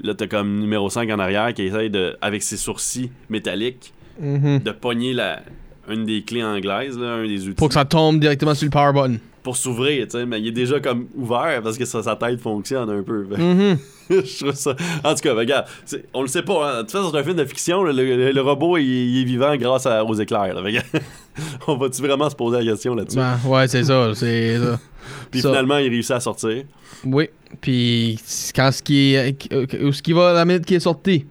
là, 0.00 0.14
t'as 0.14 0.28
comme 0.28 0.60
numéro 0.60 0.88
5 0.88 1.10
en 1.10 1.18
arrière 1.18 1.52
qui 1.52 1.62
essaye, 1.62 1.90
de, 1.90 2.16
avec 2.20 2.44
ses 2.44 2.56
sourcils 2.56 3.10
métalliques, 3.28 3.92
Mhm. 4.20 4.60
de 4.60 4.70
pogner 4.70 5.14
la, 5.14 5.40
une 5.88 6.04
des 6.04 6.22
clés 6.22 6.44
anglaises, 6.44 6.96
là, 6.96 7.14
un 7.14 7.26
des 7.26 7.42
outils. 7.48 7.56
Pour 7.56 7.68
que 7.68 7.74
ça 7.74 7.84
tombe 7.84 8.20
directement 8.20 8.54
sur 8.54 8.66
le 8.66 8.70
power 8.70 8.92
button. 8.92 9.18
Pour 9.42 9.56
s'ouvrir, 9.56 10.04
tu 10.06 10.12
sais. 10.18 10.26
Mais 10.26 10.40
il 10.40 10.48
est 10.48 10.52
déjà 10.52 10.78
comme 10.80 11.06
ouvert 11.16 11.60
parce 11.62 11.76
que 11.78 11.84
sa, 11.84 12.02
sa 12.02 12.16
tête 12.16 12.40
fonctionne 12.40 12.88
un 12.90 13.02
peu. 13.02 13.24
Mhm. 13.36 13.76
je 14.10 14.38
trouve 14.44 14.54
ça. 14.54 14.74
En 15.04 15.14
tout 15.14 15.20
cas, 15.22 15.32
ben, 15.34 15.38
regarde, 15.40 15.66
on 16.14 16.22
le 16.22 16.28
sait 16.28 16.42
pas. 16.42 16.68
Hein. 16.70 16.76
De 16.78 16.80
toute 16.82 16.90
façon, 16.92 17.10
c'est 17.12 17.18
un 17.18 17.24
film 17.24 17.36
de 17.36 17.44
fiction. 17.44 17.82
Le, 17.82 17.92
le- 17.92 18.32
le 18.32 18.40
robot, 18.40 18.76
il, 18.78 18.84
il 18.84 19.22
est 19.22 19.24
vivant 19.24 19.56
grâce 19.56 19.86
à- 19.86 20.04
aux 20.04 20.14
éclairs. 20.14 20.54
là. 20.60 20.62
On 21.66 21.76
va-tu 21.76 22.02
vraiment 22.02 22.28
se 22.28 22.36
poser 22.36 22.58
la 22.58 22.70
question 22.72 22.94
là-dessus? 22.94 23.16
Ben, 23.16 23.38
ouais, 23.46 23.66
c'est 23.68 23.84
ça. 23.84 24.12
C'est 24.14 24.58
ça. 24.58 24.78
Puis 25.30 25.40
ça. 25.40 25.48
finalement, 25.48 25.78
il 25.78 25.88
réussit 25.88 26.12
à 26.12 26.20
sortir. 26.20 26.64
Oui. 27.04 27.28
Puis 27.60 28.18
quand 28.54 28.70
ce 28.70 28.82
qui 28.82 29.14
est, 29.14 29.36
où 29.82 29.92
ce 29.92 30.02
qui 30.02 30.12
va 30.12 30.32
la 30.32 30.44
minute 30.44 30.64
qui 30.64 30.74
est 30.74 30.80
sorti, 30.80 31.26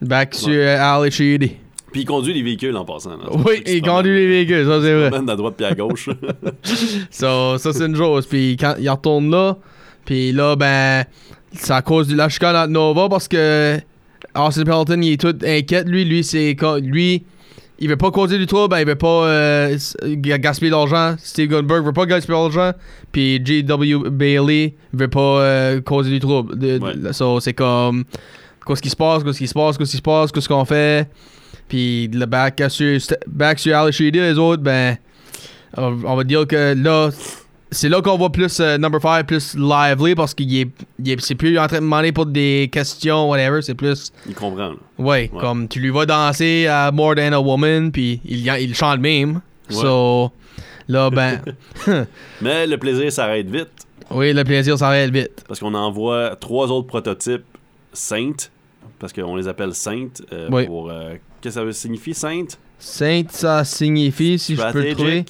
back 0.00 0.34
sur 0.34 0.50
euh, 0.52 0.76
Al 0.78 1.10
Sheedy. 1.10 1.56
Puis 1.96 2.02
il 2.02 2.06
conduit 2.06 2.34
les 2.34 2.42
véhicules 2.42 2.76
en 2.76 2.84
passant. 2.84 3.16
là. 3.16 3.24
Oui, 3.32 3.62
il 3.66 3.80
conduit 3.80 4.14
les 4.14 4.26
véhicules, 4.26 4.66
ça 4.66 4.80
c'est 4.82 4.94
vrai. 4.94 5.10
Même 5.10 5.28
à 5.30 5.34
droite 5.36 5.54
puis 5.56 5.64
à 5.64 5.74
gauche. 5.74 6.10
So, 7.10 7.58
ça 7.58 7.72
c'est 7.72 7.86
une 7.86 7.96
chose. 7.96 8.26
Puis 8.26 8.56
quand 8.58 8.74
il 8.78 8.88
retourne 8.90 9.30
là, 9.30 9.56
puis 10.04 10.32
là 10.32 10.56
ben 10.56 11.04
c'est 11.52 11.72
à 11.72 11.82
cause 11.82 12.08
de 12.08 12.16
la 12.16 12.28
chicane 12.28 12.54
entre 12.56 12.68
Nova 12.70 13.08
parce 13.08 13.28
que 13.28 13.78
Austin 14.34 14.64
Pelton 14.64 15.00
il 15.00 15.12
est 15.12 15.20
tout 15.20 15.34
inquiète 15.44 15.88
lui, 15.88 16.04
lui 16.04 16.22
c'est 16.22 16.54
lui 16.82 17.24
il 17.78 17.88
veut 17.90 17.96
pas 17.96 18.10
causer 18.10 18.38
du 18.38 18.46
trouble, 18.46 18.68
ben, 18.70 18.80
il 18.80 18.86
veut 18.86 18.94
pas 18.94 19.26
euh, 19.26 19.76
gaspiller 20.02 20.70
d'argent. 20.70 21.14
Steve 21.18 21.48
Goldberg 21.50 21.84
veut 21.84 21.92
pas 21.92 22.06
gaspiller 22.06 22.38
d'argent. 22.38 22.72
Puis 23.12 23.38
J.W. 23.44 24.08
Bailey 24.10 24.74
veut 24.94 25.08
pas 25.08 25.40
euh, 25.42 25.80
causer 25.82 26.08
du 26.08 26.18
trouble. 26.18 26.58
De- 26.58 26.78
de- 26.78 26.82
Ouais. 26.82 27.12
so, 27.12 27.38
c'est 27.38 27.52
comme 27.52 28.04
qu'est-ce 28.66 28.80
qui 28.80 28.88
se 28.88 28.96
passe, 28.96 29.22
qu'est-ce 29.22 29.36
qui 29.38 29.46
se 29.46 29.52
passe, 29.52 29.76
qu'est-ce 29.76 29.90
qui 29.90 29.96
se 29.98 30.02
passe, 30.02 30.32
qu'est-ce 30.32 30.48
qu'on 30.48 30.64
fait? 30.64 31.06
Puis 31.68 32.08
le 32.08 32.26
back 32.26 32.62
sur, 32.68 32.98
back 33.26 33.58
sur 33.58 33.76
Al 33.76 33.92
Sheedy, 33.92 34.18
les 34.20 34.38
autres, 34.38 34.62
ben 34.62 34.96
on, 35.76 35.96
on 36.04 36.14
va 36.16 36.24
dire 36.24 36.46
que 36.46 36.74
là, 36.76 37.10
c'est 37.72 37.88
là 37.88 38.00
qu'on 38.00 38.16
voit 38.16 38.30
plus 38.30 38.60
euh, 38.60 38.78
Number 38.78 39.00
5 39.02 39.26
plus 39.26 39.56
lively 39.56 40.14
parce 40.14 40.32
qu'il 40.32 40.54
est, 40.56 40.68
est- 41.04 41.20
c'est 41.20 41.34
plus 41.34 41.58
en 41.58 41.66
train 41.66 41.78
de 41.78 41.82
demander 41.82 42.12
pour 42.12 42.26
des 42.26 42.68
questions, 42.72 43.28
whatever, 43.28 43.60
c'est 43.62 43.74
plus, 43.74 44.12
il 44.28 44.34
comprend. 44.34 44.68
là. 44.68 44.74
ouais, 44.98 45.28
Ouais. 45.32 45.40
comme 45.40 45.66
tu 45.66 45.80
lui 45.80 45.90
vas 45.90 46.06
danser 46.06 46.66
à 46.68 46.92
More 46.92 47.16
Than 47.16 47.32
a 47.32 47.40
Woman, 47.40 47.90
puis 47.90 48.20
il, 48.24 48.46
il 48.60 48.74
chante 48.74 49.00
même. 49.00 49.40
So, 49.68 50.30
là, 50.86 51.10
ben, 51.10 51.40
Mais 52.40 52.66
le 52.68 52.78
plaisir 52.78 53.10
s'arrête 53.12 53.48
vite 53.50 53.68
oui, 54.12 54.32
le 54.32 54.44
plaisir 54.44 54.78
s'arrête 54.78 55.10
vite. 55.10 55.42
parce 55.48 55.58
qu'on 55.58 55.74
envoie 55.74 56.36
trois 56.36 56.70
autres 56.70 56.86
prototypes 56.86 57.42
Sainte, 57.92 58.52
parce 59.00 59.12
qu'on 59.12 59.34
les 59.34 59.48
appelle 59.48 59.74
Sainte. 59.74 60.22
euh, 60.32 60.48
Oui. 60.52 60.64
pour, 60.66 60.88
euh, 60.90 61.14
que 61.46 61.52
ça 61.52 61.64
veut 61.64 61.72
signifier, 61.72 62.12
Sainte? 62.14 62.58
Saint, 62.78 63.22
ça 63.30 63.64
signifie, 63.64 64.38
si 64.38 64.56
je 64.56 64.62
peux 64.72 64.82
le 64.82 64.94
trouver, 64.94 65.24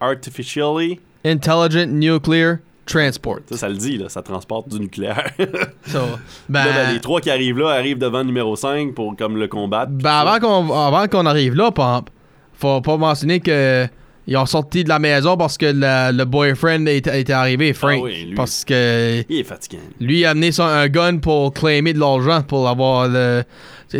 Artificially. 0.00 0.98
Intelligent 1.24 1.86
Nuclear 1.86 2.56
Transport. 2.84 3.38
Ça, 3.48 3.56
ça 3.56 3.68
le 3.68 3.76
dit, 3.76 3.96
là, 3.96 4.08
ça 4.08 4.22
transporte 4.22 4.68
du 4.68 4.80
nucléaire. 4.80 5.30
So, 5.86 5.98
Là, 5.98 6.06
ben, 6.48 6.64
ben, 6.64 6.92
les 6.94 7.00
trois 7.00 7.20
qui 7.20 7.30
arrivent 7.30 7.58
là 7.58 7.68
arrivent 7.70 7.98
devant 7.98 8.18
le 8.18 8.24
numéro 8.24 8.56
5 8.56 8.94
pour 8.94 9.16
comme 9.16 9.36
le 9.36 9.46
combattre. 9.46 9.92
Ben, 9.92 10.10
avant 10.10 10.40
qu'on 10.40 10.72
avant 10.74 11.06
qu'on 11.06 11.26
arrive 11.26 11.54
là, 11.54 11.70
Pomp, 11.70 12.10
faut 12.54 12.80
pas 12.80 12.96
mentionner 12.96 13.38
que 13.40 13.86
ils 14.26 14.36
ont 14.36 14.46
sorti 14.46 14.84
de 14.84 14.88
la 14.88 14.98
maison 15.00 15.36
parce 15.36 15.58
que 15.58 15.66
le, 15.66 16.16
le 16.16 16.24
boyfriend 16.24 16.86
était, 16.86 17.20
était 17.20 17.32
arrivé, 17.32 17.72
Frank. 17.72 17.98
Ah 17.98 18.04
oui, 18.04 18.24
lui. 18.26 18.34
Parce 18.34 18.64
que 18.64 19.24
Il 19.28 19.38
est 19.40 19.44
fatiguant. 19.44 19.80
lui 20.00 20.24
a 20.24 20.30
amené 20.30 20.52
son, 20.52 20.62
un 20.62 20.88
gun 20.88 21.18
pour 21.18 21.52
claimer 21.52 21.92
de 21.92 21.98
l'argent 22.00 22.42
pour 22.42 22.68
avoir 22.68 23.08
le. 23.08 23.42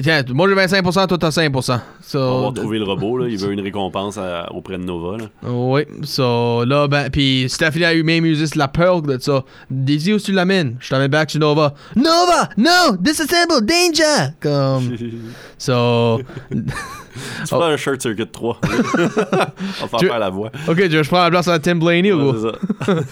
Tiens, 0.00 0.22
moi 0.31 0.48
j'ai 0.48 0.55
25%, 0.55 1.07
toi 1.07 1.18
t'as 1.18 1.28
5%. 1.28 1.81
So, 2.02 2.18
On 2.18 2.50
va 2.50 2.52
trouvé 2.61 2.78
le 2.78 2.85
robot, 2.85 3.18
là. 3.18 3.28
il 3.28 3.37
veut 3.37 3.52
une 3.52 3.61
récompense 3.61 4.16
à- 4.16 4.50
auprès 4.52 4.78
de 4.78 4.85
Nova. 4.85 5.18
Là. 5.18 5.24
Oui, 5.50 5.83
so 6.05 6.64
là, 6.64 6.88
ben, 6.88 7.11
puis 7.11 7.46
Stephanie 7.48 7.85
a 7.85 7.92
eu 7.94 8.02
même 8.02 8.24
usé 8.24 8.46
la 8.57 8.68
peur 8.68 9.02
de 9.02 9.18
ça. 9.18 9.44
Dis 9.70 10.12
où 10.14 10.18
tu 10.18 10.33
l'amènes? 10.33 10.76
Je 10.81 10.88
t'amène 10.88 11.11
back 11.11 11.28
to 11.28 11.38
Nova. 11.38 11.74
Nova! 11.94 12.48
No! 12.57 12.96
Disassemble! 12.98 13.66
Danger! 13.66 14.33
Comme. 14.40 14.96
So. 15.59 16.18
Tu 16.50 17.46
feras 17.46 17.68
un 17.68 17.76
Shirt 17.76 18.00
Circuit 18.00 18.26
3. 18.26 18.61
On 19.83 19.87
va 19.87 19.98
faire 19.98 20.18
la 20.18 20.31
voix. 20.31 20.50
Ok, 20.66 20.76
tu 20.76 20.83
veux 20.83 20.88
que 20.88 21.02
je 21.02 21.09
prends 21.09 21.22
la 21.22 21.31
place 21.31 21.46
à 21.46 21.59
Tim 21.59 21.76
Blaney 21.76 22.11
ou 22.12 22.33
quoi? 22.33 22.52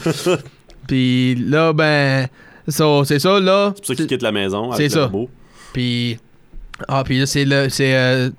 c'est 0.03 0.12
ça. 0.12 0.37
Puis 0.88 1.35
là, 1.37 1.73
ben. 1.73 2.27
so, 2.66 3.05
c'est 3.05 3.19
ça, 3.19 3.38
là. 3.38 3.73
C'est 3.75 3.81
pour 3.81 3.87
ça 3.87 3.95
qu'il 3.95 4.07
quitte 4.07 4.23
la 4.23 4.33
maison. 4.33 4.73
C'est 4.73 4.88
ça. 4.88 5.11
Puis. 5.73 6.19
Ah, 6.88 7.03
puis 7.05 7.19
là, 7.19 7.27
c'est 7.27 7.45
le. 7.45 7.69
C'est. 7.69 7.95
euh, 7.95 8.31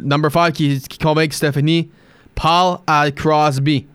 number 0.00 0.30
5 0.30 0.52
qui, 0.52 0.80
qui 0.80 0.98
convainc 0.98 1.32
Stephanie. 1.32 1.88
Parle 2.34 2.78
à 2.86 3.10
Crosby. 3.10 3.86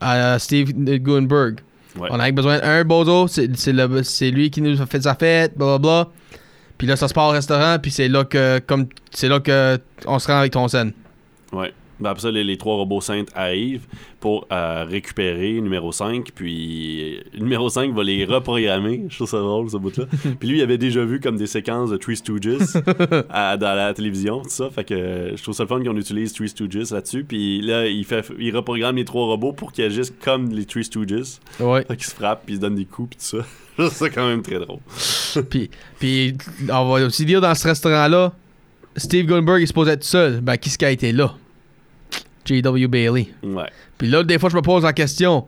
À 0.00 0.38
Steve 0.38 0.72
Gutenberg. 0.72 1.60
Ouais. 1.98 2.08
On 2.12 2.20
a 2.20 2.30
besoin 2.30 2.58
d'un 2.58 2.84
bozo. 2.84 3.26
C'est 3.28 4.30
lui 4.30 4.50
qui 4.50 4.60
nous 4.62 4.80
a 4.80 4.86
fait 4.86 5.02
sa 5.02 5.14
fête, 5.14 5.56
blablabla. 5.56 6.08
Puis 6.76 6.86
là, 6.86 6.94
ça 6.96 7.08
se 7.08 7.14
part 7.14 7.28
au 7.28 7.32
restaurant. 7.32 7.78
Puis 7.80 7.90
c'est 7.90 8.08
là 8.08 8.24
que. 8.24 8.60
Comme. 8.60 8.86
C'est 9.10 9.28
là 9.28 9.40
que. 9.40 9.78
On 10.06 10.18
se 10.18 10.28
rend 10.28 10.38
avec 10.38 10.52
ton 10.52 10.68
scène. 10.68 10.92
Ouais. 11.52 11.72
Ben 12.00 12.10
après 12.10 12.22
ça, 12.22 12.30
les, 12.30 12.44
les 12.44 12.56
trois 12.56 12.76
robots 12.76 13.00
saintes 13.00 13.30
arrivent 13.34 13.86
pour 14.20 14.46
euh, 14.52 14.84
récupérer 14.88 15.60
numéro 15.60 15.92
5. 15.92 16.30
Puis 16.34 17.16
euh, 17.18 17.20
numéro 17.40 17.68
5 17.68 17.94
va 17.94 18.02
les 18.04 18.24
reprogrammer. 18.24 19.04
Je 19.08 19.16
trouve 19.16 19.28
ça 19.28 19.38
drôle, 19.38 19.70
ce 19.70 19.76
bout-là. 19.76 20.04
puis 20.40 20.48
lui, 20.48 20.58
il 20.58 20.62
avait 20.62 20.78
déjà 20.78 21.04
vu 21.04 21.20
comme 21.20 21.36
des 21.36 21.46
séquences 21.46 21.90
de 21.90 21.96
Three 21.96 22.16
Stooges 22.16 22.76
à- 23.30 23.56
dans 23.56 23.74
la 23.74 23.92
télévision, 23.94 24.42
tout 24.42 24.50
ça. 24.50 24.70
Fait 24.70 24.84
que 24.84 24.94
euh, 24.94 25.36
je 25.36 25.42
trouve 25.42 25.54
ça 25.54 25.64
le 25.64 25.68
fun 25.68 25.82
qu'on 25.82 25.96
utilise 25.96 26.32
Three 26.32 26.48
Stooges 26.48 26.90
là-dessus. 26.90 27.24
Puis 27.24 27.60
là, 27.62 27.86
il, 27.86 28.04
fait, 28.04 28.24
il 28.38 28.54
reprogramme 28.54 28.96
les 28.96 29.04
trois 29.04 29.26
robots 29.26 29.52
pour 29.52 29.72
qu'ils 29.72 29.84
agissent 29.84 30.12
comme 30.22 30.50
les 30.50 30.64
Three 30.64 30.84
Stooges. 30.84 31.38
Ouais. 31.60 31.84
Fait 31.86 31.96
qu'ils 31.96 32.06
se 32.06 32.14
frappent, 32.14 32.42
puis 32.46 32.54
ils 32.54 32.56
se 32.58 32.60
donnent 32.62 32.74
des 32.76 32.84
coups, 32.84 33.16
puis 33.16 33.18
tout 33.18 33.38
ça. 33.38 33.44
Ça 33.90 34.10
quand 34.10 34.26
même 34.28 34.42
très 34.42 34.58
drôle. 34.58 34.80
puis, 35.50 35.70
puis, 36.00 36.34
on 36.68 36.88
va 36.92 37.06
aussi 37.06 37.24
dire 37.24 37.40
dans 37.40 37.54
ce 37.54 37.66
restaurant-là, 37.68 38.32
Steve 38.96 39.26
Gutenberg 39.26 39.62
est 39.62 39.66
supposé 39.66 39.92
être 39.92 40.02
seul. 40.02 40.40
Ben, 40.40 40.56
qui 40.56 40.68
ce 40.70 40.76
qui 40.78 40.84
a 40.84 40.90
été 40.90 41.12
là? 41.12 41.34
J.W. 42.48 42.88
Bailey. 42.88 43.28
Ouais. 43.42 43.70
Puis 43.98 44.08
là, 44.08 44.22
des 44.24 44.38
fois, 44.38 44.48
je 44.50 44.56
me 44.56 44.62
pose 44.62 44.82
la 44.84 44.92
question. 44.92 45.44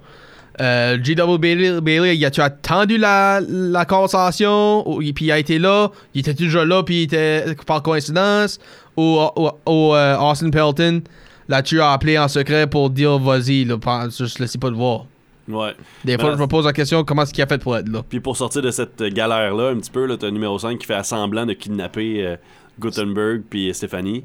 Euh, 0.61 0.99
J.W. 1.03 1.39
Bailey, 1.39 1.81
Bailey, 1.81 2.17
y 2.17 2.25
a-tu 2.27 2.41
attendu 2.43 2.99
la, 2.99 3.41
la 3.49 3.85
conversation? 3.87 4.87
Ou, 4.89 4.99
puis 5.15 5.27
il 5.27 5.33
a 5.33 5.39
été 5.39 5.59
là? 5.59 5.91
Il 6.15 6.21
était 6.21 6.35
déjà 6.35 6.65
là, 6.65 6.83
puis 6.83 6.97
il 7.01 7.03
était 7.05 7.45
par 7.67 7.83
coïncidence? 7.83 8.59
Ou, 8.97 9.19
ou, 9.37 9.49
ou, 9.67 9.95
euh, 9.95 10.19
Austin 10.19 10.51
Pelton, 10.51 11.01
l'as-tu 11.49 11.81
appelé 11.81 12.19
en 12.19 12.29
secret 12.29 12.67
pour 12.67 12.91
dire 12.91 13.19
vas-y, 13.19 13.65
là, 13.65 13.79
pas- 13.79 14.09
juste 14.11 14.39
laissez 14.39 14.59
pas 14.59 14.69
le 14.69 14.77
voir? 14.77 15.07
Ouais. 15.49 15.73
Des 16.05 16.19
fois, 16.19 16.31
Ben, 16.31 16.37
je 16.37 16.43
me 16.43 16.47
pose 16.47 16.67
la 16.67 16.73
question 16.73 17.03
comment 17.05 17.23
est-ce 17.23 17.33
qu'il 17.33 17.43
a 17.43 17.47
fait 17.47 17.61
pour 17.63 17.77
être 17.77 17.89
là? 17.89 18.03
Puis 18.09 18.21
pour 18.21 18.37
sortir 18.37 18.61
de 18.63 18.71
cette 18.71 19.03
galère-là, 19.03 19.71
un 19.71 19.77
petit 19.79 19.91
peu, 19.91 20.05
là, 20.05 20.17
t'as 20.19 20.27
le 20.27 20.33
numéro 20.33 20.59
5 20.59 20.79
qui 20.79 20.87
fait 20.87 21.03
semblant 21.05 21.47
de 21.47 21.55
kidnapper 21.55 22.25
euh, 22.27 22.37
Gutenberg 22.79 23.43
puis 23.49 23.73
Stéphanie. 23.75 24.25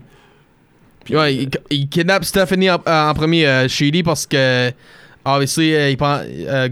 Il, 1.10 1.50
il 1.70 1.88
kidnappe 1.90 2.24
Stephanie 2.26 2.70
en, 2.70 2.80
premier, 3.14 3.46
euh, 3.48 3.68
Sheedy, 3.68 4.04
parce 4.04 4.26
que 4.26 4.72
obviously, 5.24 5.74
euh, 5.76 5.92
il 5.92 5.98
euh, 6.02 6.68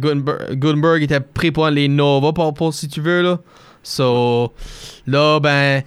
Gutenberg, 0.55 1.03
était 1.03 1.19
pris 1.19 1.51
pour 1.51 1.67
les 1.69 1.87
Nova, 1.87 2.33
pour, 2.33 2.53
pour- 2.53 2.73
si 2.73 2.87
tu 2.87 3.01
veux, 3.01 3.21
là. 3.21 3.39
So, 3.83 4.53
là, 5.07 5.39
ben, 5.39 5.83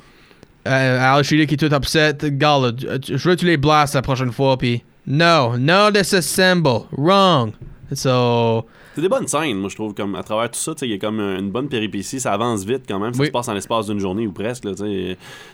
euh, 0.67 1.15
Al 1.17 1.25
Sheedy 1.25 1.47
qui 1.47 1.55
est 1.55 1.69
tout 1.69 1.75
upset, 1.75 2.17
gars, 2.23 2.59
je 2.79 3.15
veux 3.29 3.35
que 3.35 3.41
tu 3.41 3.47
les 3.47 3.57
blastes 3.57 3.95
la 3.95 4.03
prochaine 4.03 4.33
fois, 4.33 4.57
puis 4.59 4.83
no, 5.07 5.57
no 5.57 5.91
disassemble, 5.91 6.83
wrong. 6.93 7.53
So, 7.95 8.67
C'est 8.97 9.03
des 9.03 9.11
bonnes 9.11 9.29
scènes, 9.29 9.59
moi, 9.59 9.69
je 9.69 9.75
trouve, 9.75 9.93
comme 9.93 10.15
à 10.15 10.23
travers 10.23 10.51
tout 10.51 10.59
ça, 10.59 10.73
il 10.81 10.89
y 10.91 10.95
a 10.95 10.99
comme 10.99 11.21
une 11.21 11.51
bonne 11.51 11.69
péripétie, 11.69 12.19
ça 12.19 12.33
avance 12.33 12.65
vite 12.65 12.85
quand 12.89 12.99
même, 12.99 13.13
ça 13.13 13.21
Oui. 13.21 13.27
se 13.27 13.31
passe 13.31 13.47
en 13.47 13.53
l'espace 13.53 13.89
d'une 13.89 13.99
journée 14.01 14.27
ou 14.27 14.33
presque. 14.33 14.67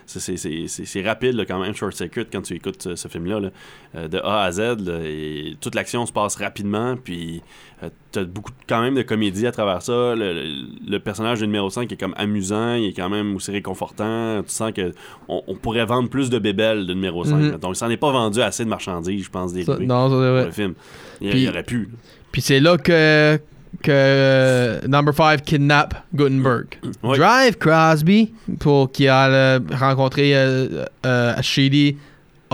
C'est- 0.07 1.03
rapide, 1.05 1.35
là, 1.35 1.45
quand 1.45 1.59
même, 1.59 1.75
Short 1.75 1.93
Circuit, 1.93 2.25
quand 2.33 2.43
tu 2.43 2.55
écoutes 2.55 2.81
ce, 2.81 2.95
ce 2.95 3.09
film-là, 3.09 3.41
là, 3.41 3.51
euh, 3.97 4.07
de 4.07 4.19
A 4.19 4.45
à 4.45 4.53
Z, 4.53 4.61
là, 4.87 5.01
et 5.03 5.57
toute 5.61 5.75
l'action 5.75 6.07
se 6.07 6.13
passe 6.13 6.37
rapidement, 6.37 6.97
puis 6.97 7.43
euh, 7.83 7.89
t'as 8.13 8.25
beaucoup, 8.25 8.53
quand 8.69 8.81
même, 8.83 8.95
de 8.95 9.03
comédie 9.03 9.47
à 9.47 9.53
travers 9.53 9.83
ça, 9.83 10.15
le, 10.15 10.33
le- 10.35 10.45
le 10.91 10.99
personnage 11.01 11.41
de 11.41 11.47
numéro 11.47 11.71
5 11.71 11.91
est 11.91 11.97
comme 11.97 12.15
amusant, 12.17 12.75
il 12.75 12.87
est 12.89 12.93
quand 12.93 13.09
même 13.09 13.35
aussi 13.37 13.51
réconfortant, 13.51 14.43
tu 14.43 14.51
sens 14.53 14.71
que 14.73 14.93
on, 15.29 15.43
on 15.47 15.55
pourrait 15.55 15.85
vendre 15.87 16.09
plus 16.09 16.31
de 16.31 16.39
bébelles 16.39 16.87
de 16.87 16.95
numéro 16.95 17.25
5, 17.25 17.37
Mhm. 17.37 17.51
donc 17.59 17.73
il 17.75 17.77
s'en 17.79 17.91
est 17.91 17.97
pas 17.97 18.13
vendu 18.13 18.41
assez 18.43 18.65
de 18.65 18.69
marchandises, 18.69 19.25
je 19.25 19.31
pense, 19.31 19.53
dérivées 19.53 19.87
non, 19.87 20.05
ça, 20.09 20.15
pour 20.15 20.47
le 20.47 20.51
film. 20.51 20.75
Il, 21.21 21.31
Puis- 21.31 21.43
il 21.43 21.49
aurait 21.49 21.63
pu. 21.65 21.89
Puis 22.31 22.41
c'est 22.43 22.61
là 22.61 22.77
que, 22.79 23.39
que 23.83 24.81
Number 24.87 25.15
5 25.15 25.43
kidnappe 25.43 25.95
Gutenberg. 26.15 26.67
Drive 27.03 27.57
Crosby 27.59 28.33
pour 28.61 28.91
qu'il 28.93 29.09
aille 29.09 29.61
rencontrer 29.73 30.35
euh, 30.37 30.85
euh, 31.07 31.35
Sheedy 31.43 31.97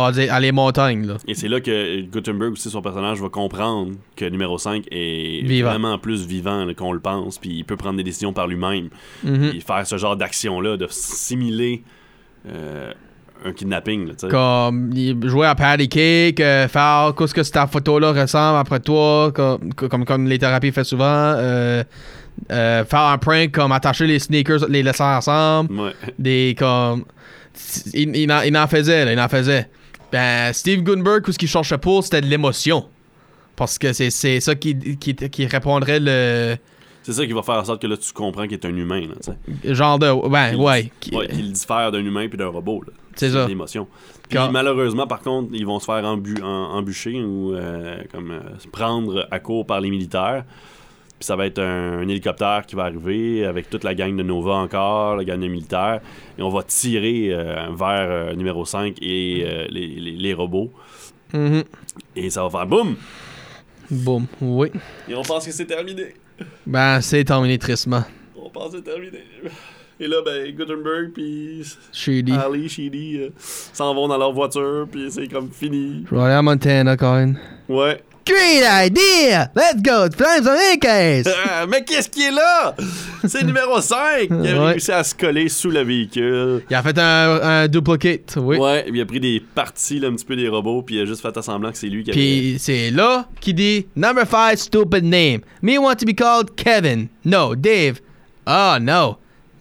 à, 0.00 0.34
à 0.34 0.40
les 0.40 0.52
montagnes. 0.52 1.06
Là. 1.06 1.16
Et 1.26 1.34
c'est 1.34 1.48
là 1.48 1.60
que 1.60 2.00
Gutenberg 2.02 2.52
aussi, 2.52 2.70
son 2.70 2.82
personnage, 2.82 3.20
va 3.20 3.28
comprendre 3.28 3.92
que 4.16 4.24
numéro 4.24 4.58
5 4.58 4.84
est 4.90 5.44
Vivant. 5.44 5.70
vraiment 5.70 5.98
plus 5.98 6.26
vivant 6.26 6.66
qu'on 6.76 6.92
le 6.92 7.00
pense, 7.00 7.38
puis 7.38 7.50
il 7.50 7.64
peut 7.64 7.76
prendre 7.76 7.96
des 7.96 8.04
décisions 8.04 8.32
par 8.32 8.46
lui-même. 8.46 8.88
Mhm. 9.24 9.52
Et 9.56 9.60
faire 9.60 9.86
ce 9.86 9.96
genre 9.96 10.16
d'action-là, 10.16 10.76
de 10.76 10.86
simuler 10.90 11.82
euh, 12.48 12.92
un 13.44 13.52
kidnapping. 13.52 14.08
là. 14.08 14.14
Comme 14.28 14.92
jouait 15.28 15.46
à 15.46 15.54
Patty 15.54 15.88
Cake, 15.88 16.40
euh, 16.40 16.66
faire 16.68 17.12
qu'est-ce 17.16 17.34
que 17.34 17.42
cette 17.42 17.58
photo-là 17.70 18.12
ressemble 18.12 18.58
après 18.58 18.80
toi, 18.80 19.30
comme, 19.32 19.72
comme, 19.74 20.04
comme 20.04 20.26
les 20.26 20.38
thérapies 20.38 20.72
fait 20.72 20.84
souvent. 20.84 21.04
euh, 21.36 21.84
euh, 22.52 22.84
faire 22.84 23.00
un 23.00 23.18
prank 23.18 23.50
comme 23.50 23.72
attacher 23.72 24.06
les 24.06 24.20
sneakers, 24.20 24.68
les 24.68 24.82
laisser 24.84 25.02
ensemble. 25.02 25.72
Ouais. 25.78 25.92
des 26.18 26.54
comme 26.56 27.04
il, 27.92 28.14
il 28.14 28.30
en, 28.32 28.42
il 28.42 28.56
en 28.56 28.68
faisait 28.68 29.04
là, 29.04 29.12
il 29.12 29.18
en 29.20 29.28
faisait 29.28 29.68
ben 30.12 30.52
Steve 30.52 30.82
Gutenberg 30.82 31.22
tout 31.24 31.32
ce 31.32 31.38
qu'il 31.38 31.48
cherchait 31.48 31.78
pour 31.78 32.02
c'était 32.04 32.20
de 32.20 32.26
l'émotion 32.26 32.86
parce 33.56 33.78
que 33.78 33.92
c'est, 33.92 34.10
ça 34.40 34.54
qui, 34.54 34.96
qui, 34.98 35.14
qui 35.16 35.46
répondrait 35.46 35.98
le 36.00 36.56
C'est 37.02 37.12
ça 37.12 37.26
qui 37.26 37.32
va 37.32 37.42
faire 37.42 37.56
en 37.56 37.64
sorte 37.64 37.82
que 37.82 37.86
là, 37.88 37.96
tu 37.96 38.12
comprends 38.12 38.44
qu'il 38.44 38.52
est 38.54 38.64
un 38.64 38.76
humain. 38.76 39.00
Là, 39.02 39.74
genre 39.74 39.98
de 39.98 40.28
ben 40.28 40.54
ouais, 40.56 40.92
qui- 41.00 41.14
ouais, 41.16 41.26
qu'il 41.26 41.50
diffère 41.52 41.90
d'un 41.90 41.98
humain 42.04 42.28
puis 42.28 42.38
d'un 42.38 42.46
robot. 42.48 42.84
C'est 43.16 43.30
ça. 43.30 43.48
l'émotion. 43.48 43.88
Puis 44.28 44.38
Quand- 44.38 44.52
malheureusement, 44.52 45.06
par 45.08 45.20
contre, 45.22 45.50
ils 45.54 45.66
vont 45.66 45.80
se 45.80 45.86
faire 45.86 46.04
embu- 46.04 46.40
en- 46.42 46.76
embûcher 46.76 47.20
ou 47.20 47.52
euh, 47.54 47.96
comme 48.12 48.30
euh, 48.30 48.40
se 48.58 48.68
prendre 48.68 49.26
à 49.30 49.40
court 49.40 49.66
par 49.66 49.80
les 49.80 49.90
militaires. 49.90 50.44
Puis 51.18 51.26
ça 51.26 51.34
va 51.36 51.46
être 51.46 51.58
un, 51.58 51.98
un 51.98 52.08
hélicoptère 52.08 52.64
qui 52.66 52.76
va 52.76 52.84
arriver 52.84 53.44
avec 53.44 53.68
toute 53.70 53.82
la 53.84 53.94
gang 53.94 54.16
de 54.16 54.22
Nova 54.22 54.52
encore, 54.54 55.16
la 55.16 55.24
gang 55.24 55.40
de 55.40 55.48
militaires. 55.48 56.00
Et 56.38 56.42
on 56.42 56.48
va 56.48 56.62
tirer 56.62 57.30
euh, 57.32 57.66
vers 57.76 58.08
euh, 58.10 58.34
numéro 58.34 58.64
5 58.64 58.96
et 59.02 59.42
euh, 59.44 59.66
les, 59.70 59.86
les- 59.86 60.12
les 60.16 60.34
robots. 60.34 60.70
Mhm. 61.32 61.64
Et 62.16 62.30
ça 62.30 62.42
va 62.44 62.50
faire 62.50 62.66
boum! 62.66 62.94
boum 63.90 64.26
oui 64.40 64.70
Et 65.08 65.14
on 65.14 65.22
pense 65.22 65.46
que 65.46 65.52
c'est 65.52 65.66
terminé. 65.66 66.14
ben 66.66 67.00
c'est 67.00 67.24
terminé 67.24 67.58
tristement 67.58 68.04
On 68.36 68.50
pense 68.50 68.70
que 68.72 68.76
c'est 68.78 68.82
terminé. 68.84 69.18
Et 70.00 70.06
là, 70.06 70.18
ben, 70.24 70.48
Gutenberg 70.54 71.10
puis 71.12 71.64
Shady 71.92 72.32
Ali, 72.32 72.68
Sheedy 72.68 73.30
s'en 73.72 73.92
vont 73.94 74.06
dans 74.06 74.16
leur 74.18 74.32
voiture, 74.32 74.86
puis 74.90 75.10
c'est 75.10 75.26
comme 75.26 75.50
fini. 75.50 76.04
je 76.08 76.14
vais 76.14 76.20
aller 76.22 76.34
à 76.34 76.42
Montana 76.42 76.96
Colin 76.96 77.34
Ouais. 77.68 78.00
Great 78.28 78.86
idea 78.86 79.50
let's 79.56 79.82
go 79.82 80.08
climb 80.08 80.44
some 80.44 80.56
acres 80.72 81.28
Ah, 81.46 81.66
mais 81.66 81.82
qu'est-ce 81.84 82.08
qui 82.08 82.22
est 82.24 82.30
là? 82.30 82.74
C'est 83.26 83.42
numéro 83.42 83.80
5 83.80 84.28
qui 84.28 84.32
a 84.32 84.36
Ouais. 84.36 84.66
réussi 84.72 84.92
à 84.92 85.02
se 85.02 85.14
coller 85.14 85.48
sous 85.48 85.70
le 85.70 85.82
véhicule. 85.82 86.62
il 86.70 86.76
a 86.76 86.82
fait 86.82 86.96
un, 86.98 87.40
un 87.42 87.68
duplicate 87.68 88.34
oui 88.36 88.56
Ouais, 88.58 88.84
il 88.92 89.00
a 89.00 89.06
pris 89.06 89.18
des 89.20 89.42
parties, 89.54 89.98
là, 89.98 90.08
un 90.08 90.14
petit 90.14 90.24
peu 90.24 90.36
des 90.36 90.48
robots, 90.48 90.82
puis 90.82 90.96
il 90.96 91.00
a 91.02 91.04
juste 91.04 91.22
fait 91.22 91.42
semblant 91.42 91.72
que 91.72 91.78
c'est 91.78 91.88
lui 91.88 92.04
qui 92.04 92.10
avait... 92.10 92.18
Puis 92.20 92.56
c'est 92.60 92.90
là 92.90 93.26
qu'il 93.40 93.54
dit 93.56 93.86
Number 93.96 94.24
5 94.26 94.56
stupid 94.58 95.04
name. 95.04 95.40
Me 95.62 95.78
want 95.78 95.96
to 95.96 96.06
be 96.06 96.14
called 96.14 96.54
Kevin. 96.56 97.08
No, 97.24 97.54
Dave. 97.56 98.00
Oh 98.46 98.76
no. 98.80 99.18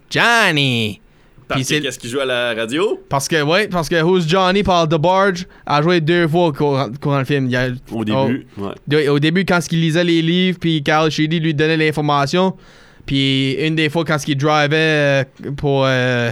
Johnny. 0.09 1.01
Parce 1.47 1.67
que 1.69 1.79
qu'est-ce 1.79 1.97
qu'il 1.99 2.09
joue 2.09 2.19
à 2.19 2.25
la 2.25 2.53
radio? 2.53 2.99
parce 3.09 3.27
que 3.27 3.41
ouais, 3.41 3.67
parce 3.67 3.87
que 3.89 4.01
Who's 4.01 4.27
Johnny 4.27 4.63
par 4.63 4.87
The 4.87 4.95
Barge 4.95 5.45
a 5.65 5.81
joué 5.81 6.01
deux 6.01 6.27
fois 6.27 6.51
courant, 6.51 6.89
courant 7.01 7.19
le 7.19 7.25
film. 7.25 7.45
Il 7.45 7.51
y 7.51 7.55
a- 7.55 7.69
Au 7.91 8.03
début, 8.03 8.45
ouais. 8.57 8.69
de- 8.87 9.07
au 9.09 9.19
début 9.19 9.45
quand 9.45 9.59
il 9.71 9.79
lisait 9.81 10.03
les 10.03 10.21
livres 10.21 10.57
puis 10.59 10.83
Carl 10.83 11.09
Sheedy 11.09 11.39
lui 11.39 11.53
donnait 11.53 11.77
l'information. 11.77 12.53
Puis 13.05 13.53
une 13.65 13.75
des 13.75 13.89
fois 13.89 14.03
quand 14.03 14.17
il 14.27 14.35
drivait 14.35 14.75
euh, 14.75 15.23
pour 15.55 15.85
euh, 15.85 16.31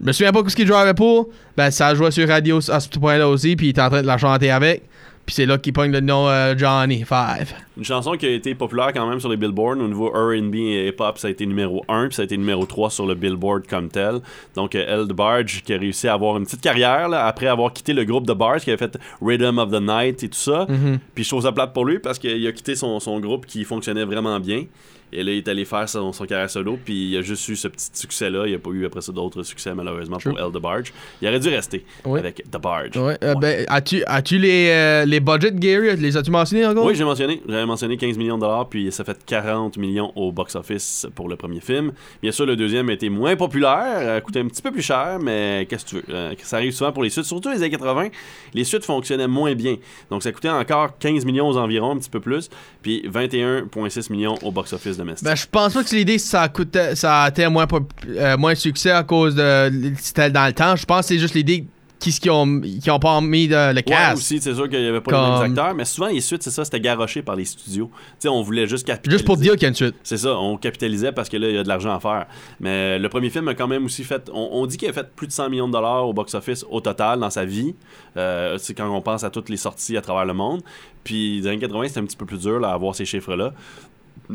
je 0.00 0.06
me 0.06 0.12
souviens 0.12 0.32
pas 0.32 0.40
ce 0.48 0.56
qu'il 0.56 0.66
drivait 0.66 0.94
pour, 0.94 1.28
ben 1.56 1.70
ça 1.70 1.94
jouait 1.94 2.10
sur 2.10 2.26
radio 2.26 2.58
à 2.70 2.80
ce 2.80 2.88
point-là 2.88 3.28
aussi 3.28 3.54
puis 3.56 3.66
il 3.66 3.70
était 3.70 3.82
en 3.82 3.90
train 3.90 4.00
de 4.02 4.06
la 4.06 4.16
chanter 4.16 4.50
avec. 4.50 4.82
Puis 5.30 5.36
c'est 5.36 5.46
là 5.46 5.58
qu'il 5.58 5.72
pogne 5.72 5.92
le 5.92 6.00
nom 6.00 6.26
euh, 6.26 6.56
Johnny 6.58 7.04
5. 7.08 7.54
Une 7.76 7.84
chanson 7.84 8.14
qui 8.14 8.26
a 8.26 8.30
été 8.30 8.52
populaire 8.56 8.92
quand 8.92 9.08
même 9.08 9.20
sur 9.20 9.28
les 9.28 9.36
billboards. 9.36 9.78
Au 9.78 9.86
niveau 9.86 10.08
R&B 10.08 10.56
et 10.56 10.88
hip-hop, 10.88 11.18
ça 11.18 11.28
a 11.28 11.30
été 11.30 11.46
numéro 11.46 11.84
1, 11.88 12.08
puis 12.08 12.16
ça 12.16 12.22
a 12.22 12.24
été 12.24 12.36
numéro 12.36 12.66
3 12.66 12.90
sur 12.90 13.06
le 13.06 13.14
billboard 13.14 13.68
comme 13.68 13.90
tel. 13.90 14.22
Donc, 14.56 14.74
euh, 14.74 14.84
Elle 14.88 15.06
de 15.06 15.12
Barge, 15.12 15.62
qui 15.64 15.72
a 15.72 15.78
réussi 15.78 16.08
à 16.08 16.14
avoir 16.14 16.36
une 16.36 16.46
petite 16.46 16.62
carrière 16.62 17.08
là, 17.08 17.28
après 17.28 17.46
avoir 17.46 17.72
quitté 17.72 17.92
le 17.92 18.02
groupe 18.02 18.26
de 18.26 18.32
Barge, 18.32 18.62
qui 18.62 18.72
avait 18.72 18.76
fait 18.84 18.98
Rhythm 19.22 19.58
of 19.58 19.70
the 19.70 19.80
Night 19.80 20.20
et 20.24 20.28
tout 20.28 20.36
ça. 20.36 20.66
Puis 21.14 21.22
je 21.22 21.28
trouve 21.28 21.42
ça 21.44 21.52
plate 21.52 21.72
pour 21.72 21.84
lui 21.84 22.00
parce 22.00 22.18
qu'il 22.18 22.44
a 22.44 22.50
quitté 22.50 22.74
son, 22.74 22.98
son 22.98 23.20
groupe 23.20 23.46
qui 23.46 23.62
fonctionnait 23.62 24.04
vraiment 24.04 24.40
bien. 24.40 24.64
Et 25.12 25.22
là, 25.22 25.32
il 25.32 25.38
est 25.38 25.48
allé 25.48 25.64
faire 25.64 25.88
son, 25.88 26.12
son 26.12 26.24
carrière 26.24 26.48
solo, 26.50 26.78
puis 26.84 27.10
il 27.10 27.16
a 27.16 27.22
juste 27.22 27.48
eu 27.48 27.56
ce 27.56 27.68
petit 27.68 27.88
succès-là. 27.92 28.46
Il 28.46 28.50
n'y 28.50 28.54
a 28.56 28.58
pas 28.58 28.70
eu 28.70 28.86
après 28.86 29.00
ça 29.00 29.12
d'autres 29.12 29.42
succès, 29.42 29.74
malheureusement, 29.74 30.18
pour 30.18 30.34
True. 30.34 30.42
Elle 30.46 30.52
de 30.52 30.58
Barge. 30.58 30.92
Il 31.20 31.28
aurait 31.28 31.40
dû 31.40 31.48
rester 31.48 31.84
Oui. 32.04 32.18
avec 32.20 32.42
The 32.50 32.58
Barge. 32.60 32.96
Ouais, 32.96 33.18
euh, 33.24 33.34
ben, 33.34 33.64
as-tu, 33.68 34.02
as-tu 34.06 34.38
les, 34.38 34.68
euh, 34.70 35.04
les 35.04 35.20
budgets, 35.20 35.52
Gary? 35.52 35.96
Les 35.96 36.16
as-tu 36.16 36.30
mentionnés 36.30 36.66
encore? 36.66 36.84
Oui, 36.84 36.94
j'ai 36.94 37.04
mentionné. 37.04 37.42
J'avais 37.48 37.66
mentionné 37.66 37.96
15 37.96 38.16
millions 38.18 38.36
de 38.36 38.42
dollars, 38.42 38.68
puis 38.68 38.90
ça 38.92 39.04
fait 39.04 39.18
40 39.24 39.76
millions 39.78 40.12
au 40.16 40.30
box-office 40.32 41.06
pour 41.14 41.28
le 41.28 41.36
premier 41.36 41.60
film. 41.60 41.92
Bien 42.22 42.32
sûr, 42.32 42.46
le 42.46 42.56
deuxième 42.56 42.88
a 42.90 42.92
été 42.92 43.08
moins 43.08 43.34
populaire, 43.36 44.16
a 44.16 44.20
coûté 44.20 44.40
un 44.40 44.46
petit 44.48 44.62
peu 44.62 44.70
plus 44.70 44.82
cher, 44.82 45.18
mais 45.20 45.66
qu'est-ce 45.68 45.84
que 45.84 45.90
tu 45.90 45.96
veux? 45.96 46.04
Euh, 46.10 46.34
ça 46.42 46.56
arrive 46.56 46.72
souvent 46.72 46.92
pour 46.92 47.02
les 47.02 47.10
suites, 47.10 47.24
surtout 47.24 47.50
les 47.50 47.56
années 47.56 47.70
80. 47.70 48.08
Les 48.54 48.64
suites 48.64 48.84
fonctionnaient 48.84 49.26
moins 49.28 49.54
bien. 49.54 49.76
Donc, 50.10 50.22
ça 50.22 50.30
coûtait 50.32 50.48
encore 50.50 50.96
15 50.98 51.24
millions 51.24 51.48
aux 51.48 51.56
environs, 51.56 51.92
un 51.92 51.98
petit 51.98 52.10
peu 52.10 52.20
plus, 52.20 52.48
puis 52.82 53.02
21,6 53.08 54.12
millions 54.12 54.34
au 54.42 54.50
box-office 54.50 54.96
domestique. 55.00 55.26
Ben, 55.26 55.34
je 55.34 55.46
pense 55.50 55.74
pas 55.74 55.82
que 55.84 55.94
l'idée 55.94 56.18
ça 56.18 56.48
coûtait, 56.48 56.94
ça 56.94 57.22
a 57.24 57.28
été 57.28 57.46
moins, 57.48 57.66
euh, 58.08 58.36
moins 58.36 58.52
de 58.52 58.58
succès 58.58 58.90
à 58.90 59.02
cause 59.02 59.34
de 59.34 59.92
c'était 59.98 60.30
dans 60.30 60.46
le 60.46 60.52
temps. 60.52 60.76
Je 60.76 60.84
pense 60.86 61.00
que 61.00 61.06
c'est 61.14 61.18
juste 61.18 61.34
l'idée 61.34 61.66
qui 61.98 62.10
qui 62.18 62.30
ont, 62.30 62.60
qui 62.62 62.90
ont 62.90 62.98
pas 62.98 63.20
mis 63.20 63.46
de, 63.46 63.54
le 63.54 63.76
Ouais, 63.76 63.82
cast. 63.82 64.16
aussi, 64.16 64.40
c'est 64.40 64.54
sûr 64.54 64.70
qu'il 64.70 64.80
n'y 64.80 64.86
avait 64.88 65.02
pas 65.02 65.10
Comme- 65.10 65.34
les 65.34 65.40
mêmes 65.48 65.50
acteurs, 65.58 65.74
mais 65.74 65.84
souvent 65.84 66.06
les 66.06 66.22
suites, 66.22 66.42
c'est 66.42 66.50
ça, 66.50 66.64
c'était 66.64 66.80
garoché 66.80 67.20
par 67.20 67.36
les 67.36 67.44
studios. 67.44 67.90
Tu 67.92 68.00
sais, 68.20 68.28
on 68.30 68.40
voulait 68.40 68.66
juste 68.66 68.86
capitaliser. 68.86 69.18
Juste 69.18 69.26
pour 69.26 69.36
dire 69.36 69.52
qu'il 69.52 69.64
y 69.64 69.66
a 69.66 69.68
une 69.68 69.74
suite. 69.74 69.94
C'est 70.02 70.16
ça, 70.16 70.34
on 70.38 70.56
capitalisait 70.56 71.12
parce 71.12 71.28
que 71.28 71.36
là, 71.36 71.50
il 71.50 71.54
y 71.56 71.58
a 71.58 71.62
de 71.62 71.68
l'argent 71.68 71.94
à 71.94 72.00
faire. 72.00 72.24
Mais 72.58 72.98
le 72.98 73.06
premier 73.10 73.28
film 73.28 73.48
a 73.48 73.54
quand 73.54 73.68
même 73.68 73.84
aussi 73.84 74.02
fait. 74.02 74.30
On, 74.32 74.48
on 74.52 74.64
dit 74.66 74.78
qu'il 74.78 74.88
a 74.88 74.94
fait 74.94 75.10
plus 75.14 75.26
de 75.26 75.32
100 75.32 75.50
millions 75.50 75.68
de 75.68 75.74
dollars 75.74 76.08
au 76.08 76.14
box-office 76.14 76.64
au 76.70 76.80
total 76.80 77.20
dans 77.20 77.28
sa 77.28 77.44
vie. 77.44 77.74
Euh, 78.16 78.56
c'est 78.58 78.72
quand 78.72 78.88
on 78.88 79.02
pense 79.02 79.22
à 79.22 79.28
toutes 79.28 79.50
les 79.50 79.58
sorties 79.58 79.98
à 79.98 80.00
travers 80.00 80.24
le 80.24 80.32
monde. 80.32 80.62
Puis, 81.04 81.42
dans 81.42 81.50
les 81.50 81.56
années 81.56 81.60
80, 81.60 81.88
c'était 81.88 82.00
un 82.00 82.04
petit 82.04 82.16
peu 82.16 82.24
plus 82.26 82.38
dur 82.40 82.60
là, 82.60 82.68
à 82.70 82.72
avoir 82.74 82.94
ces 82.94 83.04
chiffres-là. 83.04 83.52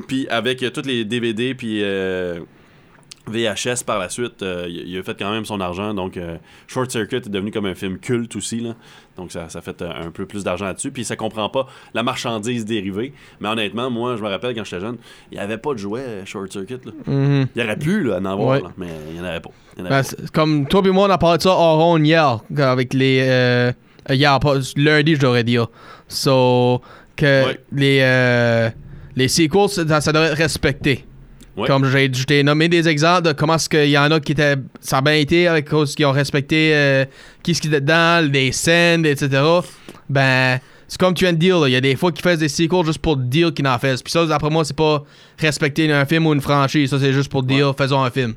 Puis, 0.08 0.28
avec 0.30 0.62
euh, 0.64 0.70
tous 0.70 0.86
les 0.86 1.06
DVD, 1.06 1.54
puis. 1.56 1.82
euh, 1.84 2.40
VHS 3.28 3.84
par 3.84 3.98
la 3.98 4.08
suite, 4.10 4.44
euh, 4.44 4.68
il 4.70 4.96
a 5.00 5.02
fait 5.02 5.18
quand 5.18 5.32
même 5.32 5.46
son 5.46 5.60
argent. 5.60 5.96
Donc, 5.96 6.16
euh, 6.16 6.38
Short 6.68 6.92
Circuit 6.92 7.16
est 7.16 7.28
devenu 7.28 7.50
comme 7.50 7.66
un 7.66 7.74
film 7.74 7.98
culte 7.98 8.36
aussi. 8.36 8.60
Là. 8.60 8.76
Donc, 9.18 9.32
ça, 9.32 9.50
ça 9.50 9.62
fait 9.62 9.82
un 9.82 10.12
peu 10.12 10.28
plus 10.28 10.44
d'argent 10.44 10.66
là-dessus. 10.66 10.92
Puis, 10.92 11.04
ça 11.06 11.16
comprend 11.16 11.50
pas 11.50 11.66
la 11.96 12.04
marchandise 12.04 12.66
dérivée. 12.66 13.14
Mais 13.40 13.50
honnêtement, 13.50 13.90
moi, 13.90 14.16
je 14.16 14.22
me 14.22 14.28
rappelle 14.30 14.54
quand 14.54 14.64
j'étais 14.64 14.80
jeune, 14.80 14.98
il 15.32 15.40
n'y 15.40 15.44
avait 15.44 15.58
pas 15.58 15.74
de 15.74 15.80
jouet 15.80 16.04
Short 16.26 16.52
Circuit. 16.52 16.78
Là. 16.86 16.92
Mhm. 17.08 17.48
Il 17.56 17.62
y 17.64 17.66
aurait 17.66 17.78
pu 17.80 18.04
là, 18.04 18.18
en 18.20 18.26
avoir, 18.26 18.48
Ouais. 18.48 18.62
là, 18.62 18.72
mais 18.78 18.90
il 19.10 19.14
n'y 19.16 19.20
en 19.20 19.24
avait 19.24 19.40
pas. 19.40 19.50
En 19.80 19.86
avait 19.86 19.90
Ben, 19.90 20.04
pas. 20.04 20.28
comme 20.32 20.68
toi 20.68 20.84
et 20.86 20.90
moi, 20.92 21.08
on 21.08 21.12
a 21.12 21.18
parlé 21.18 21.38
de 21.38 21.42
ça 21.42 21.50
hors 21.50 21.80
ronde 21.80 22.06
hier, 22.06 22.42
avec 22.60 22.94
les. 22.94 23.72
Hier, 24.08 24.40
pas, 24.40 24.54
lundi, 24.78 25.16
je 25.16 25.20
devrais 25.22 25.44
dire. 25.44 25.66
So, 26.08 26.80
que 27.16 27.46
Ouais. 27.48 27.60
les, 27.72 28.70
les 29.16 29.28
sequels, 29.28 29.70
ça, 29.70 30.02
ça 30.02 30.12
devrait 30.12 30.30
être 30.30 30.38
respecté. 30.38 31.06
Ouais. 31.58 31.68
Comme 31.68 31.90
j'ai 31.90 32.12
je 32.14 32.26
t'ai 32.26 32.44
nommé 32.44 32.68
des 32.68 32.86
exemples 32.90 33.30
de 33.30 33.32
comment 33.32 33.56
est-ce 33.56 33.70
qu'il 33.70 33.90
y 33.90 33.98
en 33.98 34.12
a 34.12 34.20
qui 34.20 34.34
étaient. 34.34 34.56
Ça 34.82 34.98
a 34.98 35.02
bien 35.02 35.14
été 35.14 35.48
avec 35.48 35.70
cause 35.70 35.96
qu'ils 35.96 36.06
ont 36.06 36.12
respecté 36.12 36.72
euh, 36.76 37.06
qui 37.44 37.56
ce 37.56 37.62
qui 37.62 37.68
était 37.70 37.80
dedans, 37.80 38.20
les 38.30 38.52
scènes, 38.52 39.06
etc. 39.06 39.42
Ben, 40.10 40.60
c'est 40.88 41.00
comme 41.00 41.14
tu 41.14 41.24
viens 41.24 41.32
de 41.34 41.38
dire, 41.38 41.58
là, 41.60 41.70
il 41.70 41.72
y 41.72 41.76
a 41.78 41.82
des 41.82 41.96
fois 41.96 42.12
qu'ils 42.12 42.22
font 42.30 42.36
des 42.38 42.50
sequels 42.50 42.86
juste 42.86 43.00
pour 43.00 43.16
dire 43.18 43.54
qu'ils 43.54 43.66
en 43.68 43.80
font. 43.80 43.96
Puis 44.04 44.12
ça, 44.12 44.26
d'après 44.26 44.50
moi, 44.50 44.66
c'est 44.66 44.76
pas 44.76 45.04
respecter 45.40 45.90
un 45.92 46.06
film 46.06 46.28
ou 46.28 46.34
une 46.34 46.42
franchise. 46.42 46.90
Ça, 46.90 47.00
c'est 47.00 47.14
juste 47.14 47.32
pour 47.32 47.42
dire, 47.44 47.74
faisons 47.78 48.04
un 48.04 48.12
film. 48.12 48.34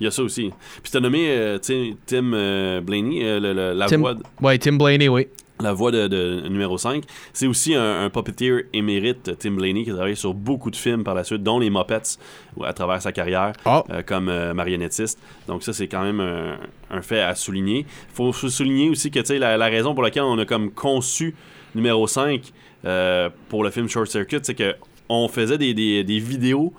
Il 0.00 0.04
y 0.04 0.06
a 0.06 0.10
ça 0.10 0.22
aussi. 0.22 0.50
Puis 0.82 0.90
t'as 0.90 1.00
nommé 1.00 1.26
euh, 1.28 1.58
Tim 1.58 2.32
euh, 2.32 2.80
Blaney, 2.80 3.20
euh, 3.22 3.40
le- 3.40 3.52
le- 3.52 3.72
la 3.74 3.86
Tim, 3.86 3.98
voix. 3.98 4.14
de- 4.14 4.22
ouais, 4.40 4.56
Tim 4.58 4.72
Blaney, 4.76 5.08
oui. 5.08 5.28
La 5.60 5.72
voix 5.72 5.92
de, 5.92 6.08
de 6.08 6.48
numéro 6.48 6.76
5. 6.78 7.04
C'est 7.32 7.46
aussi 7.46 7.74
un, 7.74 8.04
un 8.04 8.10
puppeteer 8.10 8.64
émérite, 8.72 9.38
Tim 9.38 9.52
Blaney, 9.52 9.84
qui 9.84 9.90
a 9.90 9.94
travaillé 9.94 10.16
sur 10.16 10.34
beaucoup 10.34 10.70
de 10.70 10.76
films 10.76 11.04
par 11.04 11.14
la 11.14 11.22
suite, 11.24 11.42
dont 11.44 11.58
les 11.60 11.70
Muppets 11.70 12.18
à 12.64 12.72
travers 12.72 13.00
sa 13.00 13.12
carrière, 13.12 13.52
Ah. 13.64 13.84
euh, 13.90 14.02
comme 14.02 14.28
euh, 14.28 14.52
marionnettiste. 14.52 15.18
Donc 15.46 15.62
ça, 15.62 15.72
c'est 15.72 15.86
quand 15.86 16.02
même 16.02 16.20
un, 16.20 16.56
un 16.90 17.02
fait 17.02 17.20
à 17.20 17.34
souligner. 17.36 17.86
Il 18.10 18.14
faut, 18.14 18.32
souligner 18.32 18.90
aussi 18.90 19.10
que 19.12 19.20
la, 19.34 19.56
la 19.56 19.66
raison 19.66 19.94
pour 19.94 20.02
laquelle 20.02 20.24
on 20.24 20.38
a 20.38 20.44
comme 20.44 20.70
conçu 20.72 21.34
numéro 21.74 22.06
5 22.06 22.40
euh, 22.84 23.30
pour 23.48 23.62
le 23.64 23.70
film 23.70 23.88
Short 23.88 24.08
Circuit, 24.08 24.38
c'est 24.42 24.54
que 24.54 24.74
on 25.08 25.28
faisait 25.28 25.58
des, 25.58 25.72
des- 25.74 26.02
des 26.02 26.18
vidéos 26.18 26.72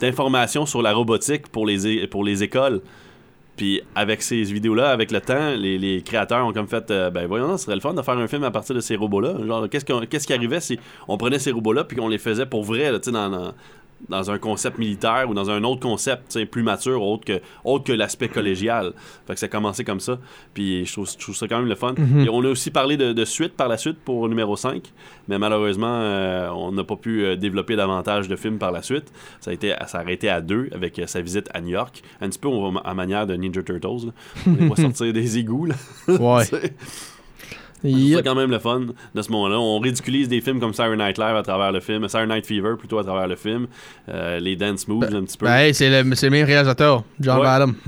d'informations 0.00 0.66
sur 0.66 0.82
la 0.82 0.92
robotique 0.92 1.48
pour 1.48 1.66
les, 1.66 2.06
pour 2.06 2.24
les 2.24 2.42
écoles. 2.42 2.80
Puis 3.56 3.82
avec 3.94 4.22
ces 4.22 4.42
vidéos-là, 4.42 4.90
avec 4.90 5.12
le 5.12 5.20
temps, 5.20 5.54
les, 5.54 6.02
créateurs 6.04 6.46
ont 6.46 6.52
comme 6.52 6.66
fait 6.66 6.90
euh, 6.90 7.10
ben 7.10 7.26
voyons, 7.26 7.56
ce 7.56 7.66
serait 7.66 7.76
le 7.76 7.80
fun 7.80 7.94
de 7.94 8.02
faire 8.02 8.18
un 8.18 8.26
film 8.26 8.42
à 8.44 8.50
partir 8.50 8.74
de 8.74 8.80
ces 8.80 8.96
robots-là. 8.96 9.34
Genre, 9.46 9.68
qu'est-ce, 9.68 9.84
qu'est-ce 10.06 10.26
qui 10.26 10.32
arrivait 10.32 10.60
si 10.60 10.78
on 11.06 11.16
prenait 11.16 11.38
ces 11.38 11.52
robots-là 11.52 11.84
puis 11.84 11.96
qu'on 11.96 12.08
les 12.08 12.18
faisait 12.18 12.46
pour 12.46 12.64
vrai, 12.64 12.90
là, 12.90 12.98
dans, 12.98 13.30
dans, 13.30 13.54
dans 14.08 14.30
un 14.30 14.38
concept 14.38 14.78
militaire 14.78 15.26
ou 15.28 15.34
dans 15.34 15.50
un 15.50 15.62
autre 15.64 15.80
concept, 15.80 16.44
plus 16.46 16.62
mature, 16.62 17.02
autre 17.02 17.24
que, 17.24 17.40
autre 17.64 17.84
que 17.84 17.92
l'aspect 17.92 18.28
collégial. 18.28 18.92
Fait 19.26 19.34
que 19.34 19.40
ça 19.40 19.46
a 19.46 19.48
commencé 19.48 19.84
comme 19.84 20.00
ça. 20.00 20.18
Puis 20.52 20.84
je 20.84 20.92
trouve, 20.92 21.10
je 21.10 21.16
trouve 21.18 21.34
ça 21.36 21.48
quand 21.48 21.58
même 21.58 21.68
le 21.68 21.74
fun. 21.74 21.94
Et 22.24 22.28
on 22.28 22.40
a 22.44 22.48
aussi 22.48 22.70
parlé 22.70 22.96
de, 22.96 23.12
de 23.12 23.24
suite 23.24 23.54
par 23.54 23.68
la 23.68 23.76
suite 23.78 23.98
pour 24.04 24.28
numéro 24.28 24.56
5, 24.56 24.82
mais 25.28 25.38
malheureusement, 25.38 25.86
euh, 26.00 26.48
on 26.50 26.72
n'a 26.72 26.84
pas 26.84 26.96
pu 26.96 27.24
euh, 27.24 27.36
développer 27.36 27.76
davantage 27.76 28.28
de 28.28 28.36
films 28.36 28.58
par 28.58 28.72
la 28.72 28.82
suite. 28.82 29.12
Ça 29.40 29.50
a, 29.50 29.54
été, 29.54 29.74
ça 29.86 29.98
a 29.98 30.00
arrêté 30.02 30.28
à 30.28 30.40
deux 30.40 30.68
avec 30.72 30.98
euh, 30.98 31.06
sa 31.06 31.20
visite 31.22 31.48
à 31.54 31.60
New 31.60 31.70
York. 31.70 32.02
Un 32.20 32.28
petit 32.28 32.38
peu 32.38 32.48
on 32.48 32.70
va- 32.72 32.80
à 32.84 32.94
manière 32.94 33.26
de 33.26 33.34
Ninja 33.34 33.62
Turtles. 33.62 34.06
là. 34.06 34.12
On 34.46 34.52
les 34.54 34.66
voit 34.66 34.76
sortir 34.78 35.12
des 35.12 35.38
égouts. 35.38 35.66
Là. 35.66 35.74
Ouais. 36.08 36.44
C'est- 37.84 37.90
Yep. 37.90 38.16
c'est 38.18 38.22
quand 38.24 38.34
même 38.34 38.50
le 38.50 38.58
fun 38.58 38.80
de 39.14 39.22
ce 39.22 39.30
moment-là. 39.30 39.58
On 39.60 39.78
ridiculise 39.78 40.26
des 40.28 40.40
films 40.40 40.58
comme 40.58 40.72
Saturday 40.72 40.96
Night 41.04 41.18
Live 41.18 41.36
à 41.36 41.42
travers 41.42 41.70
le 41.70 41.80
film, 41.80 42.08
Saturday 42.08 42.34
Night 42.34 42.46
Fever 42.46 42.76
plutôt 42.78 42.98
à 42.98 43.04
travers 43.04 43.28
le 43.28 43.36
film, 43.36 43.66
euh, 44.08 44.38
les 44.40 44.56
dance 44.56 44.88
moves 44.88 45.04
un 45.04 45.22
petit 45.24 45.36
peu. 45.36 45.46
Ben, 45.46 45.56
hey, 45.56 45.74
c'est 45.74 45.90
le, 45.90 46.08
le 46.08 46.30
même 46.30 46.46
réalisateur, 46.46 47.04
John 47.20 47.36
Ouais. 47.38 47.44
Badham. 47.44 47.74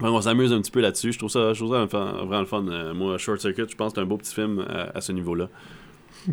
Ouais, 0.00 0.08
on 0.10 0.20
s'amuse 0.20 0.52
un 0.52 0.60
petit 0.60 0.72
peu 0.72 0.80
là-dessus. 0.80 1.12
Je 1.12 1.18
trouve 1.18 1.30
ça, 1.30 1.52
je 1.52 1.58
trouve 1.64 1.70
ça 1.72 1.84
vraiment 1.94 2.40
le 2.40 2.46
fun. 2.46 2.64
Euh, 2.68 2.92
moi, 2.92 3.16
Short 3.16 3.38
Circuit, 3.40 3.62
je 3.70 3.76
pense 3.76 3.92
que 3.92 4.00
c'est 4.00 4.02
un 4.02 4.06
beau 4.06 4.16
petit 4.16 4.34
film 4.34 4.58
euh, 4.58 4.86
à 4.92 5.00
ce 5.00 5.12
niveau-là. 5.12 5.48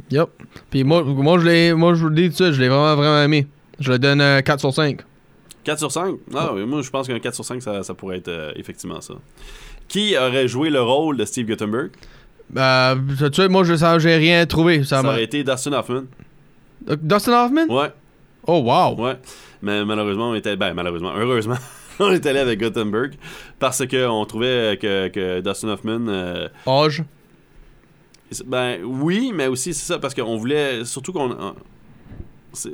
Yep. 0.09 0.30
Puis 0.72 0.84
moi, 0.84 1.03
moi, 1.03 1.38
je 1.39 1.45
l'ai, 1.45 1.74
moi, 1.74 1.93
je 1.93 2.01
vous 2.01 2.09
le 2.09 2.16
dis 2.16 2.30
tout 2.30 2.36
suite, 2.38 2.53
je 2.53 2.59
l'ai 2.59 2.70
vraiment, 2.70 2.95
vraiment 2.95 3.22
aimé. 3.22 3.45
Je 3.80 3.91
le 3.91 3.99
donne 3.99 4.20
euh, 4.20 4.41
4 4.41 4.59
sur 4.59 4.74
5. 4.74 5.01
4 5.64 5.78
sur 5.78 5.91
5? 5.91 6.16
Ah 6.34 6.51
oui, 6.55 6.66
moi 6.66 6.82
je 6.82 6.89
pense 6.89 7.07
qu'un 7.07 7.20
4 7.20 7.36
sur 7.36 7.45
5, 7.45 7.62
ça, 7.62 7.84
ça 7.84 7.93
pourrait 7.93 8.18
être 8.18 8.53
effectivement 8.55 8.99
ça. 8.99 9.14
Qui 9.88 10.18
aurait 10.18 10.47
joué 10.47 10.72
le 10.72 10.82
rôle 10.82 11.18
de 11.18 11.24
Steve 11.26 11.45
Guttenberg? 11.45 11.91
Euh, 12.58 12.95
de 13.30 13.34
suite, 13.34 13.49
moi, 13.49 13.64
je 13.64 13.76
j'ai 13.99 14.16
rien 14.16 14.45
trouvé. 14.45 14.84
Ça 14.84 15.02
Ça 15.02 15.08
aurait 15.08 15.24
été 15.24 15.43
Dustin 15.43 15.74
Hoffman. 15.74 16.04
Euh, 16.89 16.95
Dustin 17.02 17.45
Hoffman? 17.45 17.66
Ouais, 17.70 17.91
Oh, 18.47 18.60
wow. 18.60 18.95
ouais. 19.02 19.18
Mais 19.62 19.86
malheureusement, 19.86 20.32
on 20.32 20.36
était. 20.36 20.56
Ben, 20.56 20.74
malheureusement, 20.74 21.14
heureusement, 21.16 21.58
on 21.99 22.12
est 22.12 22.26
allé 22.26 22.39
avec 22.39 22.60
Guttenberg 22.60 23.14
parce 23.60 23.86
qu'on 23.86 24.26
trouvait 24.26 24.78
que, 24.82 25.08
que 25.10 25.39
Dustin 25.41 25.70
Hoffman. 25.70 26.08
euh, 26.08 26.47
Âge. 26.68 27.04
Ben 28.45 28.80
oui, 28.84 29.32
mais 29.36 29.47
aussi 29.47 29.74
c'est 29.74 29.86
ça 29.86 29.99
parce 29.99 30.14
qu'on 30.14 30.38
voulait 30.38 30.86
surtout 30.86 31.12
qu'on 31.14 31.54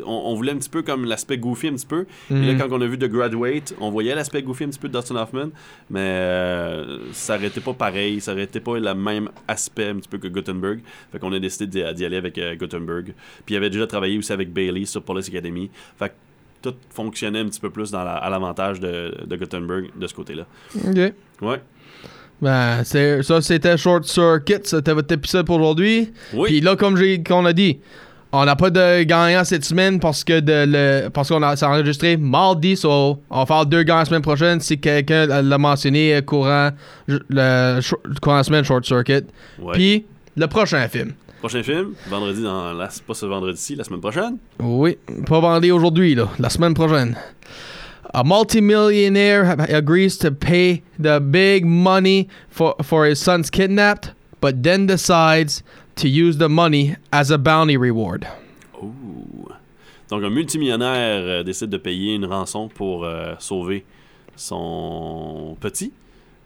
on, 0.06 0.34
voulait 0.36 0.52
un 0.52 0.58
petit 0.58 0.70
peu 0.70 0.82
comme 0.82 1.06
l'aspect 1.06 1.38
goofy 1.38 1.68
un 1.68 1.74
petit 1.74 1.86
peu. 1.86 2.06
Et 2.32 2.34
là 2.34 2.54
Mhm. 2.54 2.58
quand 2.60 2.68
on 2.72 2.82
a 2.82 2.88
vu 2.88 2.98
The 2.98 3.06
Graduate, 3.06 3.74
on 3.80 3.90
voyait 3.92 4.16
l'aspect 4.16 4.42
goofy 4.42 4.64
un 4.66 4.70
petit 4.70 4.80
peu 4.80 4.90
de 4.90 4.98
Dustin 4.98 5.16
Hoffman, 5.16 5.50
mais 5.90 6.00
euh, 6.02 7.00
ça 7.14 7.38
été 7.38 7.62
pas 7.62 7.74
pareil, 7.74 8.20
ça 8.22 8.34
été 8.40 8.60
pas 8.60 8.78
le 8.80 8.94
même 8.96 9.30
aspect 9.48 9.90
un 9.90 9.96
petit 9.96 10.10
peu 10.10 10.18
que 10.18 10.28
Gutenberg. 10.28 10.80
Fait 11.12 11.20
qu'on 11.20 11.32
a 11.34 11.40
décidé 11.40 11.68
d'y 11.94 12.06
aller 12.06 12.18
avec 12.18 12.38
euh, 12.38 12.56
Gutenberg. 12.56 13.14
Puis 13.46 13.56
il 13.56 13.58
avait 13.58 13.70
déjà 13.70 13.88
travaillé 13.88 14.18
aussi 14.18 14.34
avec 14.34 14.52
Bailey 14.52 14.86
sur 14.86 15.04
Police 15.04 15.30
Academy. 15.30 15.70
Fait 16.00 16.10
que 16.10 16.14
tout 16.62 16.76
fonctionnait 16.90 17.40
un 17.40 17.46
petit 17.46 17.60
peu 17.60 17.70
plus 17.70 17.92
dans 17.92 18.04
la- 18.04 18.16
à 18.16 18.30
l'avantage 18.30 18.80
de, 18.80 19.14
de 19.26 19.36
Gutenberg 19.36 19.90
de 19.96 20.08
ce 20.08 20.14
côté-là. 20.14 20.46
Ok. 20.88 21.14
Ouais. 21.42 21.62
Ben, 22.42 22.84
c'est, 22.84 23.24
ça, 23.24 23.42
c'était 23.42 23.78
Short 23.78 24.04
Circuit. 24.06 24.56
C'était 24.64 24.94
votre 24.94 25.12
épisode 25.14 25.46
pour 25.46 25.56
aujourd'hui. 25.58 26.12
Oui. 26.34 26.50
Puis 26.50 26.62
là, 26.62 26.76
comme 26.76 26.96
j'ai, 26.98 27.24
qu'on 27.24 27.46
a 27.46 27.54
dit, 27.54 27.80
on 28.32 28.46
n'a 28.46 28.56
pas 28.56 28.70
de 28.70 29.04
gagnant 29.04 29.44
cette 29.44 29.64
semaine 29.64 30.00
parce 30.00 30.24
que 30.24 30.40
de 30.40 30.66
le, 30.68 31.10
parce 31.10 31.30
qu'on 31.30 31.42
a 31.44 31.56
c'est 31.56 31.66
enregistré 31.66 32.18
mardi. 32.18 32.76
So, 32.76 33.20
on 33.30 33.40
va 33.40 33.46
faire 33.46 33.66
deux 33.66 33.84
gagnants 33.84 34.00
la 34.00 34.06
semaine 34.06 34.22
prochaine 34.22 34.60
si 34.60 34.80
quelqu'un 34.80 35.26
l'a 35.26 35.58
mentionné 35.58 36.16
euh, 36.16 36.22
courant, 36.22 36.72
le, 37.08 37.80
courant 38.20 38.38
la 38.38 38.44
semaine 38.44 38.64
Short 38.64 38.86
Circuit. 38.86 39.24
Ouais. 39.60 39.74
Puis 39.74 40.06
le 40.36 40.48
prochain 40.48 40.88
film. 40.88 41.14
Prochain 41.40 41.64
film, 41.64 41.94
vendredi 42.10 42.42
dans 42.42 42.74
la, 42.74 42.90
pas 43.06 43.14
ce 43.14 43.26
vendredi-ci, 43.26 43.76
la 43.76 43.84
semaine 43.84 44.02
prochaine. 44.02 44.38
Oui, 44.60 44.98
pas 45.28 45.40
vendredi 45.40 45.72
aujourd'hui, 45.72 46.16
là, 46.16 46.28
la 46.40 46.50
semaine 46.50 46.74
prochaine. 46.74 47.16
A 48.14 48.24
multimillionaire 48.24 49.56
agrees 49.70 50.18
to 50.18 50.32
pay 50.32 50.82
the 51.00 51.20
big 51.20 51.66
money 51.66 52.28
for, 52.50 52.76
for 52.82 53.06
his 53.06 53.20
son's 53.20 53.50
kidnapped, 53.52 54.14
but 54.42 54.64
then 54.64 54.88
decides 54.88 55.62
to 55.98 56.08
use 56.08 56.38
the 56.38 56.48
money 56.50 56.96
as 57.12 57.32
a 57.32 57.38
bounty 57.38 57.78
reward. 57.78 58.26
Donc, 60.10 60.24
un 60.24 60.30
multimillionnaire 60.30 61.22
euh, 61.24 61.44
décide 61.44 61.70
de 61.70 61.78
payer 61.78 62.16
une 62.16 62.26
rançon 62.26 62.70
pour 62.70 63.04
euh, 63.04 63.34
sauver 63.40 63.84
son 64.38 65.58
petit, 65.60 65.92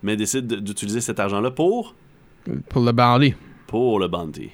mais 0.02 0.16
décide 0.18 0.48
de- 0.48 0.56
d'utiliser 0.56 1.02
cet 1.02 1.20
argent-là 1.20 1.52
pour, 1.52 1.94
Pour 2.70 2.82
le 2.82 2.92
bounty. 2.92 3.36
pour 3.68 4.00
le 4.00 4.08
bounty. 4.08 4.50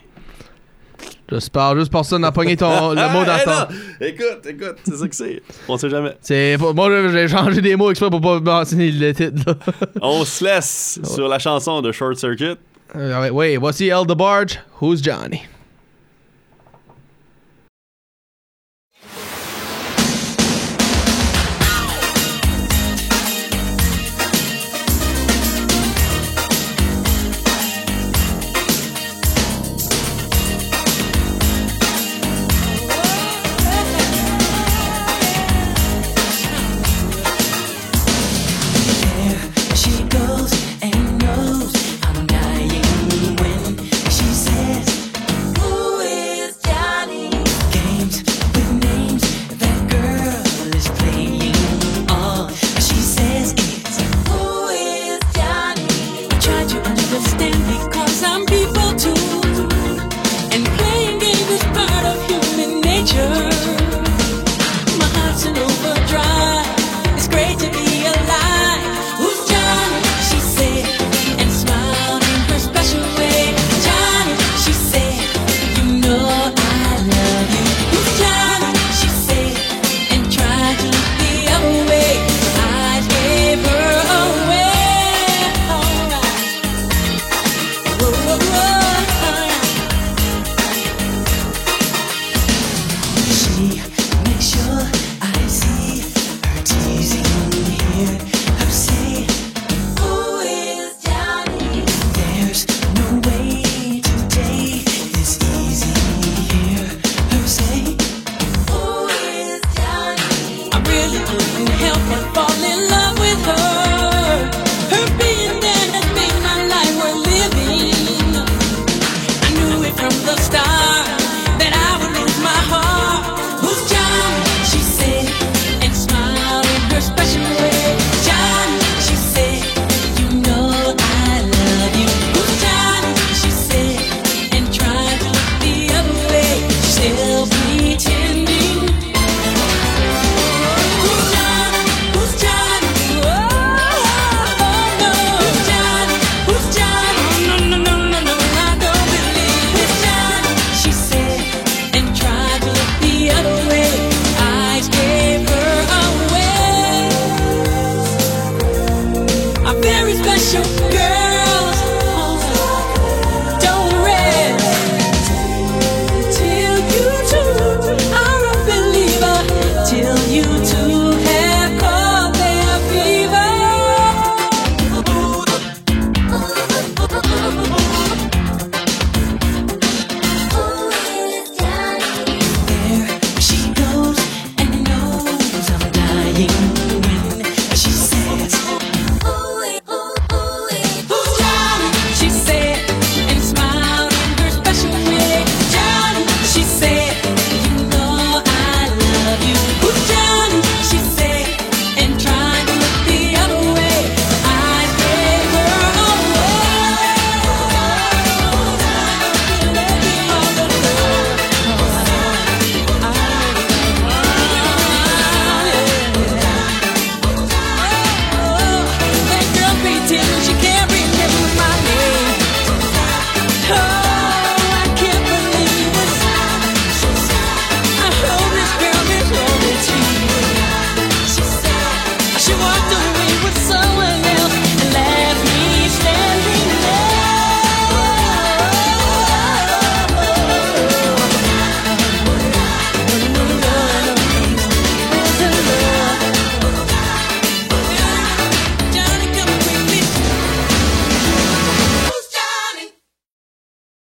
J'espère 1.29 1.77
juste 1.77 1.91
personne 1.91 2.21
n'a 2.21 2.31
pogné 2.31 2.55
ton, 2.57 2.91
le 2.91 3.13
mot 3.13 3.23
dans 3.25 3.35
Hey, 3.37 3.45
ton. 3.45 4.05
Écoute, 4.05 4.45
écoute, 4.47 4.75
c'est 4.83 4.95
ça 4.95 5.07
que 5.07 5.15
c'est. 5.15 5.41
On 5.67 5.77
sait 5.77 5.89
jamais. 5.89 6.15
C'est, 6.21 6.57
moi, 6.57 7.09
j'ai 7.11 7.27
changé 7.27 7.61
des 7.61 7.75
mots 7.75 7.89
exprès 7.91 8.09
pour 8.09 8.21
pas 8.21 8.39
mentionner 8.39 8.91
le 8.91 9.13
titre. 9.13 9.41
Là. 9.45 9.55
On 10.01 10.23
se 10.25 10.43
laisse 10.43 10.99
sur 11.03 11.27
la 11.27 11.37
chanson 11.39 11.81
de 11.81 11.91
Short 11.91 12.15
Circuit. 12.17 12.55
Euh, 12.95 13.21
ouais, 13.21 13.29
ouais, 13.29 13.57
voici 13.57 13.87
El 13.89 14.05
DeBarge, 14.05 14.59
Who's 14.81 15.01
Johnny? 15.03 15.41